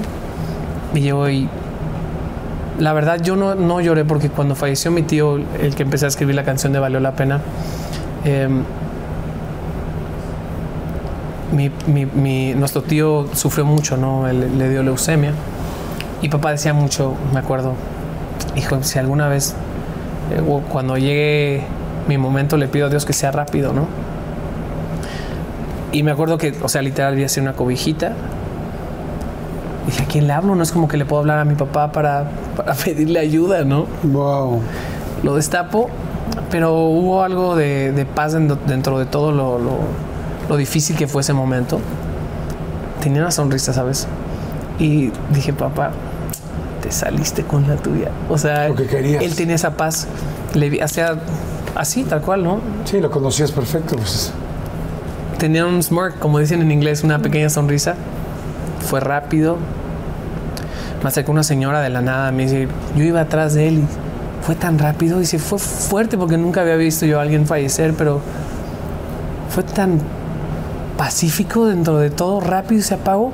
[0.94, 1.48] y yo y
[2.78, 6.08] la verdad yo no, no lloré porque cuando falleció mi tío, el que empecé a
[6.08, 7.40] escribir la canción de Valió la Pena,
[8.24, 8.62] em,
[11.52, 14.28] mi, nuestro tío sufrió mucho, ¿no?
[14.28, 15.32] Le dio leucemia.
[16.20, 17.74] Y papá decía mucho, me acuerdo,
[18.56, 19.54] hijo, si alguna vez,
[20.30, 21.62] eh, cuando llegue
[22.06, 23.86] mi momento, le pido a Dios que sea rápido, ¿no?
[25.92, 28.12] Y me acuerdo que, o sea, literal, vi así una cobijita.
[29.86, 30.54] Y dije, ¿a quién le hablo?
[30.54, 32.26] No es como que le puedo hablar a mi papá para,
[32.58, 33.86] para pedirle ayuda, ¿no?
[34.02, 34.60] Wow.
[35.22, 35.88] Lo destapo,
[36.50, 38.32] pero hubo algo de, de paz
[38.66, 39.78] dentro, de todo lo, lo-
[40.48, 41.78] lo difícil que fue ese momento.
[43.02, 44.06] Tenía una sonrisa, ¿sabes?
[44.78, 45.90] Y dije, papá,
[46.82, 48.10] te saliste con la tuya.
[48.28, 50.06] O sea, que él tenía esa paz.
[50.54, 51.16] Le vi, hacía
[51.74, 52.60] así, tal cual, ¿no?
[52.84, 53.96] Sí, lo conocías perfecto.
[53.96, 54.32] Pues.
[55.38, 57.94] Tenía un smirk, como dicen en inglés, una pequeña sonrisa.
[58.88, 59.58] Fue rápido.
[61.02, 64.44] Me acercó una señora de la nada, me dice, yo iba atrás de él y
[64.44, 65.18] fue tan rápido.
[65.20, 68.20] Dice, fue fuerte porque nunca había visto yo a alguien fallecer, pero
[69.50, 70.00] fue tan
[70.96, 73.32] pacífico dentro de todo, rápido y se apagó.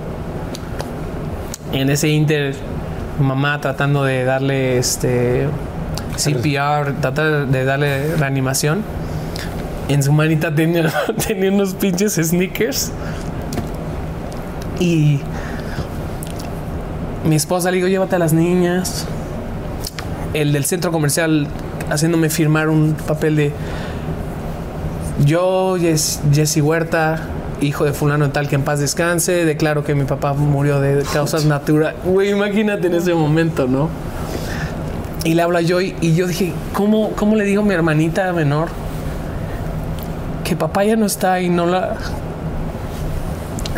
[1.72, 2.54] En ese inter,
[3.18, 5.48] mamá tratando de darle este
[6.16, 8.82] CPR, tratar de darle reanimación.
[9.88, 10.92] En su manita tenía,
[11.26, 12.92] tenía unos pinches sneakers.
[14.78, 15.20] Y
[17.25, 19.07] mi esposa le digo, llévate a las niñas.
[20.35, 21.47] El del centro comercial
[21.91, 23.53] haciéndome firmar un papel de
[25.25, 27.20] yo, Jess- Jesse Huerta,
[27.61, 31.05] hijo de fulano de tal que en paz descanse, declaro que mi papá murió de
[31.12, 31.97] causas naturales.
[32.05, 33.89] Güey, imagínate en ese momento, ¿no?
[35.25, 38.33] Y le habla yo y, y yo dije, ¿cómo, ¿cómo le digo a mi hermanita
[38.33, 38.68] menor
[40.43, 41.95] que papá ya no está y no la...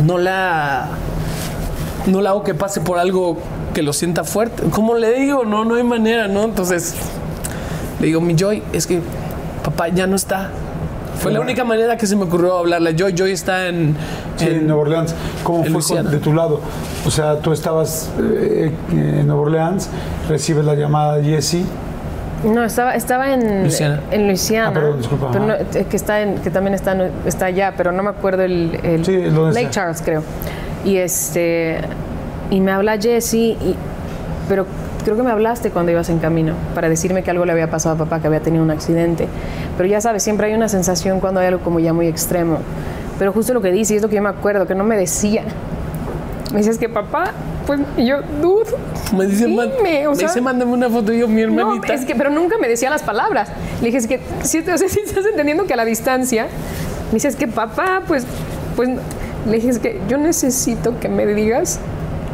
[0.03, 0.89] No la...
[2.07, 3.39] No la hago que pase por algo
[3.75, 4.63] que lo sienta fuerte.
[4.71, 5.45] ¿Cómo le digo?
[5.45, 6.45] No, no hay manera, ¿no?
[6.45, 6.95] Entonces
[8.01, 9.01] le digo, mi Joy, es que
[9.65, 10.51] papá ya no está.
[11.19, 12.95] Fue la única manera que se me ocurrió hablarle.
[12.95, 13.97] Joy, Joy está en...
[14.37, 15.15] Sí, en- en Nueva Orleans.
[15.43, 16.61] ¿Cómo fue con- de tu lado?
[17.07, 19.89] O sea, tú estabas eh, en Nueva Orleans,
[20.29, 21.63] recibes la llamada de Jesse.
[22.45, 24.01] No, estaba, estaba en Luisiana.
[24.11, 24.69] En Luisiana.
[24.69, 25.55] Ah, perdón, disculpa, Pero no,
[25.89, 26.95] que, está en, que también está,
[27.25, 28.79] está allá, pero no me acuerdo el.
[28.83, 29.71] el- Sí, ¿dónde Lake?
[29.71, 30.23] Charles, creo.
[30.85, 31.81] Y este.
[32.51, 33.75] Y me habla Jesse, y,
[34.49, 34.67] pero
[35.05, 37.95] creo que me hablaste cuando ibas en camino para decirme que algo le había pasado
[37.95, 39.27] a papá, que había tenido un accidente.
[39.77, 42.59] Pero ya sabes, siempre hay una sensación cuando hay algo como ya muy extremo.
[43.19, 44.97] Pero justo lo que dice, y es lo que yo me acuerdo, que no me
[44.97, 45.43] decía.
[46.53, 47.33] Me dices que papá,
[47.67, 48.71] pues y yo, dude.
[49.17, 51.61] Me dice, dime, man- o me sea, dice, mándame una foto y yo, mi No,
[51.73, 51.93] hermanita.
[51.95, 53.49] es que, pero nunca me decía las palabras.
[53.81, 56.47] Le dije, es que, si, o sea, si estás entendiendo que a la distancia,
[57.09, 58.25] me dices que papá, pues,
[58.77, 58.91] pues,
[59.47, 61.81] le dije, es que yo necesito que me digas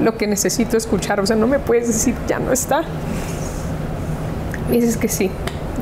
[0.02, 1.20] lo que necesito escuchar.
[1.20, 2.82] O sea, no me puedes decir, ya no está.
[4.68, 5.30] Me dices que sí,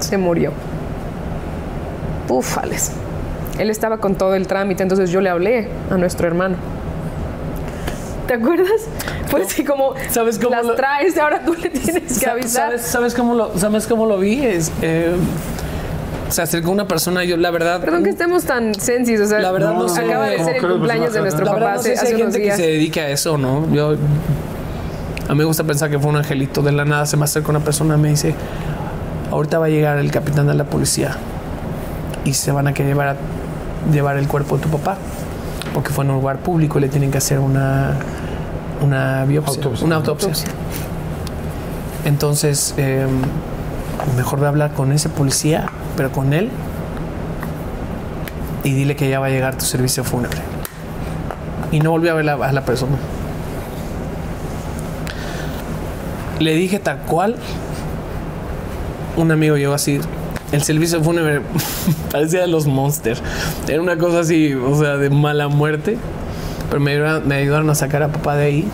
[0.01, 0.53] se murió.
[2.29, 2.93] Ufales.
[3.59, 6.57] Él estaba con todo el trámite, entonces yo le hablé a nuestro hermano.
[8.27, 8.71] ¿Te acuerdas?
[9.31, 12.69] Pues sí, como ¿Sabes cómo las lo- traes, ahora tú le tienes que Sa- avisar.
[12.71, 14.45] ¿Sabes, sabes cómo lo, ¿Sabes cómo lo vi?
[14.45, 15.15] Es, eh,
[16.31, 17.81] se acercó una persona, yo la verdad...
[17.81, 20.01] Perdón que estemos tan sensis, o sea, La verdad no sé.
[20.05, 22.01] acaba de ¿Cómo ser el crees, cumpleaños de nuestro La papá verdad no sé hace,
[22.01, 23.73] si hay hace unos gente que se dedique a eso, ¿no?
[23.73, 23.93] Yo...
[25.29, 26.61] A mí me gusta pensar que fue un angelito.
[26.63, 28.35] De la nada se me acerca una persona y me dice,
[29.31, 31.17] ahorita va a llegar el capitán de la policía
[32.25, 34.97] y se van a querer llevar, a- llevar el cuerpo de tu papá
[35.73, 37.93] porque fue en un lugar público y le tienen que hacer una,
[38.83, 39.87] una biopsia, Autopsia.
[39.87, 40.33] una autopsia.
[42.05, 43.07] Entonces, eh,
[44.17, 46.51] mejor voy a hablar con ese policía, pero con él,
[48.65, 50.39] y dile que ya va a llegar tu servicio fúnebre.
[51.73, 52.97] Y no volví a ver a la persona.
[56.41, 57.37] Le dije tal cual.
[59.17, 60.01] Un amigo llegó así.
[60.53, 61.43] El servicio fúnebre
[62.13, 63.23] parecía de los Monsters.
[63.69, 65.97] Era una cosa así, o sea, de mala muerte.
[66.69, 68.69] Pero me ayudaron, me ayudaron a sacar a papá de ahí.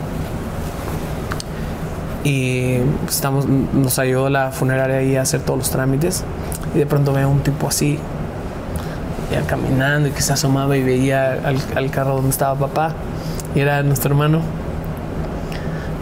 [2.25, 2.79] Y
[3.09, 6.25] estamos, nos ayudó la funeraria ahí a hacer todos los trámites.
[6.77, 7.99] Y de pronto veo un tipo así,
[9.33, 12.93] ya caminando y que se asomaba y veía al, al carro donde estaba papá.
[13.55, 14.43] Y era nuestro hermano.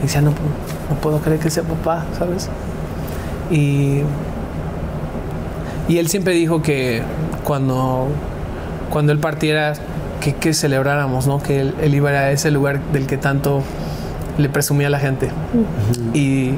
[0.00, 2.48] Y decía, no, no puedo creer que sea papá, ¿sabes?
[3.52, 4.00] Y,
[5.86, 7.02] y él siempre dijo que
[7.44, 8.08] cuando,
[8.90, 9.74] cuando él partiera,
[10.20, 11.40] que, que celebráramos, ¿no?
[11.40, 13.62] Que él, él iba a ese lugar del que tanto
[14.38, 15.30] le presumía a la gente.
[16.12, 16.54] Y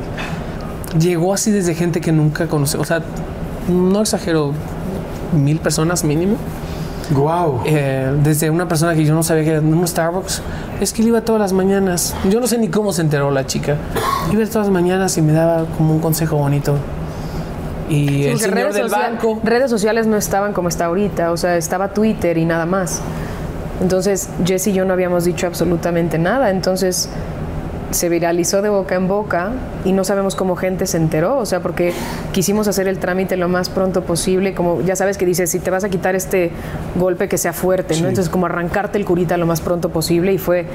[0.98, 2.78] llegó así desde gente que nunca conocí.
[2.78, 3.02] O sea,
[3.68, 4.52] no exagero,
[5.32, 6.36] mil personas mínimo.
[7.10, 7.60] Wow.
[7.64, 10.43] Eh, desde una persona que yo no sabía que era en un Starbucks.
[10.80, 12.14] Es que él iba todas las mañanas.
[12.28, 13.76] Yo no sé ni cómo se enteró la chica.
[14.32, 16.74] Iba todas las mañanas y me daba como un consejo bonito.
[17.88, 19.40] Y el señor redes, del social- banco.
[19.44, 23.01] redes sociales no estaban como está ahorita, o sea, estaba Twitter y nada más.
[23.80, 27.09] Entonces, Jess y yo no habíamos dicho absolutamente nada, entonces
[27.90, 29.50] se viralizó de boca en boca
[29.84, 31.92] y no sabemos cómo gente se enteró, o sea, porque
[32.32, 35.70] quisimos hacer el trámite lo más pronto posible, como ya sabes que dices, si te
[35.70, 36.50] vas a quitar este
[36.96, 38.08] golpe que sea fuerte, ¿no?
[38.08, 40.66] Entonces, como arrancarte el curita lo más pronto posible y fue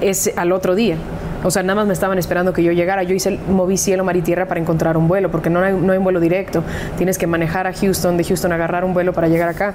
[0.00, 0.96] ese al otro día.
[1.42, 3.02] O sea, nada más me estaban esperando que yo llegara.
[3.02, 5.72] Yo hice, el- moví cielo, mar y tierra para encontrar un vuelo, porque no hay,
[5.72, 6.62] no hay un vuelo directo.
[6.98, 9.72] Tienes que manejar a Houston, de Houston agarrar un vuelo para llegar acá.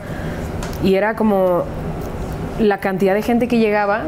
[0.83, 1.63] Y era como
[2.59, 4.03] la cantidad de gente que llegaba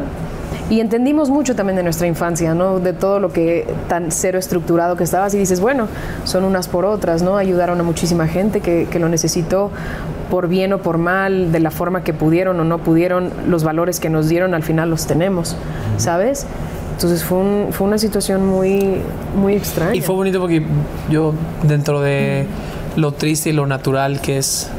[0.69, 2.79] y entendimos mucho también de nuestra infancia, ¿no?
[2.79, 5.87] De todo lo que tan cero estructurado que estabas y dices, bueno,
[6.25, 7.37] son unas por otras, ¿no?
[7.37, 9.71] Ayudaron a muchísima gente que, que lo necesitó
[10.29, 13.99] por bien o por mal, de la forma que pudieron o no pudieron, los valores
[14.01, 15.55] que nos dieron al final los tenemos,
[15.97, 16.45] ¿sabes?
[16.95, 18.97] Entonces fue, un- fue una situación muy,
[19.39, 19.95] muy extraña.
[19.95, 20.65] Y fue bonito porque
[21.09, 21.33] yo,
[21.63, 22.45] dentro de
[22.97, 24.69] lo triste y lo natural que es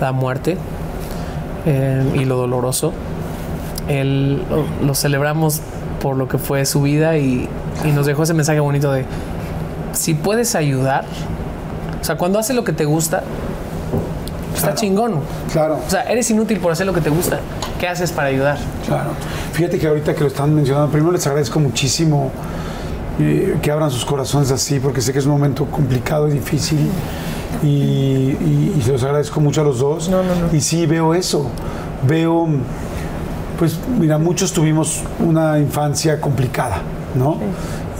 [0.00, 0.56] la muerte
[1.66, 2.92] eh, y lo doloroso,
[3.88, 5.60] él, lo, lo celebramos
[6.00, 7.48] por lo que fue su vida y,
[7.84, 9.04] y nos dejó ese mensaje bonito de
[9.92, 11.04] si puedes ayudar,
[12.00, 13.22] o sea, cuando haces lo que te gusta,
[14.54, 14.76] está Claro.
[14.76, 15.14] chingón.
[15.52, 17.40] Claro, O sea, eres inútil por hacer lo que te gusta.
[17.78, 18.58] ¿Qué haces para ayudar?
[18.86, 19.10] claro.
[19.52, 22.30] Fíjate que ahorita que lo están mencionando, primero les agradezco muchísimo
[23.20, 26.88] eh, que abran sus corazones así, porque sé que es un momento complicado y difícil.
[27.62, 30.10] Y, y- y se los agradezco mucho a los dos.
[30.52, 31.48] Y sí, veo eso.
[32.06, 32.48] Veo,
[33.58, 36.82] pues, mira, muchos tuvimos una infancia complicada,
[37.14, 37.38] ¿no?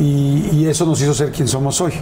[0.01, 1.93] Y, y eso nos hizo ser quien somos hoy.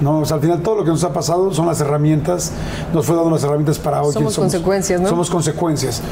[0.00, 0.20] ¿no?
[0.20, 2.52] O sea, al final todo lo que nos ha pasado son las herramientas,
[2.92, 4.12] nos fue dando las herramientas para hoy.
[4.12, 5.08] Somos quien consecuencias, ¿no?
[5.08, 6.02] Somos consecuencias.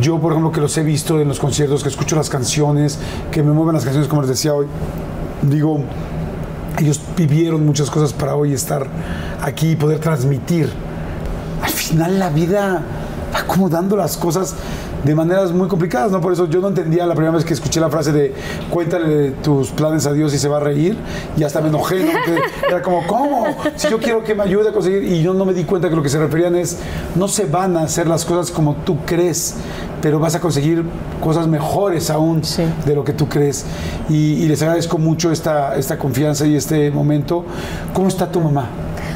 [0.00, 2.98] Yo, por ejemplo, que los he visto en los conciertos, que escucho las canciones,
[3.30, 4.66] que me mueven las canciones, como les decía hoy,
[5.42, 5.80] digo,
[6.78, 8.86] ellos vivieron muchas cosas para hoy estar
[9.42, 10.70] aquí y poder transmitir.
[11.62, 12.82] Al final la vida
[13.32, 14.54] acomodando las cosas
[15.04, 16.20] de maneras muy complicadas, ¿no?
[16.20, 18.32] Por eso yo no entendía la primera vez que escuché la frase de
[18.70, 20.96] cuéntale tus planes a Dios y se va a reír
[21.36, 22.12] y hasta me enojé, ¿no?
[22.12, 23.46] Porque era como, ¿cómo?
[23.76, 25.96] Si yo quiero que me ayude a conseguir y yo no me di cuenta que
[25.96, 26.78] lo que se referían es
[27.16, 29.54] no se van a hacer las cosas como tú crees,
[30.00, 30.84] pero vas a conseguir
[31.22, 32.62] cosas mejores aún Sí.
[32.86, 33.64] de lo que tú crees.
[34.08, 37.44] Y, y les agradezco mucho esta, esta confianza y este momento.
[37.92, 38.66] ¿Cómo está tu mamá?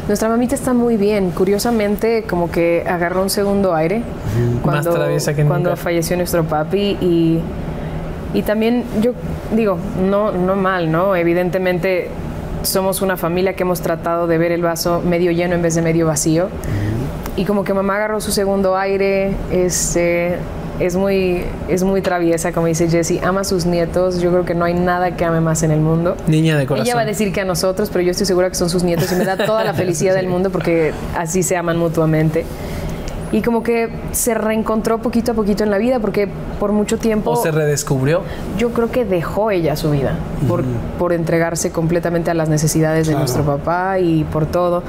[0.07, 1.31] Nuestra mamita está muy bien.
[1.31, 5.83] Curiosamente, como que agarró un segundo aire Más cuando, traviesa que cuando nunca.
[5.83, 7.41] falleció nuestro papi y,
[8.35, 9.13] Y también yo
[9.55, 9.79] digo,
[10.09, 11.17] no, no mal, ¿no?
[11.17, 12.09] Evidentemente
[12.63, 15.83] somos una familia que hemos tratado de ver el vaso medio lleno en vez de
[15.83, 16.49] medio vacío.
[17.37, 20.37] Y como que mamá agarró su segundo aire, este,
[20.81, 24.21] es muy, es muy traviesa, como dice Jessie, ama a sus nietos.
[24.21, 26.17] Yo creo que no hay nada que ame más en el mundo.
[26.27, 26.87] Niña de corazón.
[26.87, 29.11] Ella va a decir que a nosotros, pero yo estoy segura que son sus nietos
[29.13, 32.45] y me da toda la felicidad del mundo porque así se aman mutuamente.
[33.33, 36.29] Y como que se reencontró poquito a poquito en la vida porque
[36.61, 37.33] por mucho tiempo...
[37.33, 38.23] ¿O se redescubrió?
[38.57, 40.17] Yo creo que dejó ella su vida
[40.47, 40.63] por,
[40.99, 44.85] por entregarse completamente a las necesidades de nuestro papá y por todo.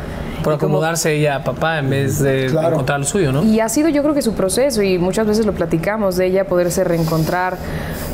[0.47, 2.69] Por acomodarse ella a papá en vez de Claro.
[2.73, 3.43] encontrar lo suyo, ¿no?
[3.43, 6.45] y ha sido yo creo que su proceso y muchas veces lo platicamos de ella
[6.45, 7.57] poderse reencontrar.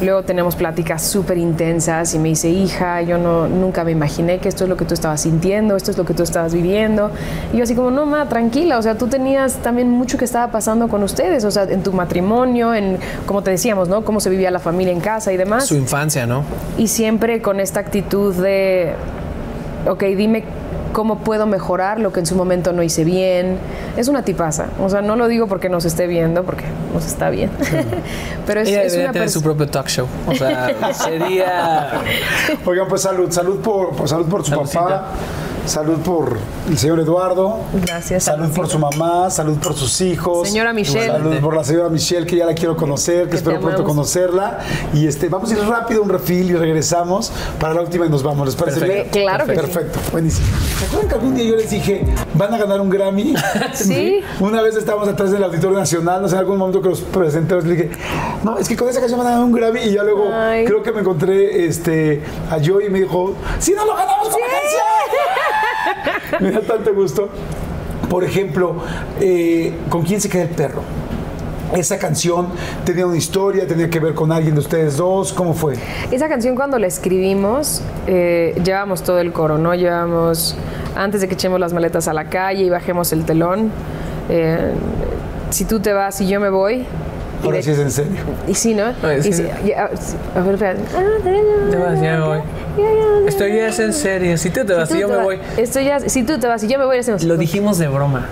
[0.01, 4.49] Luego tenemos pláticas súper intensas y me dice, hija, yo no, nunca me imaginé que
[4.49, 7.11] esto es lo que tú estabas sintiendo, esto es lo que tú estabas viviendo.
[7.53, 10.51] Y yo así como, no, ma, tranquila, o sea, tú tenías también mucho que estaba
[10.51, 14.03] pasando con ustedes, o sea, en tu matrimonio, en, como te decíamos, ¿no?
[14.03, 15.67] Cómo se vivía la familia en casa y demás.
[15.67, 16.43] Su infancia, ¿no?
[16.77, 18.93] Y siempre con esta actitud de,
[19.87, 20.43] ok, dime
[20.93, 23.57] cómo puedo mejorar lo que en su momento no hice bien.
[23.97, 24.67] Es una tipaza.
[24.81, 26.63] O sea, no lo digo porque nos esté viendo, porque
[26.93, 27.49] nos está bien.
[28.47, 30.07] Pero es, ella es debería una tener su propio talk show.
[30.27, 31.89] O sea, sería...
[32.65, 34.79] Oigan, pues salud, salud por, por- salud por su Saludcita.
[34.79, 35.05] papá,
[35.65, 36.37] salud por
[36.69, 37.59] el señor Eduardo.
[37.85, 38.23] Gracias.
[38.23, 40.47] Salud por su mamá, salud por sus hijos.
[40.47, 41.07] Señora Michelle.
[41.07, 44.59] Salud por la señora Michelle, que ya la quiero conocer, que, Que espero pronto conocerla.
[44.93, 48.09] Y este, vamos a ir rápido a un refil y regresamos para la última y
[48.09, 48.45] nos vamos.
[48.45, 49.11] ¿Les parece Perfecto.
[49.13, 49.25] bien?
[49.25, 49.61] Claro que sí.
[49.61, 50.47] Perfecto, buenísimo.
[50.79, 53.33] ¿Se acuerdan que algún día yo les dije, van a ganar un Grammy?
[53.73, 54.21] Sí.
[54.39, 57.67] Una vez estábamos atrás del Auditorio Nacional, no sé, en algún momento que los presentadores
[57.67, 57.91] le dije,
[58.43, 59.81] no, es que con esa canción van a ganar un Grammy.
[59.81, 60.65] Y ya luego Ay.
[60.65, 64.41] creo que me encontré este, a Joey y me dijo, si no lo ganamos con
[64.41, 65.52] la canción.
[66.39, 67.29] me da tanto gusto.
[68.09, 68.75] Por ejemplo,
[69.19, 70.81] eh, ¿con quién se queda el perro?
[71.75, 72.49] Esa canción
[72.85, 75.73] tenía una historia, tenía que ver con alguien de ustedes dos, ¿cómo fue?
[76.11, 79.73] Esa canción cuando la escribimos, eh, llevábamos todo el coro, ¿no?
[79.73, 80.55] Llevábamos,
[80.95, 83.71] antes de que echemos las maletas a la calle y bajemos el telón,
[84.29, 84.73] eh,
[85.49, 86.85] si tú te vas y yo me voy.
[87.43, 88.11] Y Ahora de- sí es en serio.
[88.47, 88.85] Y sí, ¿no?
[89.03, 89.33] Ay, Y sí.
[89.33, 89.89] sí, ya.
[89.89, 92.39] Te vas, ya me voy.
[93.27, 94.37] Estoy ya es en serio.
[94.37, 95.39] Si tú te vas, Si y tú yo te me va- voy.
[95.57, 97.23] Estoy ya, si tú te vas y yo me voy, hacemos.
[97.23, 98.25] Lo dijimos de broma.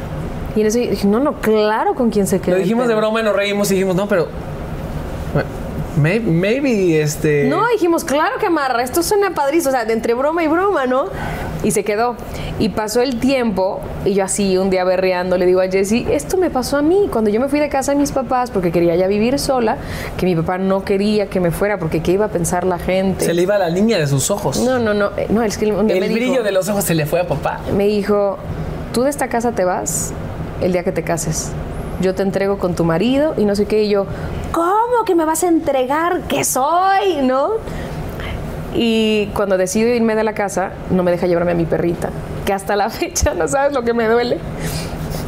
[0.55, 2.55] Y en eso dije, no, no, claro con quién se queda.
[2.55, 4.27] Lo dijimos de broma y nos reímos y dijimos, no, pero...
[5.97, 7.43] Maybe, maybe, este...
[7.49, 10.85] No, dijimos, claro que amarra, esto suena padrísimo, o sea, de entre broma y broma,
[10.85, 11.05] ¿no?
[11.63, 12.15] Y se quedó.
[12.59, 16.37] Y pasó el tiempo, y yo así, un día berreando, le digo a Jessie, esto
[16.37, 18.95] me pasó a mí, cuando yo me fui de casa de mis papás, porque quería
[18.95, 19.77] ya vivir sola,
[20.17, 23.25] que mi papá no quería que me fuera, porque qué iba a pensar la gente.
[23.25, 24.59] Se le iba la niña de sus ojos.
[24.59, 26.67] No, no, no, eh, no, es que un día El me dijo- brillo de los
[26.69, 27.59] ojos se le fue a papá.
[27.77, 28.37] me dijo,
[28.93, 30.13] tú de esta casa te vas
[30.61, 31.51] el día que te cases.
[32.01, 33.83] Yo te entrego con tu marido y no sé qué.
[33.83, 34.07] Y yo,
[34.51, 36.21] ¿cómo que me vas a entregar?
[36.27, 37.17] ¿Qué soy?
[37.21, 37.51] ¿No?
[38.73, 42.09] Y cuando decido irme de la casa, no me deja llevarme a mi perrita.
[42.45, 44.37] Que hasta la fecha no sabes lo que me duele.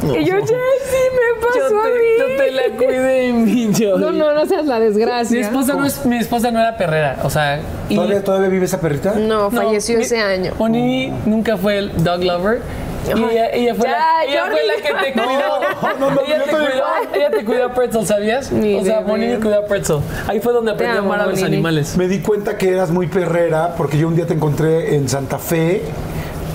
[0.02, 1.90] Y yo, Jessie, me pasó Yo a mí.
[2.18, 3.96] yo te la cuidé, mi yo.
[3.98, 5.34] No, no, no seas la desgracia.
[5.38, 7.60] Mi esposa, no es, mi esposa no era perrera, o sea...
[7.88, 9.14] y- ¿Todavía, ¿Todavía vive esa perrita?
[9.14, 10.52] No, No, falleció mi- ese año.
[10.58, 12.60] Onini nunca fue el dog lover.
[13.08, 14.56] Y ella, ella fue, ya, la, ella Jordi.
[14.56, 15.98] fue la que te cuidó.
[16.00, 18.46] no, no, ella, te cuidó ella te cuidó a Pretzel, ¿sabías?
[18.46, 19.06] O sea, bebé.
[19.06, 19.98] Monini cuidó a Pretzel.
[20.28, 21.56] Ahí fue donde aprendí a amar a los Monini.
[21.56, 21.96] animales.
[21.96, 25.38] Me di cuenta que eras muy perrera porque yo un día te encontré en Santa
[25.38, 25.82] Fe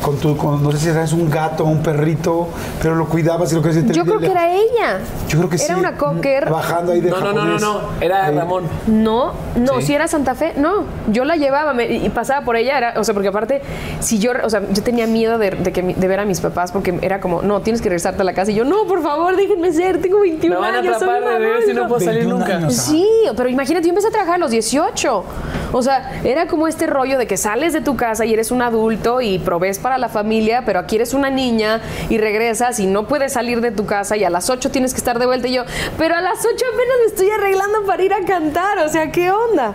[0.02, 2.48] con tu, con, no sé si eras un gato o un perrito,
[2.82, 3.72] pero lo cuidabas y lo que.
[3.92, 5.00] Yo creo que era ella.
[5.28, 5.66] Yo creo que sí.
[5.66, 6.50] Era una cocker.
[6.50, 7.62] Bajando ahí de No, no, no, no, japonés.
[7.62, 7.80] no.
[8.02, 8.36] Era Ahí.
[8.36, 8.64] Ramón.
[8.88, 9.88] No, no, Sí.
[9.88, 10.84] si era Santa Fe, no.
[11.12, 13.62] Yo la llevaba me- y pasaba por ella, era, o sea, porque aparte,
[14.00, 16.40] si yo, o sea, yo tenía miedo de, de que, mi- de ver a mis
[16.42, 18.52] papás porque era como, no, tienes que regresarte a la casa.
[18.52, 20.98] Y yo, no, por favor, déjenme ser, tengo 21 Me van a años.
[21.00, 21.88] soy atrapar un de bebé si no adulto".
[21.90, 22.56] puedo salir 21 nunca.
[22.58, 22.74] años.
[22.76, 23.06] Sí,
[23.36, 25.24] pero imagínate, yo empecé a trabajar a los 18.
[25.72, 28.62] O sea, era como este rollo de que sales de tu casa y eres un
[28.62, 33.08] adulto y provees para la familia, pero aquí eres una niña y regresas y no
[33.08, 35.48] puedes salir de tu casa y a las 8 tienes que estar de vuelta.
[35.48, 35.64] Y yo,
[35.98, 38.80] pero a las 8 apenas me estoy arreglando para ir a cantar.
[38.80, 39.74] O sea, ¿qué onda?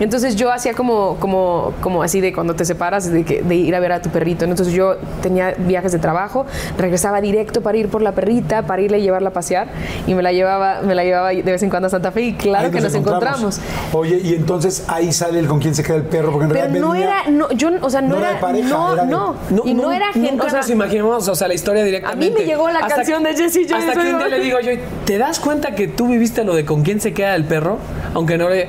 [0.00, 3.74] Entonces yo hacía como, como, como así de cuando te separas de, que- de ir
[3.74, 4.44] a ver a tu perrito.
[4.44, 6.46] Entonces yo tenía viajes de trabajo,
[6.78, 9.68] regresaba directo para ir por la perrita, para irle a llevarla a pasear
[10.06, 12.32] y me la llevaba, me la llevaba de vez en cuando a Santa Fe y
[12.34, 13.60] claro Ahí que nos encontramos.
[13.92, 16.60] Oye, y entonces ahí sale el con quién se queda el perro, porque en Pero
[16.64, 19.04] realidad no venía- era, no, yo, o sea, no, No era era, pareja, no, era
[19.04, 21.82] de- no, y no, era gente, Nunca o sea, nos imaginamos, o sea, la historia
[21.84, 22.26] directamente.
[22.26, 23.76] A mí me llegó la canción de Jessie J.
[23.78, 24.72] Hasta que un día le digo yo,
[25.04, 27.78] ¿te das cuenta que tú viviste lo de con quién se queda el perro?
[28.14, 28.68] Aunque no le...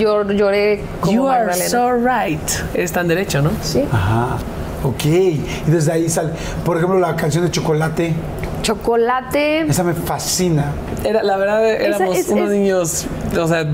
[0.00, 1.70] yo lloré como You are Magdalena.
[1.70, 2.50] so right.
[2.74, 3.50] Es tan derecho, ¿no?
[3.62, 3.84] Sí.
[3.92, 4.38] Ajá.
[4.82, 5.04] Ok.
[5.04, 6.30] Y desde ahí sale.
[6.64, 8.14] Por ejemplo, la canción de Chocolate.
[8.62, 9.60] Chocolate.
[9.62, 10.72] Esa me fascina.
[11.04, 13.06] Era, la verdad, éramos es- unos es- niños,
[13.38, 13.64] o sea,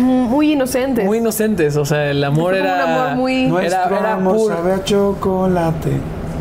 [0.00, 1.04] muy inocentes.
[1.04, 2.74] Muy inocentes, o sea, el amor era...
[2.74, 4.56] un amor muy- Nuestro era, era amor puro.
[4.56, 5.90] sabe a chocolate.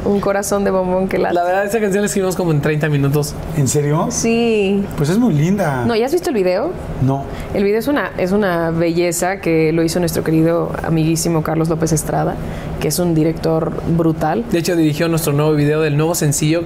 [0.06, 1.34] Un corazón de bombón que late.
[1.34, 3.34] La verdad, esa canción la escribimos como en 30 minutos.
[3.58, 4.08] ¿En serio?
[4.10, 4.84] Sí.
[4.98, 5.86] Pues es muy linda.
[5.86, 6.72] No, ¿ya has visto el video?
[7.02, 7.24] No.
[7.54, 11.94] El video es una, es una belleza que lo hizo nuestro querido amiguísimo Carlos López
[11.94, 12.36] Estrada,
[12.82, 16.64] que es un director brutal, De hecho, dirigió nuestro nuevo video del nuevo sencillo.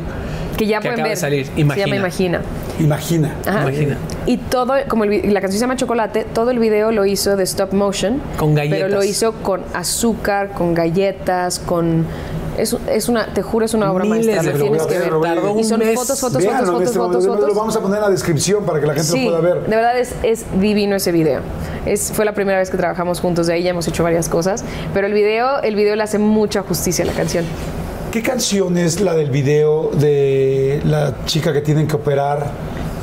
[0.58, 1.86] que ya Que pueden acaba de salir, Se Imagina.
[1.86, 2.42] llama Imagina.
[2.80, 3.36] Imagina.
[3.46, 3.62] Ajá.
[3.64, 3.98] Imagina.
[4.26, 7.44] Y todo, como el la canción se llama Chocolate, todo el video lo hizo de
[7.44, 8.20] stop motion.
[8.38, 8.80] Con galletas.
[8.80, 12.06] Pero lo hizo con azúcar, con galletas, con...
[12.58, 14.52] Es, es una, te juro, es una obra Miles maestra.
[14.52, 15.10] de Lo tienes que ver.
[15.22, 15.96] Tardó Y son mes.
[15.96, 17.48] fotos, fotos, fotos, fotos, este fotos, fotos.
[17.48, 19.64] Lo vamos a poner en la descripción para que la gente Sí, lo pueda ver.
[19.68, 21.42] de verdad es, es divino ese video.
[21.86, 24.64] Es, fue la primera vez que trabajamos juntos de ahí, ya hemos hecho varias cosas,
[24.94, 27.46] pero el video, el video le hace mucha justicia a la canción.
[28.12, 32.48] ¿Qué canción es la del video de la chica que tienen que operar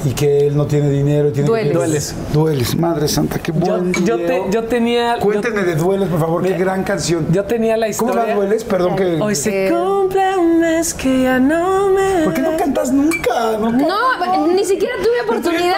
[0.04, 1.68] y que él no tiene dinero y tiene Dueles.
[1.72, 1.74] que...
[1.78, 2.14] Dueles.
[2.32, 4.44] Dueles, madre santa, qué Yo, buen yo, video.
[4.44, 5.16] te- yo tenía...
[5.18, 7.26] Cuéntenme de Dueles, por favor, qué gran canción.
[7.32, 8.34] Yo, tenía la ¿Cómo historia...
[8.34, 8.64] va Dueles?
[8.64, 9.20] Perdón que...
[9.20, 12.24] Hoy se cumple un mes que ya no me...
[12.24, 13.56] ¿Por qué no cantas nunca?
[13.58, 15.76] No, No, ni siquiera tuve oportunidad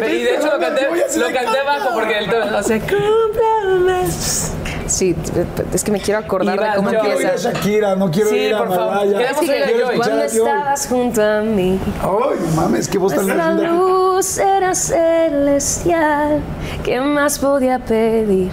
[0.00, 0.12] de.
[0.14, 1.62] Y de hecho lo canté, lo canté canta.
[1.64, 2.58] bajo porque el tema...
[2.58, 4.52] O sea, cumple un mes...
[4.92, 5.16] Sí,
[5.72, 7.52] es que me quiero acordar Iba de cómo yo- quiero ir a empieza.
[7.52, 8.94] Shakira, no quiero Sí, ir a por favor.
[8.94, 9.18] Malaya.
[9.18, 9.30] Que Quiero
[9.62, 14.38] escuchar Cuando a estabas junto a mí, Ay, no mames, qué voz tan la luz
[14.38, 16.40] era celestial.
[16.84, 18.50] ¿Qué más podía pedir?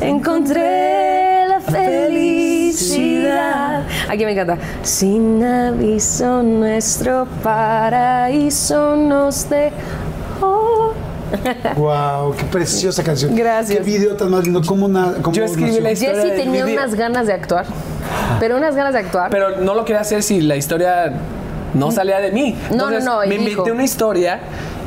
[0.00, 1.60] Encontré la
[2.66, 3.82] felicidad.
[4.08, 4.56] Aquí me encanta.
[4.82, 10.94] Sin aviso, nuestro paraíso nos dejó.
[11.76, 13.34] Wow, qué preciosa canción.
[13.34, 13.78] Gracias.
[13.78, 14.62] Qué video tan más lindo.
[14.66, 15.82] ¿Cómo, na, cómo Yo escribí nació?
[15.82, 16.78] la historia Jessy tenía video.
[16.80, 17.66] unas ganas de actuar,
[18.40, 19.30] pero unas ganas de actuar.
[19.30, 21.12] Pero no lo quería hacer si la historia
[21.74, 22.56] no salía de mí.
[22.70, 23.50] No, no, Entonces, no, y Me dijo.
[23.50, 24.40] inventé una historia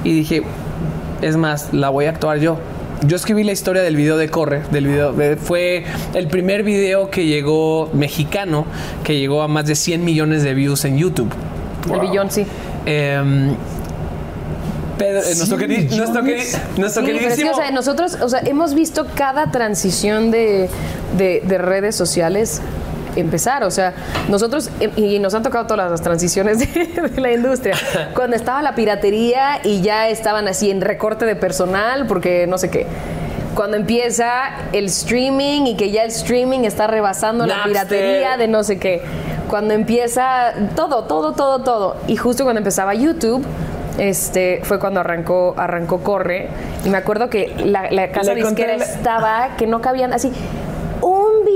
[0.03, 0.43] y dije,
[1.21, 2.57] es más, la voy a actuar yo.
[3.05, 7.09] Yo escribí la historia del video de Corre, del video de- fue el primer video
[7.09, 8.65] que llegó mexicano,
[9.05, 11.29] que llegó a más de 100 millones de views en YouTube.
[11.93, 12.45] El billón, sí.
[12.85, 13.55] Em,
[14.99, 16.61] Pedro, eh, nuestro, queri- ¿Cien nuestro, queri- millones?
[16.77, 20.69] nuestro Sí, pero es que, o sea, nosotros, o sea, hemos visto cada transición de,
[21.17, 22.61] de- de redes sociales
[23.15, 23.93] empezar, o sea,
[24.29, 26.65] nosotros, y nos han tocado todas las transiciones de,
[27.09, 27.75] de la industria,
[28.15, 32.69] cuando estaba la piratería y ya estaban así en recorte de personal, porque no sé
[32.69, 32.85] qué.
[33.55, 34.29] Cuando empieza
[34.73, 37.71] el streaming y que ya el streaming está rebasando la Napster.
[37.73, 39.01] piratería de no sé qué.
[39.49, 41.97] Cuando empieza todo, todo, todo, todo.
[42.07, 43.43] Y justo cuando empezaba YouTube,
[43.99, 46.47] este, fue cuando arrancó, arrancó Corre.
[46.85, 50.31] Y me acuerdo que la, la casa disquera la- estaba que no cabían así.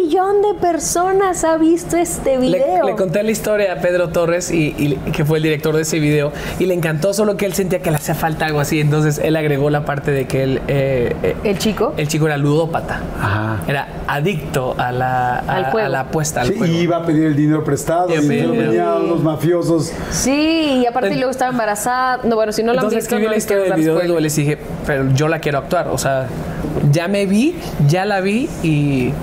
[0.04, 2.86] Un billón de personas ha visto este video.
[2.86, 6.00] le conté la historia a Pedro Torres, y, y- que fue el director de ese
[6.00, 8.82] video, y le encantó, solo que él sentía que le hacía falta algo así.
[8.82, 11.94] Entonces él agregó la parte de que él, eh, eh, el chico.
[11.96, 13.00] el chico era ludópata.
[13.20, 13.62] Ajá.
[13.68, 15.88] Era adicto a la, a, Al juego.
[15.88, 16.74] a la apuesta, al Sí, juego.
[16.74, 18.42] iba a pedir el dinero prestado y
[19.08, 19.92] los mafiosos.
[20.12, 22.20] Sí, y aparte luego estaba embarazada.
[22.24, 24.20] No, bueno, si no lo han visto, escribí no la les historia quiero del video
[24.20, 25.88] y dije, pero yo la quiero actuar.
[25.88, 26.28] O sea,
[26.92, 27.56] ya me vi,
[27.88, 29.14] ya la vi y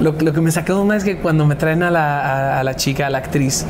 [0.00, 2.20] lo, lo que me sacó de onda es que cuando me traen a la,
[2.56, 3.64] a, a la chica, a la actriz,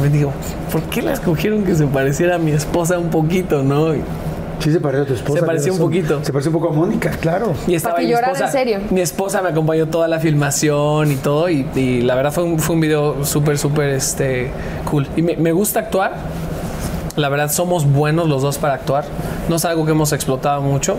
[0.00, 0.32] me digo,
[0.72, 3.94] ¿por qué la escogieron que se pareciera a mi esposa un poquito, no?
[3.94, 4.02] Y-
[4.60, 5.40] Sí se pareció a tu esposa.
[5.40, 6.20] Se pareció un poquito.
[6.24, 7.52] Se pareció un poco a Mónica, claro.
[7.66, 8.46] Y estaba que ahí mi llorara esposa.
[8.46, 8.78] en serio.
[8.90, 11.50] Mi esposa me acompañó toda la filmación y todo.
[11.50, 14.50] Y, y la verdad fue un, fue un video súper, súper este,
[14.90, 15.06] cool.
[15.16, 16.14] Y me, me gusta actuar.
[17.16, 19.04] La verdad somos buenos los dos para actuar.
[19.50, 20.96] No es algo que hemos explotado mucho.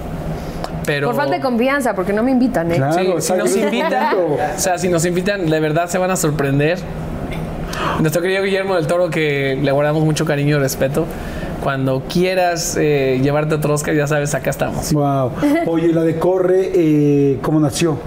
[0.86, 1.08] Pero...
[1.08, 2.76] Por falta de confianza, porque no me invitan, ¿eh?
[2.76, 3.22] Claro.
[3.22, 4.16] Sí, si nos invitan,
[4.56, 6.80] o sea, si nos invitan, de verdad se van a sorprender.
[8.00, 11.06] Nuestro querido Guillermo del Toro, que le guardamos mucho cariño y respeto.
[11.64, 14.94] Cuando quieras eh, llevarte otro Oscar, ya sabes, acá estamos.
[14.94, 15.32] Wow.
[15.66, 17.98] Oye, la de Corre, eh, ¿cómo nació?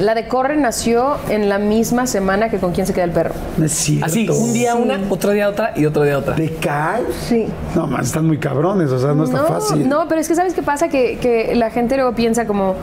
[0.00, 3.34] La de Corre nació en la misma semana que Con quién se queda el perro.
[3.58, 4.06] No es cierto.
[4.06, 6.34] Así, un día una, otro día otra y otro día otra.
[6.34, 7.02] ¿De cae?
[7.28, 7.46] Sí.
[7.74, 9.88] No, más están muy cabrones, o sea, no está fácil.
[9.88, 10.88] No, pero es que ¿sabes qué pasa?
[10.88, 12.74] Que, que la gente luego piensa como...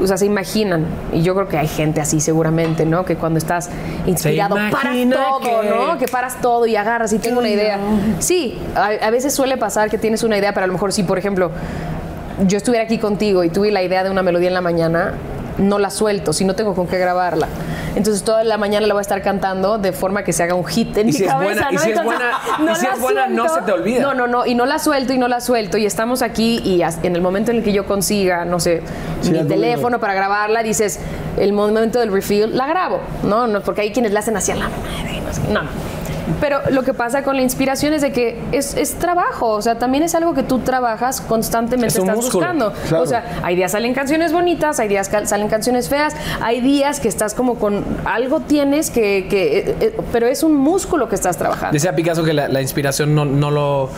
[0.00, 3.04] O sea, se imaginan, y yo creo que hay gente así seguramente, ¿no?
[3.04, 3.68] Que cuando estás
[4.06, 5.98] inspirado paras todo, que- ¿no?
[5.98, 7.80] Que paras todo y agarras y tengo una idea.
[8.20, 11.02] Sí, a, a veces suele pasar que tienes una idea, pero a lo mejor sí,
[11.02, 11.50] por ejemplo,
[12.46, 15.14] yo estuviera aquí contigo y tuve la idea de una melodía en la mañana,
[15.58, 17.48] no la suelto, si no tengo con qué grabarla.
[17.96, 20.64] Entonces toda la mañana la voy a estar cantando de forma que se haga un
[20.64, 21.80] hit en Y mi si es cabeza, buena- y ¿no?
[21.80, 22.30] si es buena-
[22.72, 24.00] y si es buena, no se te olvida.
[24.02, 26.82] No, no, no, y no la suelto y no la suelto y estamos aquí y
[26.82, 28.82] en el momento en el que yo consiga, no sé,
[29.20, 31.00] Sí, mi teléfono para grabarla, dices,
[31.38, 33.46] el momento del refill, la grabo, ¿no?
[33.48, 35.68] no porque hay quienes la hacen hacia la madre, no no, no.
[36.40, 39.78] Pero lo que pasa con la inspiración es de que es, es trabajo, o sea,
[39.78, 42.46] también es algo que tú trabajas constantemente, Es estás músculo.
[42.46, 42.72] buscando.
[42.88, 43.04] Claro.
[43.04, 47.08] O sea, hay días salen canciones bonitas, hay días salen canciones feas, hay días que
[47.08, 51.36] estás como con algo tienes que, que eh, eh, pero es un músculo que estás
[51.36, 51.72] trabajando.
[51.72, 53.90] Decía Picasso que la, la inspiración no, no lo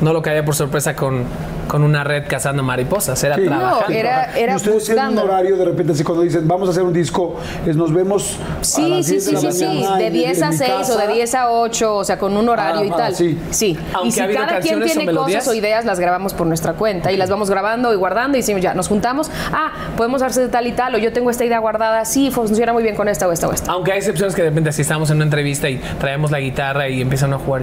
[0.00, 1.24] no lo caía por sorpresa con,
[1.70, 3.44] con una red cazando mariposas, era Sí.
[3.44, 3.88] trabajando.
[3.88, 5.32] No, era, Y era ustedes tienen un buscando.
[5.32, 8.64] horario de repente así cuando dicen vamos a hacer un disco, es nos vemos a
[8.64, 9.64] Sí, las sí, 10 de sí, la sí, sí,
[9.98, 12.36] de en- 10 a en mi 6 o de 10 a 8, o sea, con
[12.36, 13.14] un horario y tal.
[13.14, 13.38] sí.
[13.50, 13.78] Sí.
[13.92, 17.12] Aunque y si ha cada quien tiene cosas o ideas, las grabamos por nuestra cuenta
[17.12, 20.66] y las vamos grabando y guardando y decimos, ya, nos juntamos, ah, podemos hacer tal
[20.66, 23.32] y tal, o yo tengo esta idea guardada, sí, funciona muy bien con esta o
[23.32, 23.70] esta o esta.
[23.70, 26.88] Aunque hay excepciones que de repente si estamos en una entrevista y traemos la guitarra
[26.88, 27.62] y empiezan a jugar,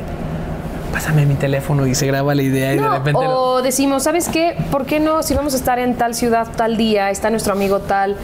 [0.97, 3.21] pásame mi teléfono y se graba la idea y de No, repente...
[3.23, 4.55] o decimos, ¿sabes qué?
[4.71, 5.21] ¿Por qué no?
[5.21, 8.15] Si vamos a estar en tal ciudad tal día, está nuestro amigo tal,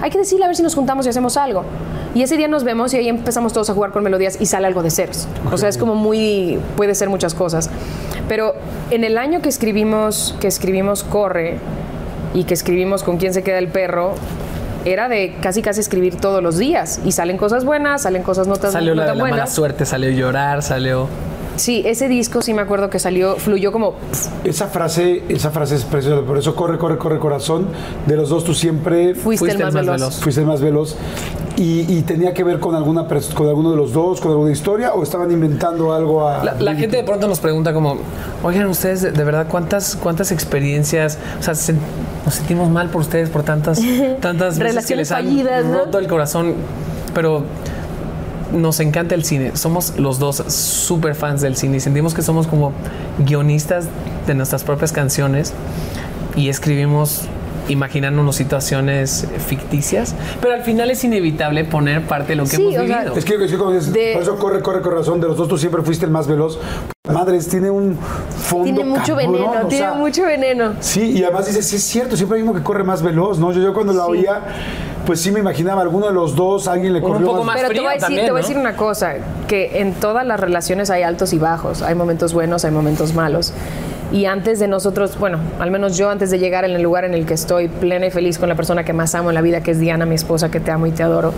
[0.00, 1.64] hay que decirle a ver si nos juntamos y hacemos algo.
[2.14, 4.68] Y ese día nos vemos y ahí empezamos todos a jugar con melodías y sale
[4.68, 5.26] algo de ceros.
[5.50, 7.70] O sea, es como muy, puede ser muchas cosas.
[8.28, 8.54] Pero
[8.92, 11.58] en el año que escribimos, que escribimos Corre
[12.34, 14.14] y que escribimos Con quién se queda el perro,
[14.84, 17.00] era de casi casi escribir todos los días.
[17.04, 19.34] Y salen cosas buenas, salen cosas no tan, Salió no la de tan la mala
[19.36, 19.52] buenas.
[19.52, 21.08] suerte, salió llorar, salió...
[21.56, 23.94] Sí, ese disco sí me acuerdo que salió, fluyó como
[24.44, 27.68] Esa frase, esa frase es preciosa, por eso corre, corre, corre corazón.
[28.06, 30.20] De los dos tú siempre fuiste, el más, veloz.
[30.20, 30.96] fuiste el más veloz.
[31.56, 34.94] Y, y tenía que ver con alguna con alguno de los dos, con alguna historia,
[34.94, 36.42] o estaban inventando algo a.
[36.42, 37.98] La, la gente de pronto nos pregunta como,
[38.42, 41.74] oigan, ustedes de, de verdad cuántas cuántas experiencias, o sea, se-
[42.24, 43.78] nos sentimos mal por ustedes por tantas
[44.20, 45.78] tantas veces que Relaciones les han fallidas, ¿no?
[45.80, 46.54] roto el corazón,
[47.14, 47.44] pero
[48.52, 49.56] nos encanta el cine.
[49.56, 52.72] Somos los dos súper fans del cine y sentimos que somos como
[53.18, 53.86] guionistas
[54.26, 55.52] de nuestras propias canciones
[56.36, 57.22] y escribimos
[57.68, 62.74] imaginándonos situaciones ficticias, pero al final es inevitable poner parte de lo que Sí, hemos
[62.74, 63.16] o sea, vivido.
[63.16, 65.20] Es que, es que como dices, De- por eso corre, corre, corazón.
[65.20, 66.58] De los dos tú siempre fuiste el más veloz.
[67.12, 68.64] Madres, tiene un fondo.
[68.64, 70.72] Tiene mucho cabrón, veneno, o tiene sea, mucho veneno.
[70.80, 73.52] Sí, y además dices, sí es cierto, siempre hay uno que corre más veloz, ¿no?
[73.52, 74.10] Yo, yo cuando la Sí.
[74.10, 74.40] oía,
[75.06, 77.56] pues sí me imaginaba, alguno de los dos, alguien le Uno un corrió poco más
[77.56, 78.48] Pero te frío voy, a decir, también, te voy a ¿no?
[78.48, 79.14] decir una cosa,
[79.48, 83.52] que en todas las relaciones hay altos y bajos, hay momentos buenos, hay momentos malos.
[84.12, 87.14] Y antes de nosotros, bueno, al menos yo antes de llegar en el lugar en
[87.14, 89.62] el que estoy plena y feliz con la persona que más amo en la vida,
[89.62, 91.32] que es Diana, mi esposa, que te amo y te adoro,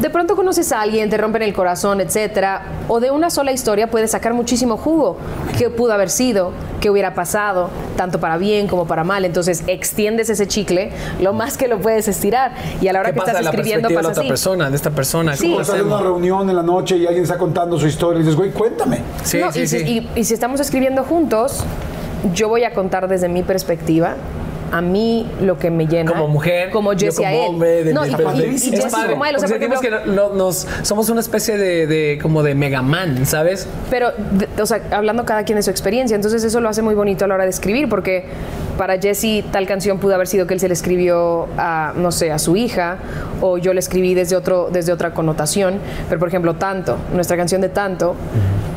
[0.00, 3.90] de pronto conoces a alguien, te rompen el corazón, etcétera, o de una sola historia
[3.90, 5.18] puedes sacar muchísimo jugo.
[5.58, 6.52] ¿Qué pudo haber sido?
[6.80, 7.68] ¿Qué hubiera pasado?
[7.96, 9.24] Tanto para bien como para mal.
[9.26, 10.90] Entonces extiendes ese chicle
[11.20, 12.52] lo más que lo puedes estirar.
[12.80, 14.22] Y a la hora ¿Qué que pasa estás la escribiendo perspectiva de la pasa otra
[14.22, 14.28] así.
[14.28, 15.36] persona, de esta persona?
[15.36, 15.42] Sí.
[15.42, 17.86] ¿Cómo O lo estás en una reunión en la noche y alguien está contando su
[17.86, 19.00] historia y dices, güey, cuéntame.
[19.22, 20.08] Sí, No, sí, y, si, sí.
[20.14, 21.62] y- y si estamos escribiendo juntos,
[22.32, 24.14] yo voy a contar desde mi perspectiva.
[24.72, 26.12] A mí lo que me llena.
[26.12, 27.40] como mujer, Como yo a él.
[27.48, 29.36] hombre, de no, y, y- y Es padre, como él.
[29.36, 32.18] O sea, porque por sentimos ejemplo, que no- no- nos, somos una especie de, de-
[32.22, 33.66] como de Megaman, ¿sabes?
[33.90, 36.94] Pero, de- o sea, hablando cada quien de su experiencia, entonces eso lo hace muy
[36.94, 38.24] bonito a la hora de escribir, porque
[38.78, 42.30] para Jesse tal canción pudo haber sido que él se le escribió a, no sé,
[42.32, 42.96] a su hija,
[43.42, 45.74] o yo le escribí desde, otro, desde otra connotación,
[46.08, 48.14] pero por ejemplo, Tanto, nuestra canción de Tanto,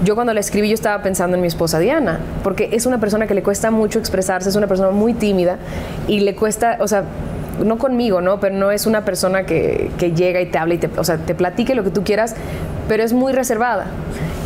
[0.04, 3.28] yo cuando la escribí yo estaba pensando en mi esposa Diana, porque es una persona
[3.28, 5.58] que le cuesta mucho expresarse, es una persona muy tímida,
[6.08, 7.04] y le cuesta, o sea,
[7.64, 8.40] no conmigo, ¿no?
[8.40, 11.18] Pero no es una persona que, que llega y te habla y te, o sea,
[11.18, 12.36] te platique lo que tú quieras,
[12.88, 13.86] pero es muy reservada.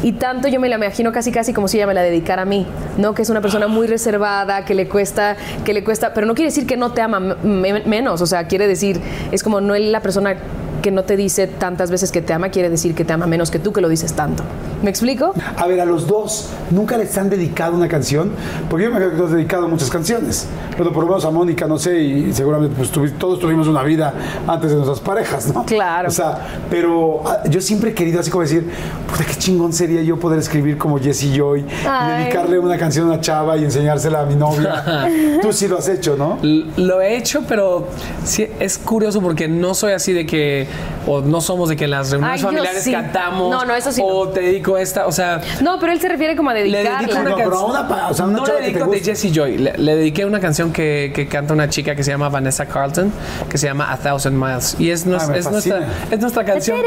[0.03, 2.45] Y tanto yo me la imagino casi casi como si ella me la dedicara a
[2.45, 3.15] mí, ¿no?
[3.15, 5.35] Que es una persona muy reservada, que le cuesta,
[5.65, 8.45] que le cuesta, pero no quiere decir que no te ama me- menos, o sea,
[8.47, 8.99] quiere decir,
[9.31, 10.35] es como no es la persona
[10.83, 13.49] que no te dice tantas veces que te ama, quiere decir que te ama menos
[13.49, 14.43] que tú que lo dices tanto.
[14.83, 15.33] ¿Me explico?
[15.57, 18.31] A ver, a los dos, ¿nunca les han dedicado una canción?
[18.69, 20.47] Porque yo me imagino que tú has dedicado muchas canciones.
[20.77, 23.81] Bueno, por lo menos a Mónica, no sé, y seguramente pues, tuvi- todos tuvimos una
[23.83, 24.13] vida
[24.47, 25.65] antes de nuestras parejas, ¿no?
[25.65, 26.09] Claro.
[26.09, 28.69] O sea, pero ah, yo siempre he querido así como decir,
[29.09, 33.13] puta, qué chingón sería yo poder escribir como Jesse Joy, y dedicarle una canción a
[33.13, 34.83] una chava y enseñársela a mi novia.
[35.41, 36.37] tú sí lo has hecho, ¿no?
[36.43, 37.87] L- Lo he hecho, pero
[38.23, 40.67] sí es curioso porque no soy así de que,
[41.07, 42.91] o no somos de que en las reuniones Ay, familiares sí.
[42.91, 43.49] cantamos.
[43.49, 46.35] No, no, eso sí O te dedico esta, o sea, No, pero él se refiere
[46.35, 46.99] como a le dedicarla.
[46.99, 47.69] dedico una No, canción.
[47.71, 48.99] una pa- o sea, una no le dedico de.
[48.99, 49.57] Jessie Joy.
[49.57, 53.11] Le, le dediqué una canción que, que canta una chica que se llama Vanessa Carlton,
[53.49, 54.75] que se llama A Thousand Miles.
[54.79, 56.77] Y es, Ah, es, nuestra, es nuestra canción.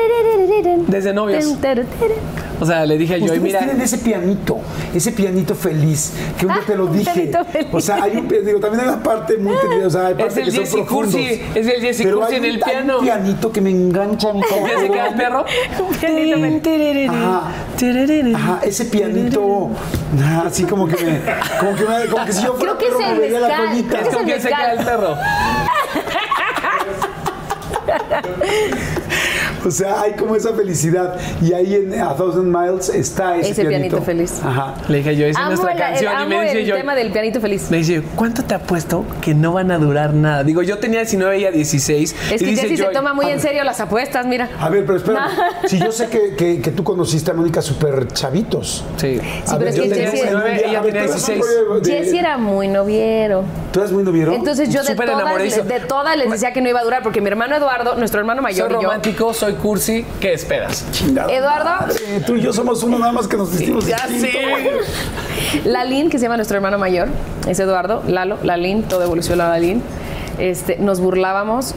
[0.87, 1.45] Desde novios.
[2.61, 3.59] O sea, le dije a Joy, mira.
[3.61, 4.59] tienen ese pianito,
[4.95, 7.11] ese pianito feliz, que un día Ah, te lo un dije.
[7.13, 7.69] pianito feliz.
[7.73, 10.13] O sea, hay un pi- digo, también hay una parte muy tendida, o sea, hay
[10.13, 11.13] Es partes el que son Jesse profundos.
[11.15, 12.99] Cursi, es el Jesse Cursi en el hay piano.
[12.99, 13.71] un pianito que me
[14.11, 15.45] engancha mi ¿Ya se queda el perro?
[17.09, 17.53] Ajá.
[18.35, 19.71] Ajá, ese pianito,
[20.47, 21.21] así como que me,
[21.59, 23.49] como que, me, como que si yo fuera Creo que perro es me vería la
[23.49, 23.67] mezcal.
[23.69, 23.99] colita.
[23.99, 25.17] Creo Es el que se queda el perro.
[29.67, 31.17] O sea, hay como esa felicidad.
[31.43, 34.41] Y ahí en A Thousand Miles está ese, Ese pianito feliz.
[34.43, 34.75] Ajá.
[34.89, 36.13] Le dije yo, esa es nuestra el, canción.
[36.17, 37.71] el- y me dice el yo, tema del pianito feliz.
[37.71, 40.45] me dice, ¿cuánto te apuesto que no van a durar nada?
[40.45, 42.15] Digo, yo tenía 19 y ella 16.
[42.33, 44.49] Es y que Jessy se toma muy en serio las apuestas, mira.
[44.59, 45.29] A ver, pero espera.
[45.67, 48.85] si yo sé que, que- que tú conociste a Mónica súper chavitos.
[48.97, 49.21] Sí.
[49.21, 51.39] Sí, pero es que Jessy- 19, ella a ver, tenía tú eres 16.
[51.39, 53.45] un rollo de- Jessy era muy noviero.
[53.73, 54.33] ¿Tú eres muy noviero?
[54.35, 57.21] Entonces yo de Súper todas, de todas les decía que no iba a durar, porque
[57.21, 58.81] mi hermano Eduardo, nuestro hermano Soy mayor y yo.
[58.83, 60.85] romántico, soy cursi, ¿qué esperas?
[60.93, 61.65] Chingada Eduardo.
[61.65, 63.87] madre, tú y yo somos uno nada más que nos distinguimos.
[63.87, 64.33] Ya sé.
[65.65, 67.09] Lalín, que se llama nuestro hermano mayor,
[67.49, 69.83] es Eduardo, Lalo, Lalín, todo evolucionó a Lalín.
[70.39, 71.75] Este, nos burlábamos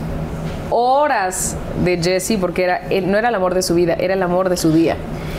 [0.70, 4.50] horas de Jesse porque era, no era el amor de su vida, era el amor
[4.50, 4.96] de su día.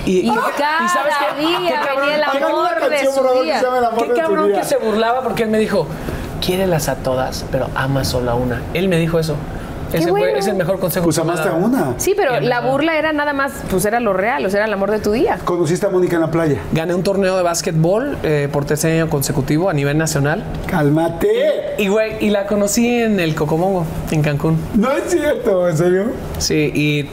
[0.06, 1.46] Y- Y, y- cada y ¿sabes qué?
[1.46, 3.62] día Qué cabrón, venía el amor de su día.
[3.98, 5.86] Qué cabrón que se burlaba porque él me dijo,
[6.44, 8.60] quiérelas a todas, pero ama solo a una.
[8.74, 9.36] Él me dijo eso.
[9.94, 10.26] Ese bueno.
[10.30, 11.94] fue, es el mejor consejo Pues amaste a una.
[11.98, 14.72] Sí, pero la burla era nada más, pues era lo real, o sea, era el
[14.72, 15.38] amor de tu día.
[15.44, 16.58] ¿Conociste a Mónica en la playa?
[16.72, 20.44] Gané un torneo de básquetbol eh, por tercer año consecutivo a nivel nacional.
[20.66, 21.74] ¡Cálmate!
[21.78, 24.58] Y, güey, y la conocí en el Cocomongo, en Cancún.
[24.74, 26.04] No es cierto, ¿en serio?
[26.38, 27.08] Sí, y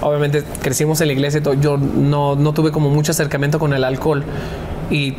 [0.00, 1.54] obviamente crecimos en la iglesia y todo.
[1.54, 4.24] Yo no, no tuve como mucho acercamiento con el alcohol.
[4.90, 5.14] Y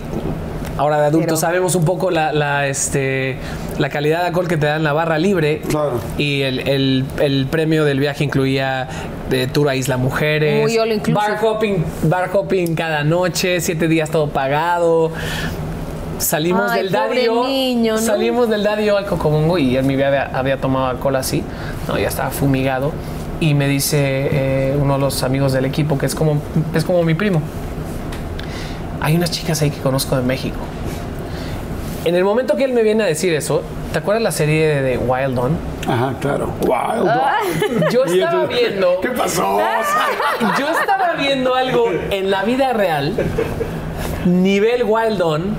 [0.77, 3.37] ahora de adultos Pero- sabemos un poco la, la, este,
[3.77, 5.61] la calidad de alcohol que te dan la barra libre.
[5.67, 5.99] Claro.
[6.17, 8.87] Y el, el- el premio del viaje incluía
[9.29, 10.61] de tour a Isla Mujeres.
[10.61, 11.13] Muy all inclusive.
[11.15, 15.11] bar hopping, bar hopping cada noche, siete días todo pagado.
[16.19, 16.91] Salimos Ay, del
[17.47, 17.99] niño, ¿no?
[17.99, 21.43] Salimos del Daddy yo al Cocomongo y en mi vida había, había tomado alcohol así.
[21.87, 22.91] No, ya estaba fumigado.
[23.39, 26.39] Y me dice eh, uno de los amigos del equipo, que es como,
[26.75, 27.41] es como mi primo.
[29.01, 30.59] Hay unas chicas ahí que conozco de México.
[32.05, 34.81] En el momento que él me viene a decir eso, ¿te acuerdas la serie de,
[34.81, 35.57] de Wild On?
[35.87, 36.53] Ajá, claro.
[36.61, 37.37] Wild Ah.
[37.91, 39.01] Yo Y estaba viendo.
[39.01, 39.59] ¿Qué pasó?
[40.59, 43.13] Yo estaba viendo algo en la vida real,
[44.25, 45.55] nivel Wild On,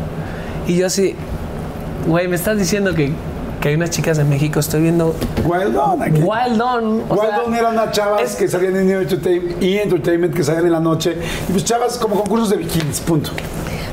[0.66, 1.14] y yo así,
[2.06, 3.12] güey, me estás diciendo que,
[3.62, 5.14] que hay unas chicas de México, estoy viendo
[5.44, 6.20] Wild On aquí.
[6.20, 7.02] Wild On.
[7.08, 10.34] o Wild sea, On eran unas chavas es- que salían en New Entertainment, y Entertainment
[10.34, 11.16] que salían en la noche.
[11.48, 13.30] Y pues chavas como concursos de bikinis, punto.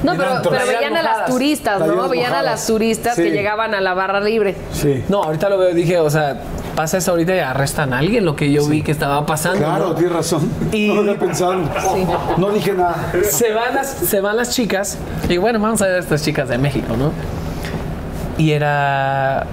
[0.01, 2.07] No, pero, pero veían a las turistas, ¿no?
[2.09, 3.23] Veían a las turistas Sí.
[3.23, 4.55] que llegaban a la barra libre.
[4.73, 5.03] Sí.
[5.09, 6.41] No, ahorita lo veo, dije, o sea,
[6.75, 9.59] pasa eso ahorita y arrestan a alguien, lo que yo vi que estaba pasando.
[9.59, 9.95] Claro, ¿no?
[9.95, 10.49] tienes razón.
[10.71, 11.55] Y- No lo había pensado.
[12.37, 13.11] No dije nada.
[13.29, 14.97] se van las, se van las chicas
[15.27, 17.11] y bueno, vamos a ver a estas chicas de México, ¿no?
[18.39, 19.45] Y era,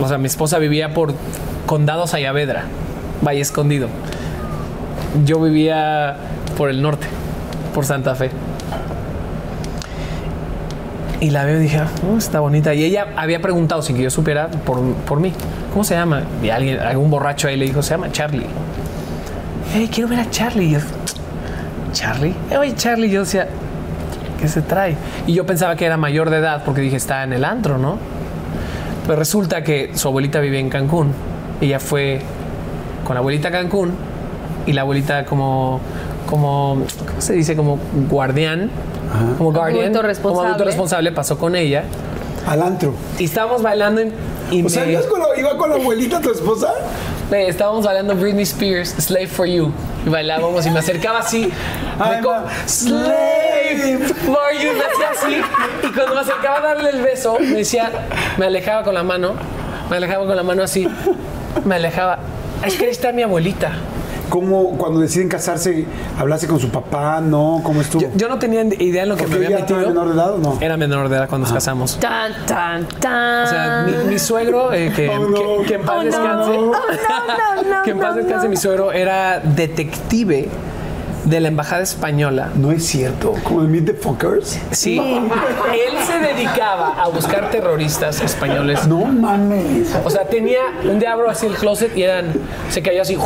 [0.00, 1.14] o sea, mi esposa vivía por
[1.64, 2.64] Condado Sayavedra,
[3.26, 3.88] Valle Escondido.
[5.24, 6.16] Yo vivía
[6.58, 7.06] por el norte,
[7.72, 8.30] por Santa Fe.
[11.20, 11.80] Y la veo y dije,
[12.12, 12.74] "Oh, está bonita.
[12.74, 15.32] Y ella había preguntado sin que yo supiera por, por mí.
[15.72, 16.24] ¿Cómo se llama?
[16.42, 18.46] Y alguien, algún borracho ahí le dijo, se llama Charlie.
[19.72, 20.66] Hey, quiero ver a Charlie.
[20.66, 20.78] Y yo,
[21.92, 22.34] Charlie.
[22.58, 23.48] Oye, Charlie, yo decía,
[24.44, 24.94] ¿qué se trae?
[25.26, 27.96] Y yo pensaba que era mayor de edad porque dije, está en el antro, ¿no?
[29.06, 31.12] Pero resulta que su abuelita vivía en Cancún.
[31.62, 32.20] Ella fue
[33.06, 33.92] con la abuelita a Cancún
[34.66, 35.80] y la abuelita como,
[36.28, 37.56] como ¿cómo se dice?
[37.56, 37.78] Como
[38.10, 38.70] guardián.
[39.38, 39.94] Como guardián.
[39.96, 41.84] adulto Como adulto responsable pasó con ella.
[42.46, 42.92] Al antro.
[43.18, 44.12] Y estábamos bailando y,
[44.50, 46.68] y O sea, me- ¿ibas con la- ¿iba con la abuelita tu esposa?
[47.32, 49.72] estábamos bailando Britney Spears, Slave for You.
[50.06, 51.50] Y bailábamos y me acercaba así.
[51.98, 53.43] Ay, me co- ma- Slave
[53.76, 55.40] Me hacía así.
[55.82, 57.90] Y cuando me acercaba a darle el beso, me decía,
[58.38, 59.34] me alejaba con la mano.
[59.90, 60.88] Me alejaba con la mano así.
[61.64, 62.18] Me alejaba.
[62.64, 63.72] Es que ahí está mi abuelita.
[64.30, 65.84] ¿Cómo cuando deciden casarse,
[66.18, 67.20] hablaste con su papá?
[67.20, 67.60] ¿No?
[67.62, 68.00] ¿Cómo estuvo?
[68.02, 69.80] Yo, yo no tenía idea en lo que ¿Porque me había metido.
[69.80, 70.58] menor de edad o no?
[70.62, 72.00] Era menor de edad cuando nos casamos.
[72.00, 73.44] Tan, tan, tan.
[73.44, 75.58] O sea, mi, mi suegro, eh, que, Oh, no.
[75.62, 76.04] que- que en paz Oh, no.
[76.04, 78.50] descanse, Oh, no, no, no, que en paz no, descanse no.
[78.50, 80.48] mi suegro, era detective
[81.24, 82.50] de la embajada española.
[82.54, 83.34] No es cierto.
[83.44, 84.58] Como el Meet the Fuckers.
[84.72, 88.86] Sí, él se dedicaba a buscar terroristas españoles.
[88.86, 89.94] No mames.
[90.04, 92.32] O sea, tenía un día abro así el closet y eran,
[92.70, 93.16] se cayó así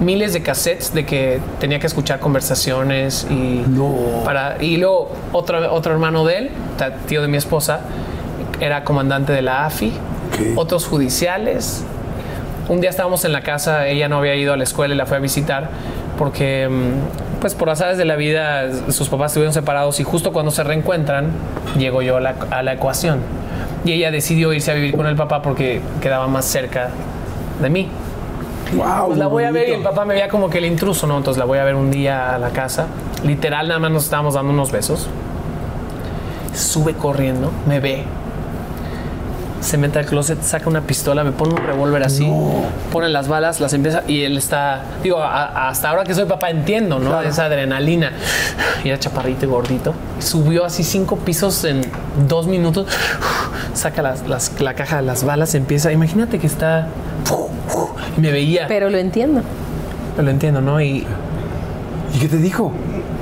[0.00, 4.22] miles de cassettes de que tenía que escuchar conversaciones y No.
[4.24, 6.50] para y luego otro otro hermano de él,
[7.08, 7.80] tío de mi esposa,
[8.60, 9.92] era comandante de la AFI,
[10.32, 10.56] Ok.
[10.58, 11.82] otros judiciales.
[12.68, 15.06] Un día estábamos en la casa, ella no había ido a la escuela y la
[15.06, 15.70] fue a visitar
[16.18, 20.50] porque mm, pues por azares de la vida sus papás estuvieron separados y justo cuando
[20.50, 21.30] se reencuentran
[21.78, 23.20] llego yo a la, a la ecuación
[23.84, 26.90] y ella decidió irse a vivir con el papá porque quedaba más cerca
[27.60, 27.88] de mí.
[28.74, 29.06] Wow.
[29.06, 31.16] Pues la voy a ver y el papá me veía como que el intruso, ¿no?
[31.16, 32.86] Entonces la voy a ver un día a la casa.
[33.24, 35.08] Literal, nada más nos estábamos dando unos besos.
[36.54, 38.04] Sube corriendo, me ve.
[39.60, 42.30] Se mete al closet, saca una pistola, me pone un revólver así,
[42.92, 46.50] pone las balas, las empieza y él está, digo, a- hasta ahora que soy papá
[46.50, 47.20] entiendo, ¿no?
[47.22, 48.12] Esa adrenalina.
[48.84, 49.94] Y era chaparrito y gordito.
[50.20, 51.82] Subió así cinco pisos en
[52.28, 52.86] dos minutos,
[53.74, 56.86] saca las- las- la caja de las balas, empieza, imagínate que está,
[58.16, 59.42] y me veía, Pero lo entiendo.
[60.16, 60.80] lo entiendo, ¿no?
[60.80, 61.06] Y
[62.14, 62.72] ¿Y qué te dijo?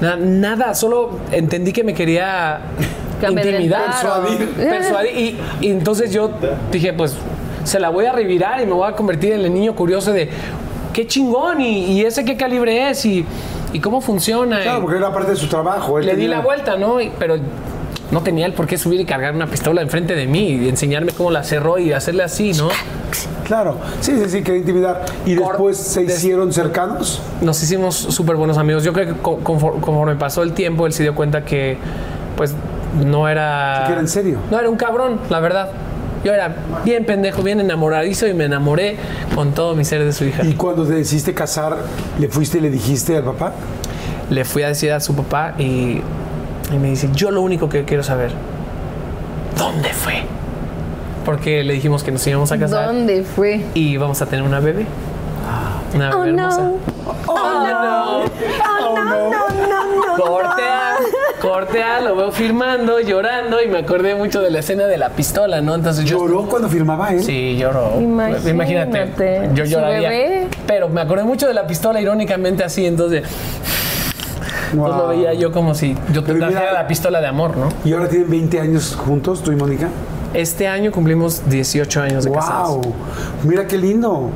[0.01, 2.87] Na- nada, solo entendí que me quería Que
[3.23, 4.49] intimidar, persuadir.
[4.57, 6.31] persuadir, y, y entonces yo
[6.71, 7.15] dije, pues
[7.65, 10.31] se la voy a revirar y me voy a convertir en el niño curioso de
[10.93, 13.25] qué chingón y, y ese qué calibre es y,
[13.73, 14.61] y cómo funciona.
[14.61, 15.99] Claro, Y porque era parte de su trabajo.
[15.99, 17.01] él le di la vuelta, ¿no?
[17.01, 17.37] Y- pero
[18.13, 21.11] no tenía el por qué subir y cargar una pistola enfrente de mí y enseñarme
[21.13, 22.69] cómo la cerró y hacerle así, ¿no?
[23.45, 25.05] Claro, sí, sí, sí, quería intimidar.
[25.25, 27.21] ¿Y Cor- después se des- hicieron cercanos?
[27.41, 28.85] nos hicimos súper buenos amigos.
[28.85, 31.77] Yo creo que co- confor- conforme pasó el tiempo, él se dio cuenta que,
[32.37, 32.55] pues,
[33.05, 33.85] no era.
[33.87, 34.39] Que era en serio.
[34.51, 35.71] No, era un cabrón, la verdad.
[36.25, 38.97] Yo era bien pendejo, bien enamoradizo y me enamoré
[39.35, 40.45] con todo mi ser de su hija.
[40.45, 41.77] ¿Y cuando te decidiste casar,
[42.19, 43.53] le fuiste y le dijiste al papá?
[44.31, 46.01] Le fui a decir a su papá y,
[46.73, 48.33] y me dice: Yo lo único que quiero saber,
[49.57, 50.23] ¿dónde fue?
[51.25, 53.61] Porque le dijimos que nos íbamos a casar ¿Dónde fue?
[53.75, 54.87] y vamos a tener una bebé.
[55.95, 56.61] Una Oh bebé hermosa.
[56.63, 56.75] no.
[57.29, 58.21] Oh, no.
[58.89, 60.25] Oh, no, no, no, no.
[60.25, 60.97] Cortea,
[61.41, 65.61] cortea, lo veo firmando, llorando y me acordé mucho de la escena de la pistola,
[65.61, 65.75] ¿no?
[65.75, 66.19] Entonces yo...
[66.19, 67.23] ¿Lloró cuando firmaba él?
[67.23, 68.01] Sí, lloró.
[68.01, 68.51] Imagínate.
[68.51, 69.51] Imagínate.
[69.55, 70.09] Yo lloraría.
[70.09, 70.49] bebé.
[70.67, 73.23] Pero me acordé mucho de la pistola irónicamente así, entonces,
[74.75, 74.85] Wow.
[74.85, 77.69] pues lo veía yo como si yo trajera la pistola de amor, ¿no?
[77.85, 79.89] ¿Y ahora tienen 20 años juntos, tú y Mónica?
[80.35, 82.79] Este año cumplimos 18 años de casados.
[82.85, 82.95] ¡Wow!
[83.45, 84.31] Mira qué lindo.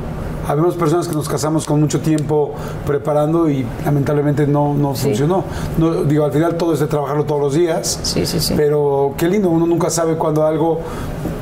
[0.47, 2.53] Habemos personas que nos casamos con mucho tiempo
[2.85, 5.43] preparando y lamentablemente no, no funcionó.
[5.77, 7.99] No, digo, al final todo es de trabajarlo todos los días.
[8.03, 8.53] Sí, sí, sí.
[8.57, 10.79] Pero qué lindo, uno nunca sabe cuando algo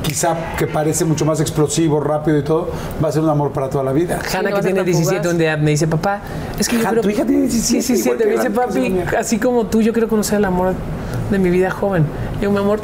[0.01, 2.69] quizá que parece mucho más explosivo, rápido y todo,
[3.03, 4.19] va a ser un amor para toda la vida.
[4.33, 5.31] Hanna, no que tiene tan 17, fugaz.
[5.33, 6.21] un día me dice, papá,
[6.57, 8.49] es que yo Han- creo tu hija tiene 17, Sí, sí, igual que me dice,
[8.49, 9.05] papi, mía".
[9.19, 10.73] así como tú, yo quiero conocer el amor
[11.29, 12.05] de mi vida joven.
[12.41, 12.79] Yo, mi amor,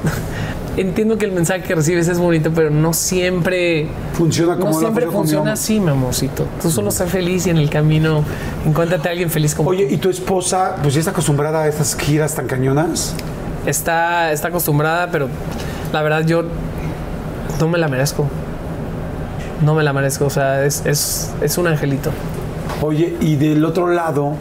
[0.78, 3.88] entiendo que el mensaje que recibes es bonito, pero no siempre...
[4.14, 6.46] Funciona como No siempre funciona así, mi amorcito.
[6.62, 8.24] Tú solo sé feliz y en el camino
[8.66, 9.94] encuéntrate a alguien feliz como Oye, tú.
[9.94, 13.16] ¿y tu esposa, pues ya está acostumbrada a estas giras tan cañonas?
[13.66, 15.28] Está, está acostumbrada, pero
[15.92, 16.44] la verdad yo
[17.60, 18.28] no me la merezco.
[19.64, 22.12] No me la merezco, o sea, es, es, es un angelito.
[22.82, 24.34] Oye, y del otro lado,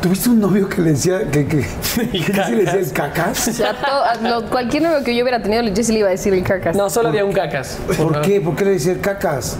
[0.00, 1.58] ¿tuviste un novio que le decía que, que,
[1.96, 3.48] que le decía el cacas?
[3.48, 6.12] O sea, todo- a lo- cualquier novio que yo hubiera tenido, Jessy le iba a
[6.12, 6.76] decir el cacas.
[6.76, 7.78] No, solo había un cacas.
[7.96, 8.40] ¿Por qué?
[8.40, 9.56] ¿Por qué le decía el cacas?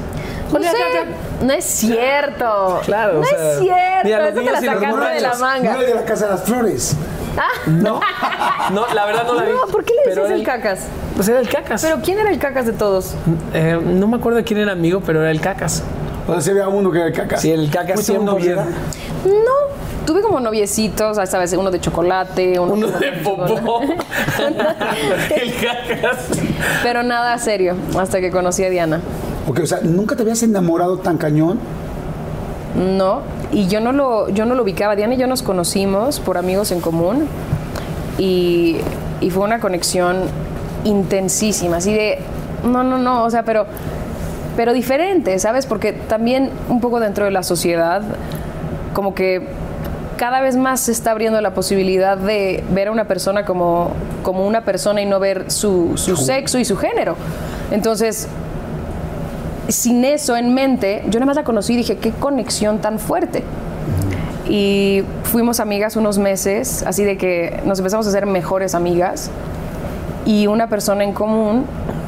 [0.52, 0.68] No sé,
[1.44, 2.80] no es cierto.
[2.86, 4.04] Claro, no o sea, es cierto.
[4.04, 5.72] mira, Eso te la sacaste de la manga.
[5.74, 6.96] No de la casa de las flores.
[7.66, 8.00] No,
[8.72, 9.50] no, la verdad no la vi.
[9.52, 10.80] No, ¿por qué le decías el cacas?
[11.14, 11.82] Pues era el cacas.
[11.82, 13.14] Pero ¿quién era el cacas de todos?
[13.52, 15.82] Eh, no me acuerdo quién era amigo, pero era el cacas.
[16.28, 17.40] O sea, se había uno que era el cacas.
[17.40, 18.30] Sí, el cacas ¿Fuiste un 100%.
[18.30, 18.64] noviera?
[19.24, 19.78] No.
[20.06, 21.52] Tuve como noviecitos, ¿sabes?
[21.54, 23.80] Uno de chocolate, uno, Uno de popó.
[23.82, 26.28] el cacas.
[26.82, 29.00] Pero nada serio, hasta que conocí a Diana.
[29.48, 31.58] Ok, o sea, ¿nunca te habías enamorado tan cañón?
[32.74, 34.94] No, y yo no lo, yo no lo ubicaba.
[34.96, 37.26] Diana y yo nos conocimos por amigos en común
[38.18, 38.76] y,
[39.20, 40.18] y fue una conexión
[40.84, 42.18] intensísima, así de,
[42.64, 43.66] no, no, no, o sea, pero,
[44.58, 45.66] pero diferente, ¿sabes?
[45.66, 48.02] Porque también un poco dentro de la sociedad,
[48.92, 49.46] como que
[50.16, 53.92] cada vez más se está abriendo la posibilidad de ver a una persona como,
[54.24, 57.14] como una persona y no ver su, su sexo y su género.
[57.70, 58.26] Entonces,
[59.68, 63.44] sin eso en mente, yo nada más la conocí y dije, qué conexión tan fuerte.
[64.48, 69.30] Y fuimos amigas unos meses, así de que nos empezamos a hacer mejores amigas.
[70.26, 71.64] Y una persona en común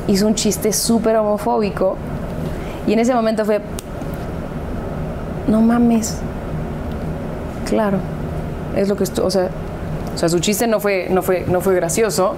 [0.09, 1.97] hizo un chiste súper homofóbico.
[2.91, 3.61] Y en ese momento fue,
[5.47, 6.19] no mames.
[7.69, 7.99] Claro,
[8.77, 9.49] es lo que estoy, o sea,
[10.13, 12.35] o sea, su chiste no fue, no fue, no fue gracioso,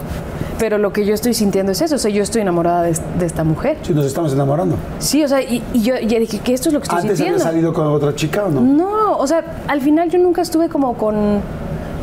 [0.58, 3.24] pero lo que yo estoy sintiendo es eso, o sea, yo estoy enamorada de, de
[3.24, 3.78] esta mujer.
[3.80, 4.76] Sí, nos estamos enamorando.
[4.98, 7.12] Sí, o sea, y, y yo ya dije que esto es lo que estoy ¿Antes
[7.18, 7.42] había sintiendo.
[7.44, 8.60] salido con otra chica o no?
[8.60, 11.40] No, o sea, al final yo nunca estuve como con.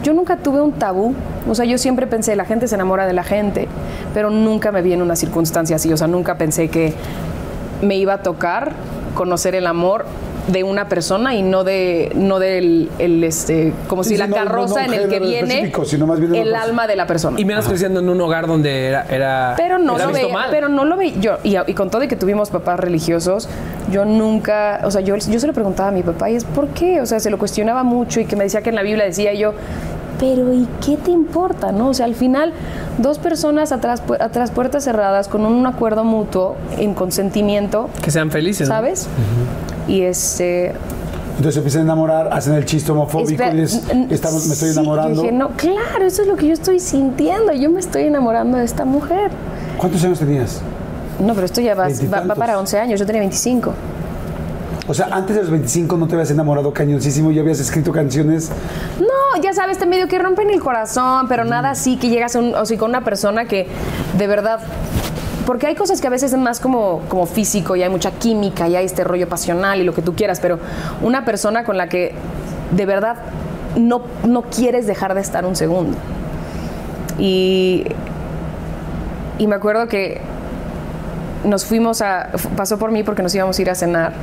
[0.02, 1.14] Yo nunca tuve un tabú.
[1.48, 3.68] O sea, yo siempre pensé, la gente se enamora de la gente,
[4.14, 5.94] pero nunca me vi en una circunstancia así.
[5.94, 6.94] O sea, nunca pensé que
[7.82, 8.72] me iba a tocar
[9.16, 10.06] conocer el amor
[10.48, 14.26] de una persona y no de no del el, este como Sí, si sí, la
[14.28, 16.96] no- carroza no en el que viene específico, sino más bien una el alma de
[16.96, 17.40] la persona.
[17.40, 19.06] Y menos creciendo en un hogar donde era.
[19.10, 20.48] era Pero no era lo visto veía, mal.
[20.50, 21.14] pero no lo veía.
[21.20, 23.48] Yo, y, y con todo y que tuvimos papás religiosos,
[23.92, 26.68] yo nunca, o sea, yo, yo se lo preguntaba a mi papá y es ¿por
[26.70, 27.00] qué?
[27.02, 29.34] O sea, se lo cuestionaba mucho y que me decía que en la Biblia decía
[29.34, 29.54] y yo,
[30.20, 31.72] pero ¿y qué te importa?
[31.72, 31.90] ¿no?
[31.90, 32.54] O sea, al final,
[32.98, 37.90] dos personas atrás, atrás puertas cerradas con un acuerdo mutuo, en consentimiento.
[38.02, 38.68] Que sean felices.
[38.68, 39.08] ¿Sabes?
[39.88, 40.74] Y este.
[41.38, 45.22] Entonces se empiezan a enamorar, hacen el chiste homofóbico y les, estamos, me estoy enamorando.
[45.22, 47.54] dije, no, claro, eso es lo que yo estoy sintiendo.
[47.54, 49.32] Yo me estoy enamorando de esta mujer.
[49.78, 50.62] ¿Cuántos años tenías?
[51.26, 53.00] No, pero esto ya va, va, para 11 años.
[53.00, 53.74] Yo tenía 25.
[54.90, 58.50] O sea, antes de los 25 no te habías enamorado cañoncísimo, ya habías escrito canciones.
[59.00, 62.40] No, ya sabes, te medio que rompen el corazón, pero nada así que llegas a
[62.40, 63.68] un, o sea, con una persona que
[64.18, 64.60] de verdad
[65.46, 68.68] porque hay cosas que a veces es más como, como físico y hay mucha química
[68.68, 70.58] y hay este rollo pasional y lo que tú quieras, pero
[71.04, 72.14] una persona con la que
[72.72, 73.18] de verdad
[73.76, 75.98] no, no quieres dejar de estar un segundo.
[77.20, 77.86] Y,
[79.38, 80.22] y me acuerdo que
[81.44, 84.14] nos fuimos a, pasó por mí porque nos íbamos a ir a cenar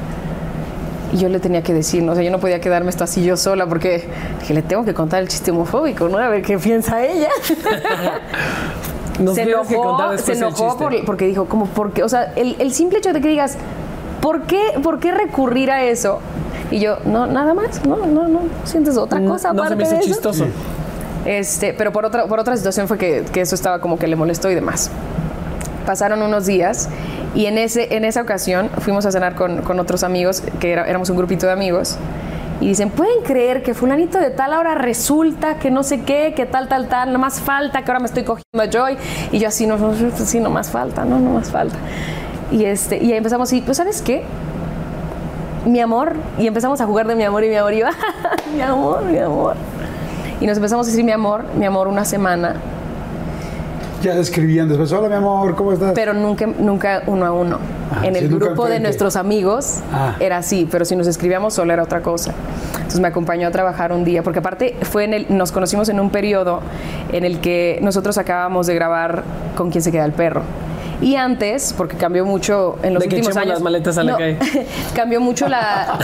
[1.16, 2.12] y yo le tenía que decir, ¿no?
[2.12, 4.04] o sea, yo no podía quedarme esto así yo sola porque
[4.40, 6.18] dije, le tengo que contar el chiste homofóbico, ¿no?
[6.18, 7.30] A ver qué piensa ella.
[9.34, 10.76] se enojó, se enojó
[11.06, 13.56] porque dijo, como, porque, o sea, el, simple hecho de que digas,
[14.20, 16.20] ¿por qué, ¿por qué recurrir a eso?
[16.70, 19.98] Y yo, no, nada más, no, no, no, sientes otra cosa no, se me hizo
[20.00, 20.46] chistoso.
[21.24, 24.16] Este, pero por otra, por otra situación fue que, que, eso estaba como que le
[24.16, 24.90] molestó y demás.
[25.86, 26.90] Pasaron unos días
[27.36, 31.10] y en, ese, en esa ocasión fuimos a cenar con, con otros amigos, que éramos
[31.10, 31.98] un grupito de amigos,
[32.60, 36.46] y dicen, ¿pueden creer que fulanito de tal ahora resulta que no sé qué, que
[36.46, 38.96] tal, tal, tal, no más falta, que ahora me estoy cogiendo a Joy?
[39.30, 41.76] Y yo así, no, no, sí, no más falta, no, no más falta.
[42.50, 44.24] Y, este, y ahí empezamos y, pues, ¿sabes qué?
[45.66, 47.86] Mi amor, y empezamos a jugar de mi amor y mi amor, y yo,
[48.54, 49.56] mi amor, mi amor.
[50.40, 52.56] Y nos empezamos a decir mi amor, mi amor, una semana.
[54.06, 55.90] Ya escribían después, hola mi amor, ¿cómo estás?
[55.92, 57.58] Pero nunca, nunca uno a uno.
[57.90, 60.14] Ah, en el grupo de nuestros amigos ah.
[60.20, 62.32] era así, pero si nos escribíamos solo era otra cosa.
[62.76, 65.98] Entonces me acompañó a trabajar un día, porque aparte fue en el, nos conocimos en
[65.98, 66.60] un periodo
[67.10, 69.24] en el que nosotros acabábamos de grabar
[69.56, 70.42] con quién se queda el perro.
[71.00, 73.54] Y antes, porque cambió mucho en los últimos años.
[73.54, 74.38] las maletas a la calle.
[74.94, 75.98] cambió mucho la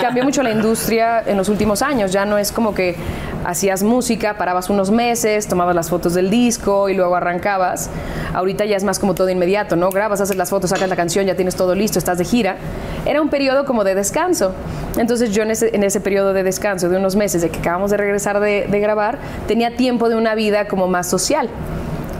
[0.00, 2.10] cambió mucho la industria en los últimos años.
[2.12, 2.96] Ya no es como que
[3.44, 7.90] hacías música, parabas unos meses, tomabas las fotos del disco y luego arrancabas.
[8.32, 9.90] Ahorita ya es más como todo inmediato, ¿no?
[9.90, 12.56] Grabas, haces las fotos, sacas la canción, ya tienes todo listo, estás de gira.
[13.04, 14.52] Era un periodo como de descanso.
[14.96, 17.90] Entonces yo en ese, en ese periodo de descanso de unos meses de que acabamos
[17.90, 21.50] de regresar de, de grabar, tenía tiempo de una vida como más social.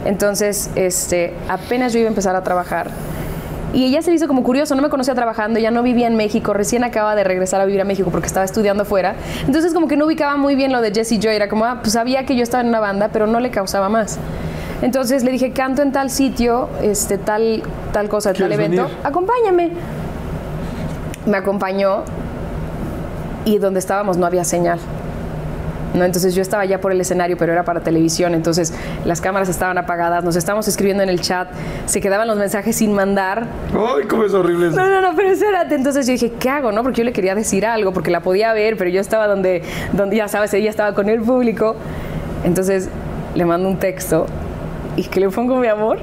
[0.04, 2.88] Entonces, este, apenas yo iba a empezar a trabajar.
[3.72, 6.52] Y ella se hizo como curioso, no me conocía trabajando, ya no vivía en México,
[6.52, 9.14] recién acaba de regresar a vivir a México porque estaba estudiando fuera.
[9.46, 11.92] Entonces como que no ubicaba muy bien lo de Jessie Joy, era como, ah, pues
[11.92, 14.18] sabía que yo estaba en una banda, pero no le causaba más.
[14.82, 17.62] Entonces le dije, canto en tal sitio, este, tal,
[17.92, 19.70] tal cosa, tal evento, acompáñame.
[21.26, 22.02] Me acompañó
[23.44, 24.80] y donde estábamos no había señal.
[25.94, 26.04] ¿No?
[26.04, 28.72] Entonces yo estaba ya por el escenario, pero era para televisión, entonces
[29.04, 31.48] las cámaras estaban apagadas, nos estábamos escribiendo en el chat,
[31.86, 33.46] se quedaban los mensajes sin mandar.
[33.74, 34.76] ¡Ay, cómo es horrible eso!
[34.76, 35.74] No, no, no, pero espérate.
[35.74, 36.82] Entonces yo dije, ¿qué hago, no?
[36.82, 39.62] Porque yo le quería decir algo, porque la podía ver, pero yo estaba donde,
[39.92, 41.76] donde ya sabes, ella estaba con el público.
[42.44, 42.88] Entonces
[43.34, 44.26] le mando un texto
[44.96, 45.98] y que le pongo mi amor.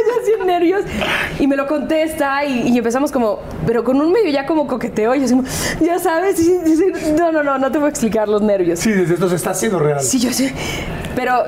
[0.00, 0.82] Y yo, nervios.
[1.38, 5.14] Y me lo contesta y, empezamos como, pero con un medio ya como coqueteo.
[5.14, 5.46] Y yo decimos,
[5.80, 6.40] ya sabes,
[7.16, 8.80] no, no, no, no te voy a explicar los nervios.
[8.80, 10.00] Sí, desde esto se está haciendo real.
[10.00, 10.54] Sí, yo sé.
[11.14, 11.42] Pero,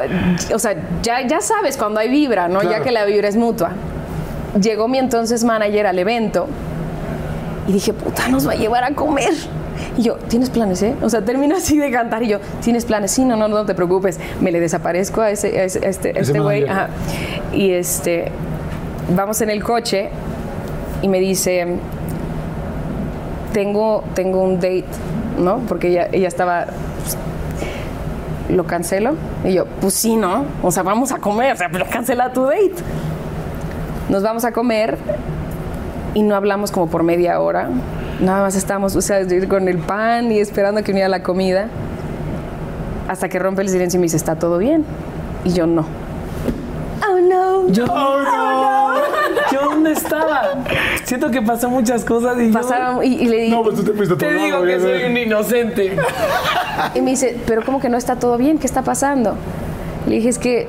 [0.54, 2.62] o sea, ya, ya sabes cuando hay vibra, ¿no?
[2.62, 3.72] Ya que la vibra es mutua.
[4.60, 6.46] Llegó mi entonces manager al evento
[7.68, 9.34] y dije, puta, nos va a llevar a comer.
[9.96, 10.94] Y yo, ¿tienes planes, eh?
[11.00, 13.10] O sea, termino así de cantar y yo, ¿tienes planes?
[13.12, 14.20] Sí, no, no, no te preocupes.
[14.40, 16.66] Me le desaparezco a ese, este, este güey.
[17.52, 18.30] Y este,
[19.14, 20.10] vamos en el coche
[21.00, 21.66] y me dice,
[23.52, 24.84] tengo, tengo un date,
[25.38, 25.60] ¿no?
[25.60, 26.66] Porque ella, ella estaba,
[28.50, 29.14] ¿lo cancelo?
[29.44, 30.44] Y yo, pues sí, ¿no?
[30.62, 32.74] O sea, vamos a comer, o sea, pero cancela tu date.
[34.10, 34.98] Nos vamos a comer
[36.12, 37.70] y no hablamos como por media hora.
[38.20, 41.68] Nada más estábamos, o sea, con el pan y esperando que viniera la comida.
[43.08, 44.84] Hasta que rompe el silencio y me dice, ¿está todo bien?
[45.44, 45.86] Y yo no.
[47.08, 47.68] Oh no.
[47.68, 48.94] Yo, oh, no.
[49.52, 50.54] ¿Yo dónde estaba?
[51.04, 53.50] Siento que pasó muchas cosas y Pasaron, y, le dije...
[53.50, 55.96] No, pues tú te fuiste Te digo que soy un inocente.
[56.94, 58.58] Y me dice, ¿pero cómo que no está todo bien?
[58.58, 59.36] ¿Qué está pasando?
[60.06, 60.68] Le dije, es que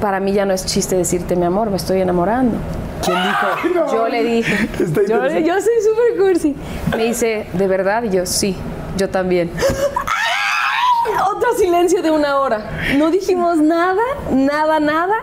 [0.00, 2.56] para mí ya no es chiste decirte mi amor, me estoy enamorando.
[3.04, 3.86] ¿Quién dijo?
[3.92, 4.68] yo le dije.
[4.78, 6.56] Yo, yo, soy súper cursi.
[6.96, 8.04] Me dice, ¿de verdad?
[8.04, 8.56] Y yo, sí,
[8.96, 9.50] yo también.
[11.36, 12.70] Otro silencio de una hora.
[12.96, 14.02] No dijimos nada,
[14.32, 15.14] nada, nada.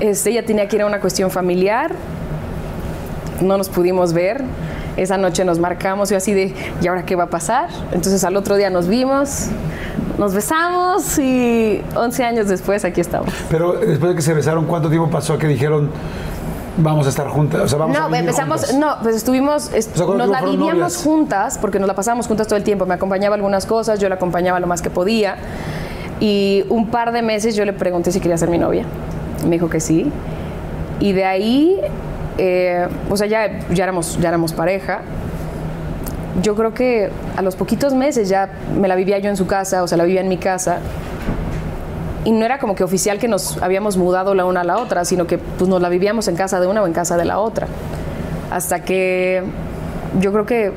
[0.00, 1.92] Este, ella tenía que ir a una cuestión familiar.
[3.40, 4.42] No nos pudimos ver.
[4.96, 7.68] esa noche nos marcamos y así de, ¿y ahora qué va a pasar?
[7.92, 9.48] Entonces al otro día nos vimos,
[10.16, 13.30] nos besamos y 11 años después aquí estamos.
[13.50, 15.90] Pero después de que se besaron, ¿cuánto tiempo pasó que dijeron
[16.76, 17.60] vamos a estar juntas?
[17.62, 18.76] O sea, vamos a No, vivir empezamos, juntas?
[18.78, 20.96] no, pues estuvimos, est- sea, ¿cuánto nos la vivíamos novias?
[20.96, 22.86] juntas porque nos la pasábamos juntas todo el tiempo.
[22.86, 25.36] Me acompañaba algunas cosas, yo la acompañaba lo más que podía.
[26.20, 28.84] Y un par de meses yo le pregunté si quería ser mi novia.
[29.44, 30.10] Me dijo que sí.
[31.00, 31.78] Y de ahí,
[32.38, 35.00] eh, o sea, ya, ya, éramos, ya éramos pareja.
[36.42, 39.82] Yo creo que a los poquitos meses ya me la vivía yo en su casa,
[39.82, 40.78] o sea, la vivía en mi casa.
[42.26, 45.04] Y no era como que oficial que nos habíamos mudado la una a la otra,
[45.04, 47.38] sino que pues nos la vivíamos en casa de una o en casa de la
[47.38, 47.68] otra.
[48.50, 49.44] Hasta que
[50.20, 50.72] yo creo que,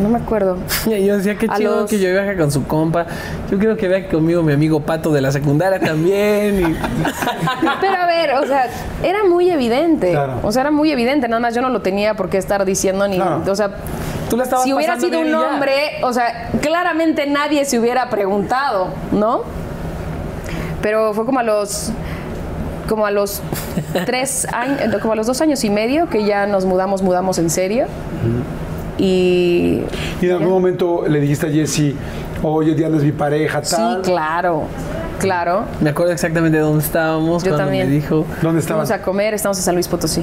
[0.00, 0.56] no me acuerdo.
[0.86, 3.06] Yo decía, qué A chido los- que yo viaje con su compa.
[3.50, 6.60] Yo quiero que vea conmigo mi amigo Pato de la secundaria también.
[6.72, 6.76] y-
[7.80, 8.66] Pero a ver, o sea,
[9.02, 10.10] era muy evidente.
[10.12, 10.40] Claro.
[10.42, 11.28] O sea, era muy evidente.
[11.28, 13.16] Nada más yo no lo tenía por qué estar diciendo ni.
[13.16, 13.42] Claro.
[13.46, 13.70] O sea,
[14.30, 15.72] Tú la estabas si hubiera sido un hombre,
[16.02, 19.42] o sea, claramente nadie se hubiera preguntado, ¿no?
[20.84, 21.90] Pero fue como a los.
[22.86, 23.40] Como a los
[24.04, 27.48] tres años, como a los dos años y medio que ya nos mudamos, mudamos en
[27.48, 27.86] serio.
[28.98, 29.80] Y.
[30.20, 31.96] Y en algún momento le dijiste a Jessy,
[32.42, 34.02] oye, Diana es mi pareja, Sí, tal.
[34.02, 34.64] claro.
[35.18, 35.64] Claro.
[35.80, 37.88] Me acuerdo exactamente de dónde estábamos Yo cuando también.
[37.88, 38.26] me dijo.
[38.42, 38.90] ¿Dónde estabas?
[38.90, 40.22] Vamos a comer, estamos en San Luis Potosí.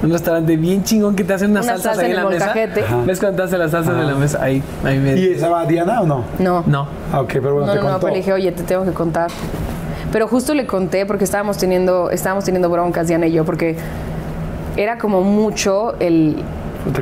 [0.00, 2.52] Un restaurante bien chingón que te hacen unas Una salsas salsa ahí en la mesa.
[2.86, 3.02] Ajá.
[3.04, 4.38] ¿Ves cuando te hacen las salsas en la mesa?
[4.40, 5.16] Ahí, ahí me.
[5.16, 6.22] ¿Y estaba Diana o no?
[6.38, 6.62] No.
[6.66, 6.86] No.
[7.12, 8.92] Ah, ok, pero bueno, No, te no, no, pero le dije, oye, te tengo que
[8.92, 9.28] contar.
[10.12, 13.76] Pero justo le conté porque estábamos teniendo, estábamos teniendo broncas, Diana y yo, porque
[14.76, 16.42] era como mucho el,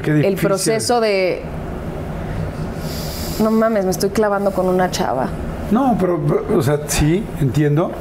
[0.06, 1.42] el proceso de.
[3.42, 5.28] No mames, me estoy clavando con una chava.
[5.70, 7.92] No, pero, pero, o sea, sí, entiendo.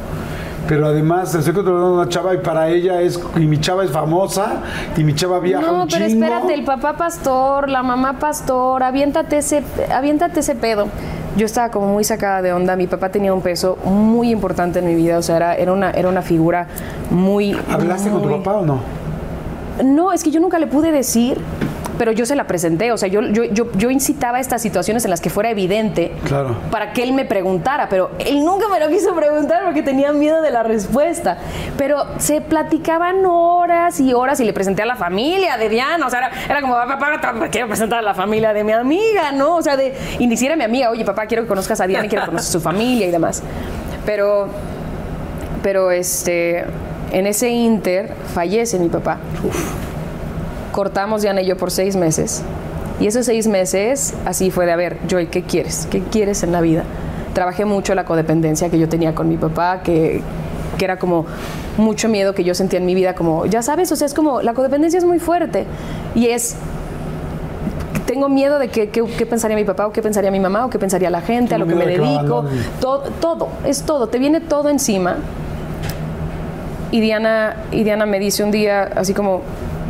[0.68, 3.20] Pero además, estoy controlando a una chava y para ella es.
[3.36, 4.64] Y mi chava es famosa
[4.98, 6.24] y mi chava viaja No, un pero chingo.
[6.26, 9.62] espérate, el papá pastor, la mamá pastor, aviéntate ese,
[9.94, 10.88] aviéntate ese pedo.
[11.36, 12.76] Yo estaba como muy sacada de onda.
[12.76, 15.18] Mi papá tenía un peso muy importante en mi vida.
[15.18, 16.68] O sea, era, era, una, era una figura
[17.12, 17.58] muy.
[17.70, 18.80] ¿Hablaste con tu papá o no?
[19.84, 21.38] No, es que yo nunca le pude decir,
[21.98, 22.92] pero yo se la presenté.
[22.92, 26.12] O sea, yo, yo, yo, yo incitaba a estas situaciones en las que fuera evidente
[26.26, 26.56] Claro.
[26.72, 30.42] para que él me preguntara, pero él nunca me lo quiso preguntar porque tenía miedo
[30.42, 31.38] de la respuesta.
[31.78, 36.06] Pero se platicaban horas y horas y le presenté a la familia de Diana.
[36.06, 39.32] O sea, era, era como, papá, papá, quiero presentar a la familia de mi amiga,
[39.32, 39.56] ¿no?
[39.56, 41.88] O sea, de, y ni siquiera a mi amiga, oye, papá, quiero que conozcas a
[41.88, 43.42] Diana y quiero conocer su familia y demás.
[44.06, 44.48] Pero,
[45.64, 46.66] pero este,
[47.12, 49.18] en ese inter fallece mi papá.
[50.76, 52.44] Cortamos Diana y yo por seis meses.
[53.00, 55.88] Y esos seis meses, así fue de, a ver, Joy, ¿qué quieres?
[55.90, 56.84] ¿Qué quieres en la vida?
[57.34, 60.20] Trabajé mucho la codependencia que yo tenía con mi papá, que,
[60.78, 61.26] que era como
[61.78, 64.42] mucho miedo que yo sentía en mi vida, como, ya sabes, o sea, es como,
[64.42, 65.66] la codependencia es muy fuerte.
[66.14, 66.58] Y es,
[68.06, 70.70] tengo miedo de que, que- qué pensaría mi papá o qué pensaría mi mamá o
[70.70, 72.46] qué pensaría la gente, a lo que me de dedico,
[72.82, 75.16] todo, todo, es todo, te viene todo encima.
[76.92, 79.42] Y Diana, y Diana me dice un día, así como,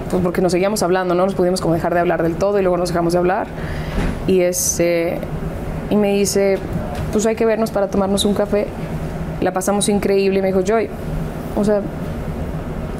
[0.10, 2.62] pues porque nos seguíamos hablando, no nos pudimos como dejar de hablar del todo y
[2.62, 3.48] luego nos dejamos de hablar.
[4.28, 5.20] Y, este,
[5.90, 6.58] y me dice,
[7.12, 8.68] pues hay que vernos para tomarnos un café.
[9.42, 10.90] La pasamos increíble y me dijo, Joy,
[11.56, 11.82] o sea,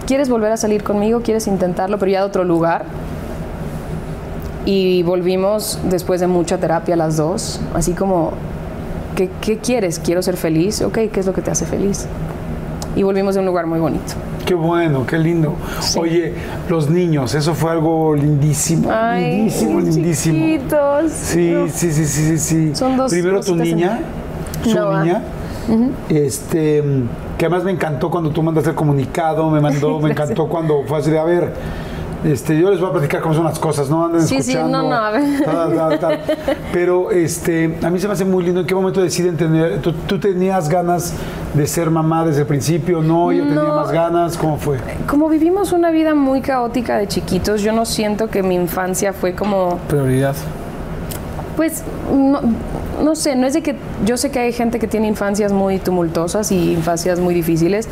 [0.06, 1.22] ¿quieres volver a salir conmigo?
[1.22, 2.86] ¿Quieres intentarlo, pero ya de otro lugar?
[4.66, 8.32] Y volvimos después de mucha terapia las dos, así como,
[9.16, 10.00] ¿qué, qué quieres?
[10.00, 10.82] ¿Quiero ser feliz?
[10.82, 12.08] Ok, ¿qué es lo que te hace feliz?
[12.96, 14.14] Y volvimos de un lugar muy bonito.
[14.46, 15.56] Qué bueno, qué lindo.
[15.98, 16.34] Oye,
[16.70, 18.90] los niños, eso fue algo lindísimo.
[18.92, 20.36] Ay, lindísimo, lindísimo.
[20.38, 21.12] chiquitos.
[21.12, 21.68] Sí, No.
[21.68, 22.76] sí, sí, sí, sí, sí.
[22.76, 24.00] Son dos Primero tu cositas en- niña,
[24.64, 24.70] su
[25.04, 25.22] niña.
[26.10, 26.84] Este,
[27.38, 31.00] que además me encantó cuando tú mandaste el comunicado, me mandó, me encantó cuando fue
[31.00, 31.52] así de, a ver,
[32.26, 34.82] este, yo les voy a platicar cómo son las cosas, no anden Sí, sí, escuchando.
[34.84, 35.44] no, no, a ver.
[35.46, 36.20] tal, tal, tal.
[36.74, 39.94] Pero este, a mí se me hace muy lindo en qué momento deciden tener, tú,
[39.94, 41.14] tú tenías ganas
[41.54, 43.76] de ser mamá desde el principio, no, tenía No.
[43.76, 44.78] más ganas, ¿cómo fue?
[45.08, 49.34] Como vivimos una vida muy caótica de chiquitos, yo no siento que mi infancia fue
[49.36, 50.36] como, Prioridad.
[51.56, 51.84] pues,
[52.14, 52.42] no,
[53.04, 53.76] no sé, no es de que
[54.06, 57.88] yo sé que hay gente que tiene infancias muy tumultuosas y infancias muy difíciles,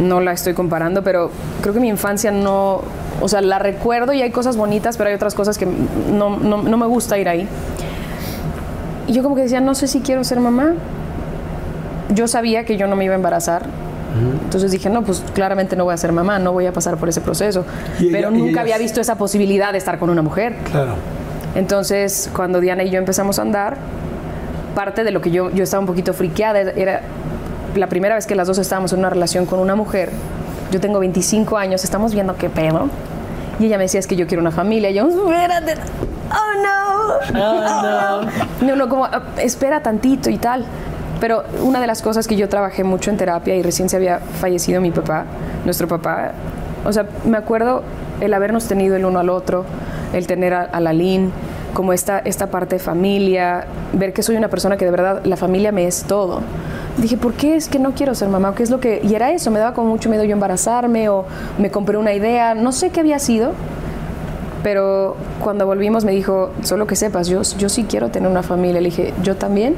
[0.00, 1.30] no la estoy comparando, pero
[1.60, 2.80] creo que mi infancia no,
[3.24, 6.62] o sea, la recuerdo y hay cosas bonitas, pero hay otras cosas que no, no,
[6.62, 7.48] no me gusta ir ahí.
[9.06, 10.74] Y yo como que decía, no sé si quiero ser mamá.
[12.14, 13.62] Yo sabía que yo no me iba a embarazar.
[14.44, 17.08] Entonces dije, no, pues claramente no voy a ser mamá, no voy a pasar por
[17.08, 17.64] ese proceso.
[17.98, 20.54] Ella- Pero nunca ella había visto esa posibilidad de estar con una mujer.
[20.70, 20.94] Claro.
[21.54, 23.76] Entonces, cuando Diana y yo empezamos a andar,
[24.74, 27.00] parte de lo que yo, yo estaba un poquito friqueada era
[27.74, 30.10] la primera vez que las dos estábamos en una relación con una mujer.
[30.70, 32.88] Yo tengo 25 años, estamos viendo qué pedo.
[33.58, 34.90] Y ella me decía, es que yo quiero una familia.
[34.90, 35.74] Y yo, espérate.
[36.30, 38.22] oh no, oh
[38.60, 38.66] no.
[38.66, 40.64] No, no, como, ah, espera tantito y tal.
[41.20, 44.18] Pero una de las cosas que yo trabajé mucho en terapia y recién se había
[44.18, 45.24] fallecido mi papá,
[45.64, 46.32] nuestro papá,
[46.84, 47.82] o sea, me acuerdo
[48.20, 49.64] el habernos tenido el uno al otro,
[50.12, 51.32] el tener a, a la Lin,
[51.72, 55.36] como esta, esta parte de familia, ver que soy una persona que de verdad la
[55.36, 56.40] familia me es todo.
[56.98, 58.54] Dije, ¿por qué es que no quiero ser mamá?
[58.54, 59.00] ¿Qué es lo que...?
[59.02, 61.24] Y era eso, me daba como mucho miedo yo embarazarme o
[61.58, 63.52] me compré una idea, no sé qué había sido,
[64.62, 68.80] pero cuando volvimos me dijo, solo que sepas, yo, yo sí quiero tener una familia.
[68.80, 69.74] Le dije, yo también.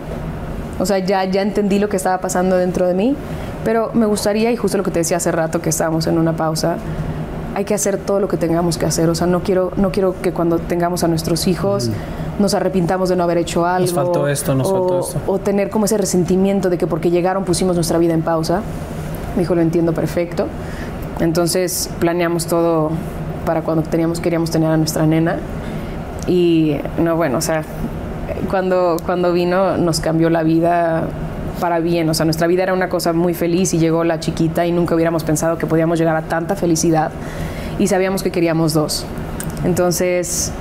[0.79, 3.17] O sea, ya, ya entendí lo que estaba pasando dentro de mí,
[3.65, 6.37] pero me gustaría, y justo lo que te decía hace rato que estábamos en una
[6.37, 6.77] pausa,
[7.57, 9.09] hay que hacer todo lo que tengamos que hacer.
[9.09, 11.89] O sea, no quiero, no quiero que cuando tengamos a nuestros hijos
[12.39, 13.87] nos arrepintamos de no haber hecho algo.
[13.87, 15.21] Nos faltó esto, nos o, faltó esto.
[15.27, 18.61] O tener como ese resentimiento de que porque llegaron pusimos nuestra vida en pausa.
[19.37, 20.49] Me dijo, lo entiendo perfecto.
[21.19, 22.91] Entonces planeamos todo
[23.47, 25.39] para cuando teníamos, queríamos tener a nuestra nena.
[26.27, 27.63] Y no, bueno, o sea,
[28.51, 31.09] cuando, cuando vino nos cambió la vida
[31.57, 32.09] para bien.
[32.09, 34.95] O sea, nuestra vida era una cosa muy feliz y llegó la chiquita y nunca
[34.95, 37.11] hubiéramos pensado que podíamos llegar a tanta felicidad.
[37.79, 39.05] Y sabíamos que queríamos dos.
[39.65, 40.53] Entonces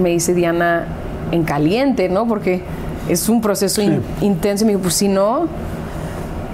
[0.00, 0.86] me dice Diana
[1.30, 2.26] en caliente, ¿no?
[2.26, 2.62] Porque
[3.08, 3.86] es un proceso Sí.
[3.86, 4.64] in- intenso.
[4.64, 5.46] Y me dijo, pues si no,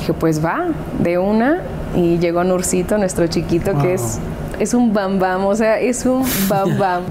[0.01, 0.67] dije, pues va,
[1.03, 1.61] de una.
[1.97, 4.19] Y llegó Nurcito, nuestro chiquito, que es,
[4.59, 7.03] es un bam bam, o sea, es un bam bam.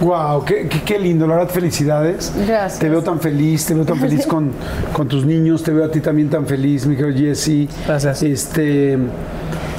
[0.00, 2.32] Wow, qué, qué- qué lindo, la verdad, felicidades.
[2.46, 2.78] Gracias.
[2.80, 4.50] Te veo tan feliz, te veo tan feliz con,
[4.94, 7.68] con tus niños, te veo a ti también tan feliz, mi querido Jesse.
[7.86, 8.22] Gracias.
[8.22, 8.98] Este,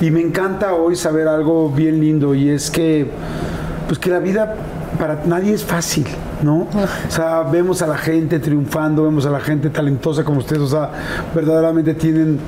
[0.02, 3.08] y me encanta hoy saber algo bien lindo y es que,
[3.88, 4.56] pues que la vida
[4.98, 6.08] para nadie es fácil,
[6.42, 6.68] ¿no?
[7.08, 10.68] O sea, vemos a la gente triunfando, vemos a la gente talentosa como ustedes, o
[10.68, 10.90] sea,
[11.36, 12.40] verdaderamente tienen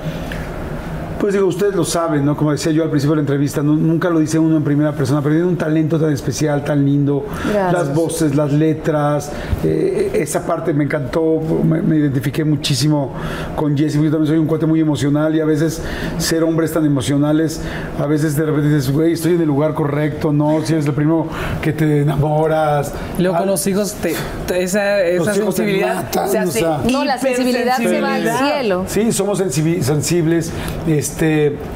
[1.24, 2.36] pues digo, ustedes lo saben, ¿no?
[2.36, 4.92] Como decía yo al principio de la entrevista, no- nunca lo dice uno en primera
[4.92, 7.26] persona, pero tiene un talento tan especial, tan lindo.
[7.50, 7.72] Gracias.
[7.72, 9.32] Las voces, las letras,
[9.64, 13.14] eh, esa parte me encantó, me, me identifiqué muchísimo
[13.56, 15.82] con Jesse, porque yo también soy un cuate muy emocional y a veces
[16.18, 17.62] ser hombres tan emocionales,
[17.98, 20.60] a veces de repente dices, güey, estoy en el lugar correcto, ¿no?
[20.66, 21.28] Si eres el primero
[21.62, 22.92] que te enamoras.
[23.18, 24.14] Luego con Ah, los hijos, te,
[24.46, 26.82] te- esa, esa Los hijos te sensibilidad matan, se o hace sea.
[26.92, 28.84] No, la sensibilidad se va al cielo.
[28.88, 30.52] Sí, somos sensibles.
[30.86, 31.13] Este,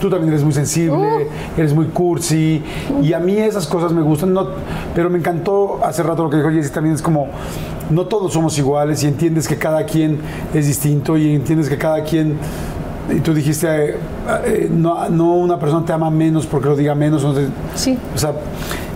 [0.02, 1.60] tú también eres muy sensible, Uh.
[1.60, 2.64] eres muy cursi.
[3.02, 4.34] Y a mí esas cosas me gustan.
[4.34, 4.48] No,
[4.96, 6.96] pero me encantó hace rato lo que dijo Jessy también.
[6.96, 7.28] Es como,
[7.90, 10.20] no todos somos iguales y entiendes que cada quien
[10.54, 12.38] es distinto y entiendes que cada quien.
[13.16, 13.96] Y tú dijiste, eh,
[14.46, 17.26] eh, no, no una persona te ama menos porque lo diga menos.
[17.76, 17.98] Sí.
[18.14, 18.34] o sea,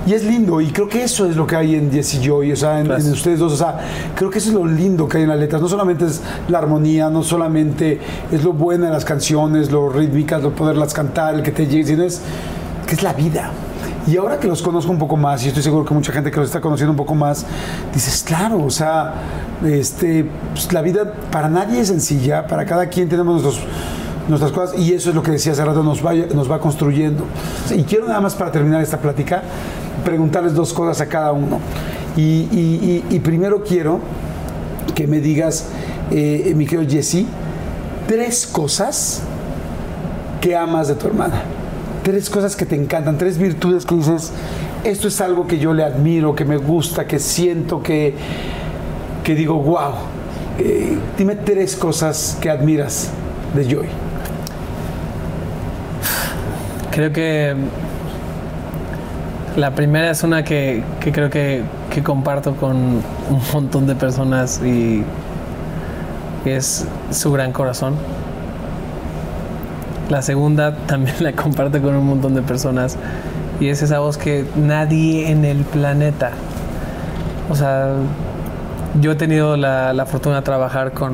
[0.05, 2.51] y es lindo, y creo que eso es lo que hay en Jess y Joy,
[2.51, 3.77] o sea, en, en ustedes dos, o sea,
[4.15, 5.61] creo que eso es lo lindo que hay en las letras.
[5.61, 7.99] No solamente es la armonía, no solamente
[8.31, 11.85] es lo bueno de las canciones, lo rítmicas, lo poderlas cantar, el que te llegue,
[11.85, 12.19] sino es
[12.87, 13.51] que es la vida.
[14.07, 16.39] Y ahora que los conozco un poco más, y estoy seguro que mucha gente que
[16.39, 17.45] los está conociendo un poco más,
[17.93, 19.13] dices, claro, o sea,
[19.63, 23.67] este, pues, la vida para nadie es sencilla, para cada quien tenemos nuestros
[24.27, 27.25] nuestras cosas y eso es lo que decía hace rato, nos va, nos va construyendo.
[27.75, 29.43] Y quiero nada más para terminar esta plática
[30.03, 31.59] preguntarles dos cosas a cada uno.
[32.17, 33.99] Y, primero quiero
[34.95, 35.67] que me digas,
[36.11, 37.25] eh, mi querido Jesse,
[38.07, 39.21] tres cosas
[40.41, 41.43] que amas de tu hermana.
[42.03, 44.31] Tres cosas que te encantan, tres virtudes que dices,
[44.83, 48.15] esto es algo que yo le admiro, que me gusta, que siento, que,
[49.23, 49.93] que digo, wow.
[50.57, 53.09] Eh, dime tres cosas que admiras
[53.55, 53.87] de Joy.
[56.91, 57.55] Creo que
[59.55, 64.61] la primera es una que, que creo que, que comparto con un montón de personas
[64.63, 65.03] y
[66.45, 67.95] es su gran corazón.
[70.09, 72.97] La segunda también la comparto con un montón de personas
[73.59, 76.31] y es esa voz que nadie en el planeta,
[77.49, 77.93] o sea,
[78.99, 81.13] yo he tenido la, la fortuna de trabajar con,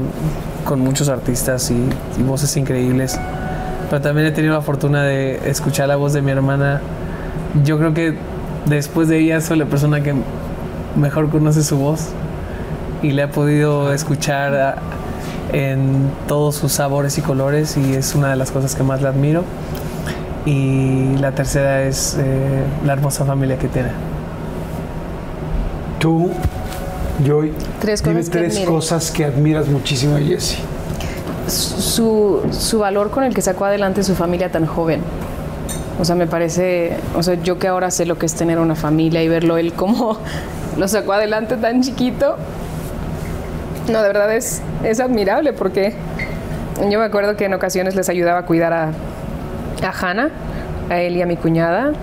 [0.64, 1.76] con muchos artistas y,
[2.20, 3.20] y voces increíbles,
[3.90, 6.82] pero también he tenido la fortuna de escuchar la voz de mi hermana.
[7.64, 8.16] Yo creo que
[8.66, 10.14] después de ella soy la persona que
[10.96, 12.08] mejor conoce su voz
[13.02, 14.76] y le he podido escuchar a-
[15.54, 19.08] en todos sus sabores y colores y es una de las cosas que más le
[19.08, 19.44] admiro.
[20.46, 23.90] Y la tercera es eh, la hermosa familia que tiene.
[26.00, 26.32] Tú,
[27.26, 30.58] Joy, Tres dime cosas que tres cosas que admiras muchísimo de Jesse.
[31.48, 35.02] su, su valor con el que sacó adelante su familia tan joven.
[36.00, 38.76] O sea, me parece, o sea, yo que ahora sé lo que es tener una
[38.76, 40.18] familia y verlo él como
[40.78, 42.38] lo sacó adelante tan chiquito,
[43.92, 45.94] no, de verdad es, es admirable porque
[46.90, 48.92] yo me acuerdo que en ocasiones les ayudaba a cuidar a,
[49.82, 50.30] a Hannah,
[50.90, 51.94] a él y a mi cuñada,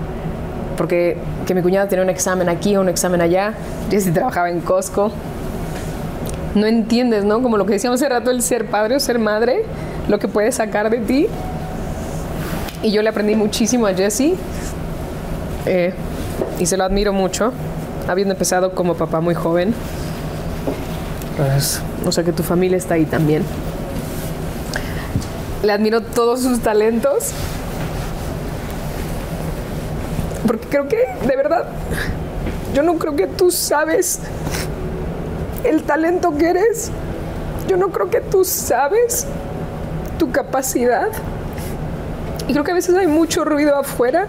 [0.77, 3.53] porque que mi cuñada tenía un examen aquí, un examen allá,
[3.89, 5.11] Jessie trabajaba en Costco.
[6.55, 7.41] No entiendes, ¿no?
[7.41, 9.63] Como lo que decíamos hace rato, el ser padre o ser madre,
[10.07, 11.27] lo que puede sacar de ti.
[12.85, 14.35] Y yo le aprendí muchísimo a Jessie
[15.65, 15.91] eh,
[16.59, 17.51] y se lo admiro mucho,
[18.07, 19.73] habiendo empezado como papá muy joven.
[21.35, 23.41] Pues, O sea que tu familia está ahí también.
[25.63, 27.31] Le admiro todos sus talentos.
[30.45, 31.65] Porque creo que, de verdad,
[32.75, 34.19] yo no creo que tú sabes
[35.63, 36.91] el talento que eres.
[37.67, 39.25] Yo no creo que tú sabes
[40.19, 41.07] tu capacidad.
[42.47, 44.27] Y creo que a veces hay mucho ruido afuera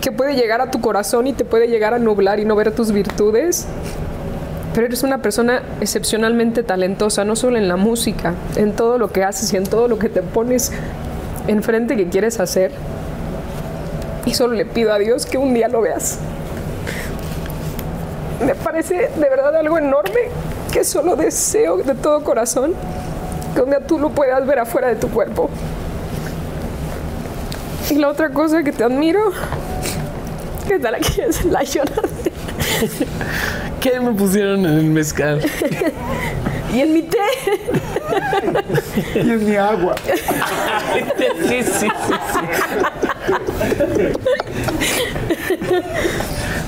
[0.00, 2.72] que puede llegar a tu corazón y te puede llegar a nublar y no ver
[2.72, 3.66] tus virtudes.
[4.74, 9.22] Pero eres una persona excepcionalmente talentosa, no solo en la música, en todo lo que
[9.22, 10.72] haces y en todo lo que te pones
[11.46, 12.72] enfrente que quieres hacer.
[14.24, 16.18] Y solo le pido a Dios que un día lo veas.
[18.44, 20.20] Me parece de verdad algo enorme
[20.72, 22.72] que solo deseo de todo corazón
[23.54, 25.50] que un día tú lo puedas ver afuera de tu cuerpo.
[27.90, 29.32] Y la otra cosa que te admiro,
[30.66, 32.10] que tal aquí es la Jonathan.
[33.80, 35.40] ¿Qué me pusieron en el mezcal?
[36.72, 37.18] Y en mi té.
[39.14, 39.94] Y es mi agua.
[41.48, 41.88] sí, sí, sí, sí.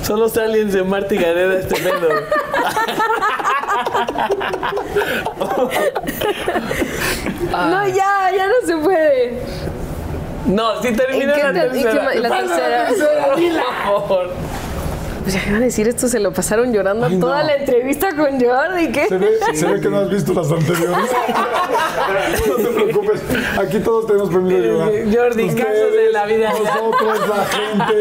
[0.03, 2.09] Son los aliens de Marta y Gareda este pedo.
[7.51, 9.39] No, ya, ya no se puede.
[10.47, 12.03] No, si termina ¿Y qué la qué tercera.
[12.03, 12.87] ma- y la tercera?
[13.27, 13.37] por
[14.07, 14.29] favor.
[15.23, 17.47] Pues ya iban a decir esto, se lo pasaron llorando Ay, toda no.
[17.47, 18.91] la entrevista con Jordi.
[18.91, 19.07] ¿Qué?
[19.07, 21.09] Se ve, se ve que no has visto las anteriores.
[22.47, 23.21] no te preocupes.
[23.57, 24.91] Aquí todos tenemos permiso de llorar.
[25.17, 26.49] Jordi, casos de la vida.
[26.51, 27.93] Nosotros, la gente.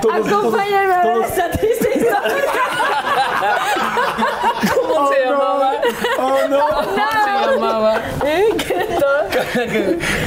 [0.00, 2.44] Todos, Acompáñame a ver todos- esta triste historia.
[5.08, 5.72] ¿Cómo se llamaba?
[6.18, 6.58] Oh, no.
[6.68, 8.00] ¿Cómo se llamaba?
[8.26, 8.44] ¿Eh?
[8.58, 9.18] ¿Qué todo?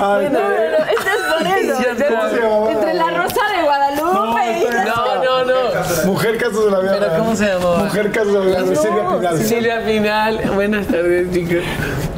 [0.14, 1.82] Ay, No, no, no, esto es por eso.
[1.82, 2.72] Ya ¿Cómo se llamaba?
[2.72, 4.86] Entre la Rosa de Guadalupe y.
[4.86, 6.06] No, no, no.
[6.06, 6.98] Mujer casos de la vida.
[7.00, 7.78] ¿Pero cómo se llamaba?
[7.84, 8.76] Mujer casos de la vida.
[8.76, 9.38] Silvia Pinal.
[9.40, 10.52] Silvia Final.
[10.56, 11.64] Buenas tardes, chicos.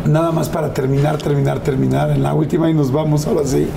[0.06, 2.10] Nada más para terminar, terminar, terminar.
[2.12, 3.70] En la última y nos vamos ahora sí.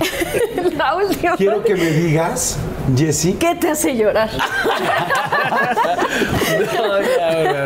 [0.77, 1.37] la última.
[1.37, 2.57] Quiero que me digas,
[2.97, 3.33] Jessy.
[3.35, 4.31] ¿Qué te hace llorar?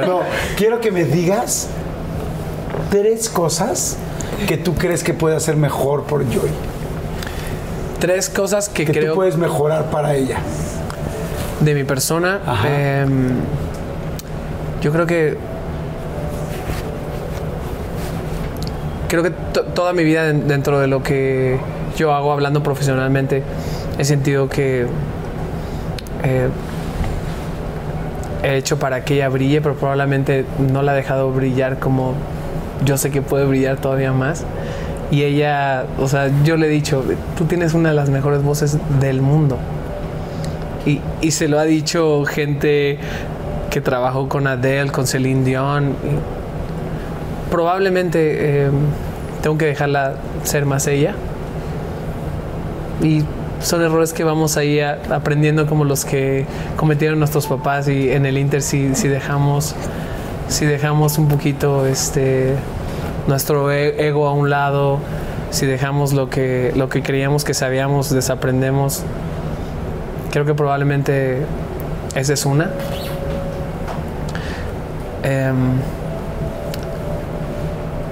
[0.06, 0.20] No,
[0.56, 1.68] quiero que me digas
[2.90, 3.96] tres cosas
[4.48, 6.50] que tú crees que puede hacer mejor por Joy.
[7.98, 10.38] Tres cosas que, Que creo tú puedes mejorar para ella.
[11.60, 12.40] de mi persona.
[12.66, 13.30] Em,
[14.80, 15.36] yo creo que.
[19.08, 21.58] Creo que to- toda mi vida den- dentro de lo que
[21.96, 23.42] yo hago hablando profesionalmente,
[24.00, 24.86] he sentido que
[26.24, 26.48] eh,
[28.42, 32.14] he hecho para que ella brille, pero probablemente no la he dejado brillar como
[32.82, 34.44] yo sé que puede brillar todavía más.
[35.10, 37.04] Y ella, o sea, yo le he dicho,
[37.36, 39.58] tú tienes una de las mejores voces del mundo.
[40.86, 42.98] Y, se lo ha dicho gente
[43.68, 45.94] que trabajó con Adele, con Celine Dion.
[47.50, 48.70] Probablemente eh,
[49.42, 51.14] tengo que dejarla ser más ella.
[53.02, 53.24] Y
[53.60, 56.46] son errores que vamos ahí aprendiendo como los que
[56.76, 59.74] cometieron nuestros papás y en el Inter si, dejamos
[60.48, 62.54] si dejamos un poquito este
[63.28, 64.98] nuestro e- ego a un lado,
[65.50, 69.02] si dejamos lo que lo que creíamos que sabíamos, desaprendemos.
[70.30, 71.42] Creo que probablemente
[72.14, 72.70] esa es una.
[75.22, 75.72] Em,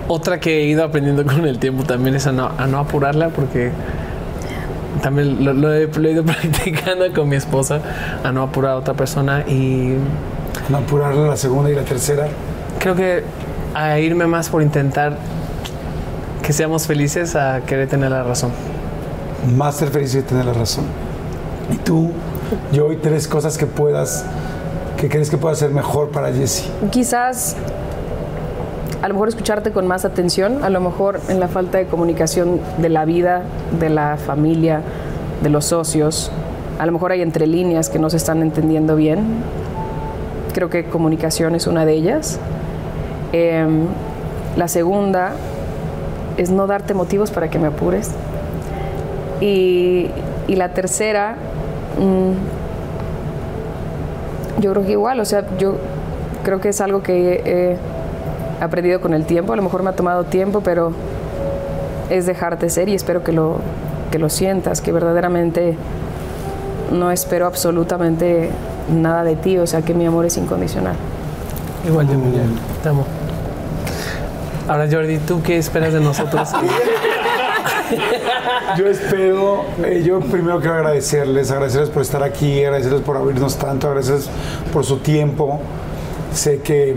[0.08, 3.72] otra que he ido aprendiendo con el tiempo también es a no apurarla porque
[5.02, 7.80] también lo, lo he, lo he ido practicando con mi esposa,
[8.24, 9.94] a no apurar a otra persona y
[10.68, 12.28] No apurarle la segunda y la tercera.
[12.78, 13.22] creo que
[13.74, 15.16] a irme más por intentar
[16.42, 18.50] que seamos felices a querer tener la razón.
[19.56, 20.84] Más ser feliz y tener la razón.
[21.72, 22.12] Y tú,
[22.72, 24.24] yo, y tres cosas que puedas,
[24.96, 26.64] que crees que pueda ser mejor para Jessy.
[26.90, 27.54] Quizás
[29.08, 32.60] a lo mejor escucharte con más atención, a lo mejor en la falta de comunicación
[32.76, 33.40] de la vida,
[33.80, 34.82] de la familia,
[35.42, 36.30] de los socios,
[36.78, 39.24] a lo mejor hay entre líneas que no se están entendiendo bien.
[40.52, 42.38] Creo que comunicación es una de ellas.
[43.32, 43.86] Em,
[44.58, 45.32] la segunda
[46.36, 48.10] es no darte motivos para que me apures.
[49.40, 50.10] Y,
[50.48, 51.36] la tercera,
[51.98, 52.32] mm,
[54.60, 55.76] yo creo que igual, o sea, yo
[56.44, 57.78] creo que es algo que
[58.60, 60.92] he aprendido con el tiempo, a lo mejor me ha tomado tiempo, pero
[62.10, 63.58] es dejarte ser y espero que lo,
[64.10, 65.76] que lo sientas, que verdaderamente
[66.90, 68.50] no espero absolutamente
[68.90, 70.96] nada de ti, o sea que mi amor es incondicional.
[71.86, 72.14] Igual yo,
[72.82, 73.04] te amo.
[74.66, 76.50] Ahora Jordi, ¿tú qué esperas de nosotros?
[78.76, 83.86] Yo espero, eh, yo primero quiero agradecerles, agradecerles por estar aquí, agradecerles por abrirnos tanto,
[83.88, 84.28] agradecerles
[84.72, 85.58] por su tiempo.
[86.38, 86.94] Sé que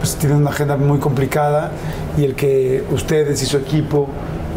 [0.00, 1.70] pues, tienen una agenda muy complicada
[2.18, 4.06] y el que ustedes y su equipo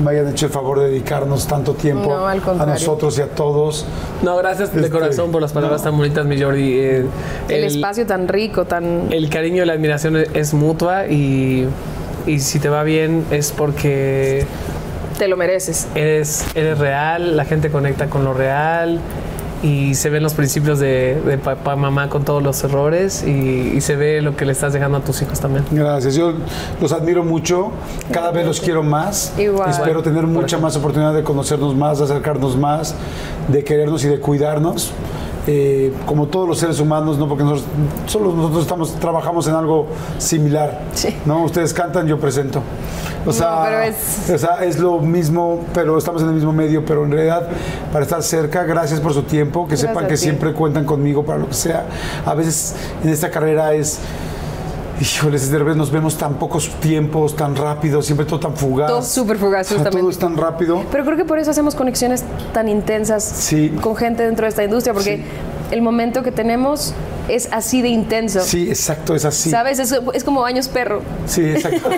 [0.03, 3.27] me hayan hecho el favor de dedicarnos tanto tiempo No, al a nosotros y a
[3.29, 3.85] todos.
[4.23, 5.89] No, gracias de Este, corazón por las palabras no.
[5.91, 6.77] tan bonitas, mi Jordi.
[6.79, 7.05] Eh,
[7.47, 9.07] El, espacio tan rico, tan...
[9.13, 11.65] el cariño y la admiración es, es mutua y,
[12.27, 14.45] y si te va bien es porque
[15.17, 15.87] Te lo mereces.
[15.95, 18.99] eres, eres real, la gente conecta con lo real
[19.63, 23.81] y se ven los principios de, de papá, mamá con todos los errores y, y
[23.81, 25.65] se ve lo que le estás dejando a tus hijos también.
[25.71, 26.33] Gracias, yo
[26.81, 27.71] los admiro mucho,
[28.11, 29.33] cada vez los quiero más.
[29.37, 29.69] Igual.
[29.69, 32.95] Espero tener mucha más oportunidad de conocernos más, de acercarnos más,
[33.47, 34.91] de querernos y de cuidarnos.
[35.47, 37.67] Eh, como todos los seres humanos, no porque nosotros,
[38.07, 39.85] solo nosotros estamos, trabajamos en algo
[40.17, 40.81] similar.
[40.93, 41.15] Sí.
[41.25, 41.43] ¿no?
[41.43, 42.61] Ustedes cantan, yo presento.
[43.27, 46.83] O sea, pero es- o sea, es lo mismo, pero estamos en el mismo medio,
[46.85, 47.47] pero en realidad
[47.91, 51.39] para estar cerca, gracias por su tiempo, que Gracias sepan que siempre cuentan conmigo para
[51.39, 51.85] lo que sea.
[52.25, 53.99] A veces en esta carrera es
[54.99, 58.87] Híjoles, de repente nos vemos tan pocos tiempos, tan rápido, siempre todo tan fugaz.
[58.89, 60.83] Todo súper fugaz, O sea, todo es tan rápido.
[60.91, 62.23] Pero creo que por eso hacemos conexiones
[62.53, 63.75] tan intensas Sí.
[63.81, 65.23] con gente dentro de esta industria, porque Sí.
[65.75, 66.93] el momento que tenemos
[67.27, 68.41] es así de intenso.
[68.41, 69.49] Sí, exacto, es así.
[69.49, 69.79] ¿Sabes?
[69.79, 71.01] Es, es como años perro.
[71.25, 71.89] Sí, exacto.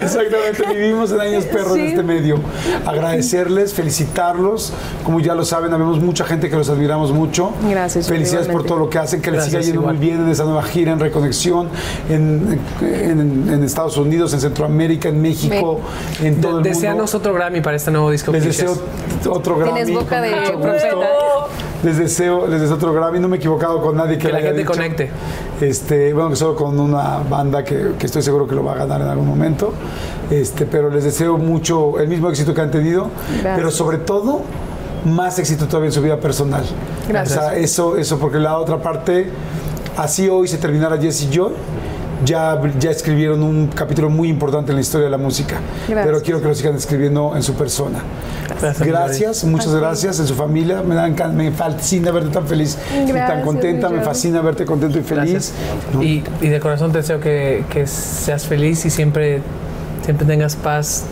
[0.00, 1.80] Exactamente, vivimos en años perros Sí.
[1.80, 2.38] en este medio.
[2.86, 4.72] Agradecerles, felicitarlos.
[5.04, 7.52] Como ya lo saben, habemos mucha gente que los admiramos mucho.
[7.68, 9.96] Gracias, Felicidades por todo lo que hacen, que les siga yendo igual.
[9.96, 11.68] muy bien en esa nueva gira, en Reconexión,
[12.08, 15.80] en, en- en Estados Unidos, en Centroamérica, en México,
[16.22, 16.68] en todo el mundo.
[16.68, 18.32] Deseanos otro Grammy para este nuevo disco.
[18.32, 18.76] Les deseo
[19.28, 19.74] otro Grammy.
[19.84, 20.96] Tienes boca de profeta.
[21.84, 23.20] Les deseo, les deseo otro Grammy.
[23.20, 24.70] No me he equivocado con nadie que, Que la gente dicho.
[24.72, 25.10] conecte.
[25.60, 28.76] Este, bueno, que solo con una banda que, que estoy seguro que lo va a
[28.76, 29.72] ganar en algún momento.
[30.30, 33.56] Este, pero les deseo mucho, el mismo éxito que han tenido, Gracias.
[33.56, 34.42] pero sobre todo
[35.04, 36.64] más éxito todavía en su vida personal.
[37.08, 37.38] Gracias.
[37.38, 39.30] O sea, eso, eso, porque la otra parte,
[39.96, 41.52] así hoy se terminara Jesse Joy.
[42.24, 46.06] Ya, ya escribieron un capítulo muy importante en la historia de la música, Gracias.
[46.06, 48.00] pero quiero que lo sigan escribiendo en su persona.
[48.60, 50.82] Gracias, Gracias, muchas gracias en su familia.
[50.82, 52.76] Me, dan, me fascina verte tan feliz
[53.06, 53.88] y tan contenta.
[53.88, 55.32] Me fascina verte contento y feliz.
[55.32, 55.52] Gracias.
[55.94, 56.02] ¿no?
[56.02, 59.40] Y, y de corazón te deseo que, que seas feliz y siempre,
[60.04, 61.04] siempre tengas paz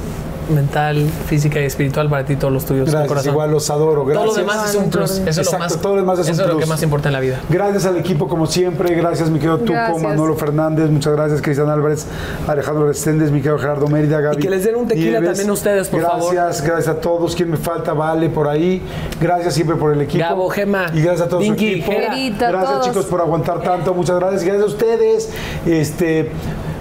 [0.50, 2.88] mental, física y espiritual para ti y todos los tuyos.
[2.90, 3.32] Gracias, corazón.
[3.32, 4.04] igual los adoro.
[4.04, 4.24] Gracias.
[4.24, 5.10] Todo lo demás es un plus.
[5.10, 6.64] Eso es lo Exacto, más, todo lo demás es un eso es lo plus.
[6.64, 7.40] que más importa en la vida.
[7.48, 10.02] Gracias al equipo como siempre, gracias mi querido Tuco, Gracias.
[10.02, 12.06] Manolo Fernández, muchas gracias Cristian Álvarez,
[12.46, 14.36] Alejandro Reséndez, mi querido Gerardo Mérida, Gaby.
[14.36, 15.28] Y que les den un tequila Nieves.
[15.30, 16.34] también a ustedes, por gracias, favor.
[16.34, 17.34] Gracias, gracias a todos.
[17.34, 17.92] ¿Quién me falta?
[17.92, 18.82] Vale, por ahí.
[19.20, 20.24] Gracias siempre por el equipo.
[20.24, 21.92] Gabo, Gema, Y gracias a todos Dinky, su equipo.
[21.92, 22.86] Gerita, gracias todos.
[22.86, 24.44] chicos por aguantar tanto, muchas gracias.
[24.44, 25.30] Gracias a ustedes.
[25.66, 26.30] Este,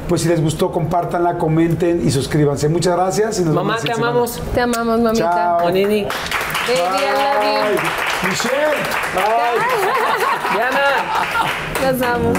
[0.07, 2.69] pues si les gustó, compártanla, comenten y suscríbanse.
[2.69, 4.11] Muchas gracias y nos Mamá, vemos te semana.
[4.11, 4.41] amamos.
[4.53, 5.31] Te amamos, mamita.
[5.31, 5.59] Chao.
[5.61, 7.81] Monini, Baby, I love
[8.21, 8.29] Bye.
[8.29, 8.77] Michelle,
[9.13, 9.59] bye.
[10.53, 10.85] Diana.
[11.41, 11.91] you.
[11.91, 12.33] Los amo.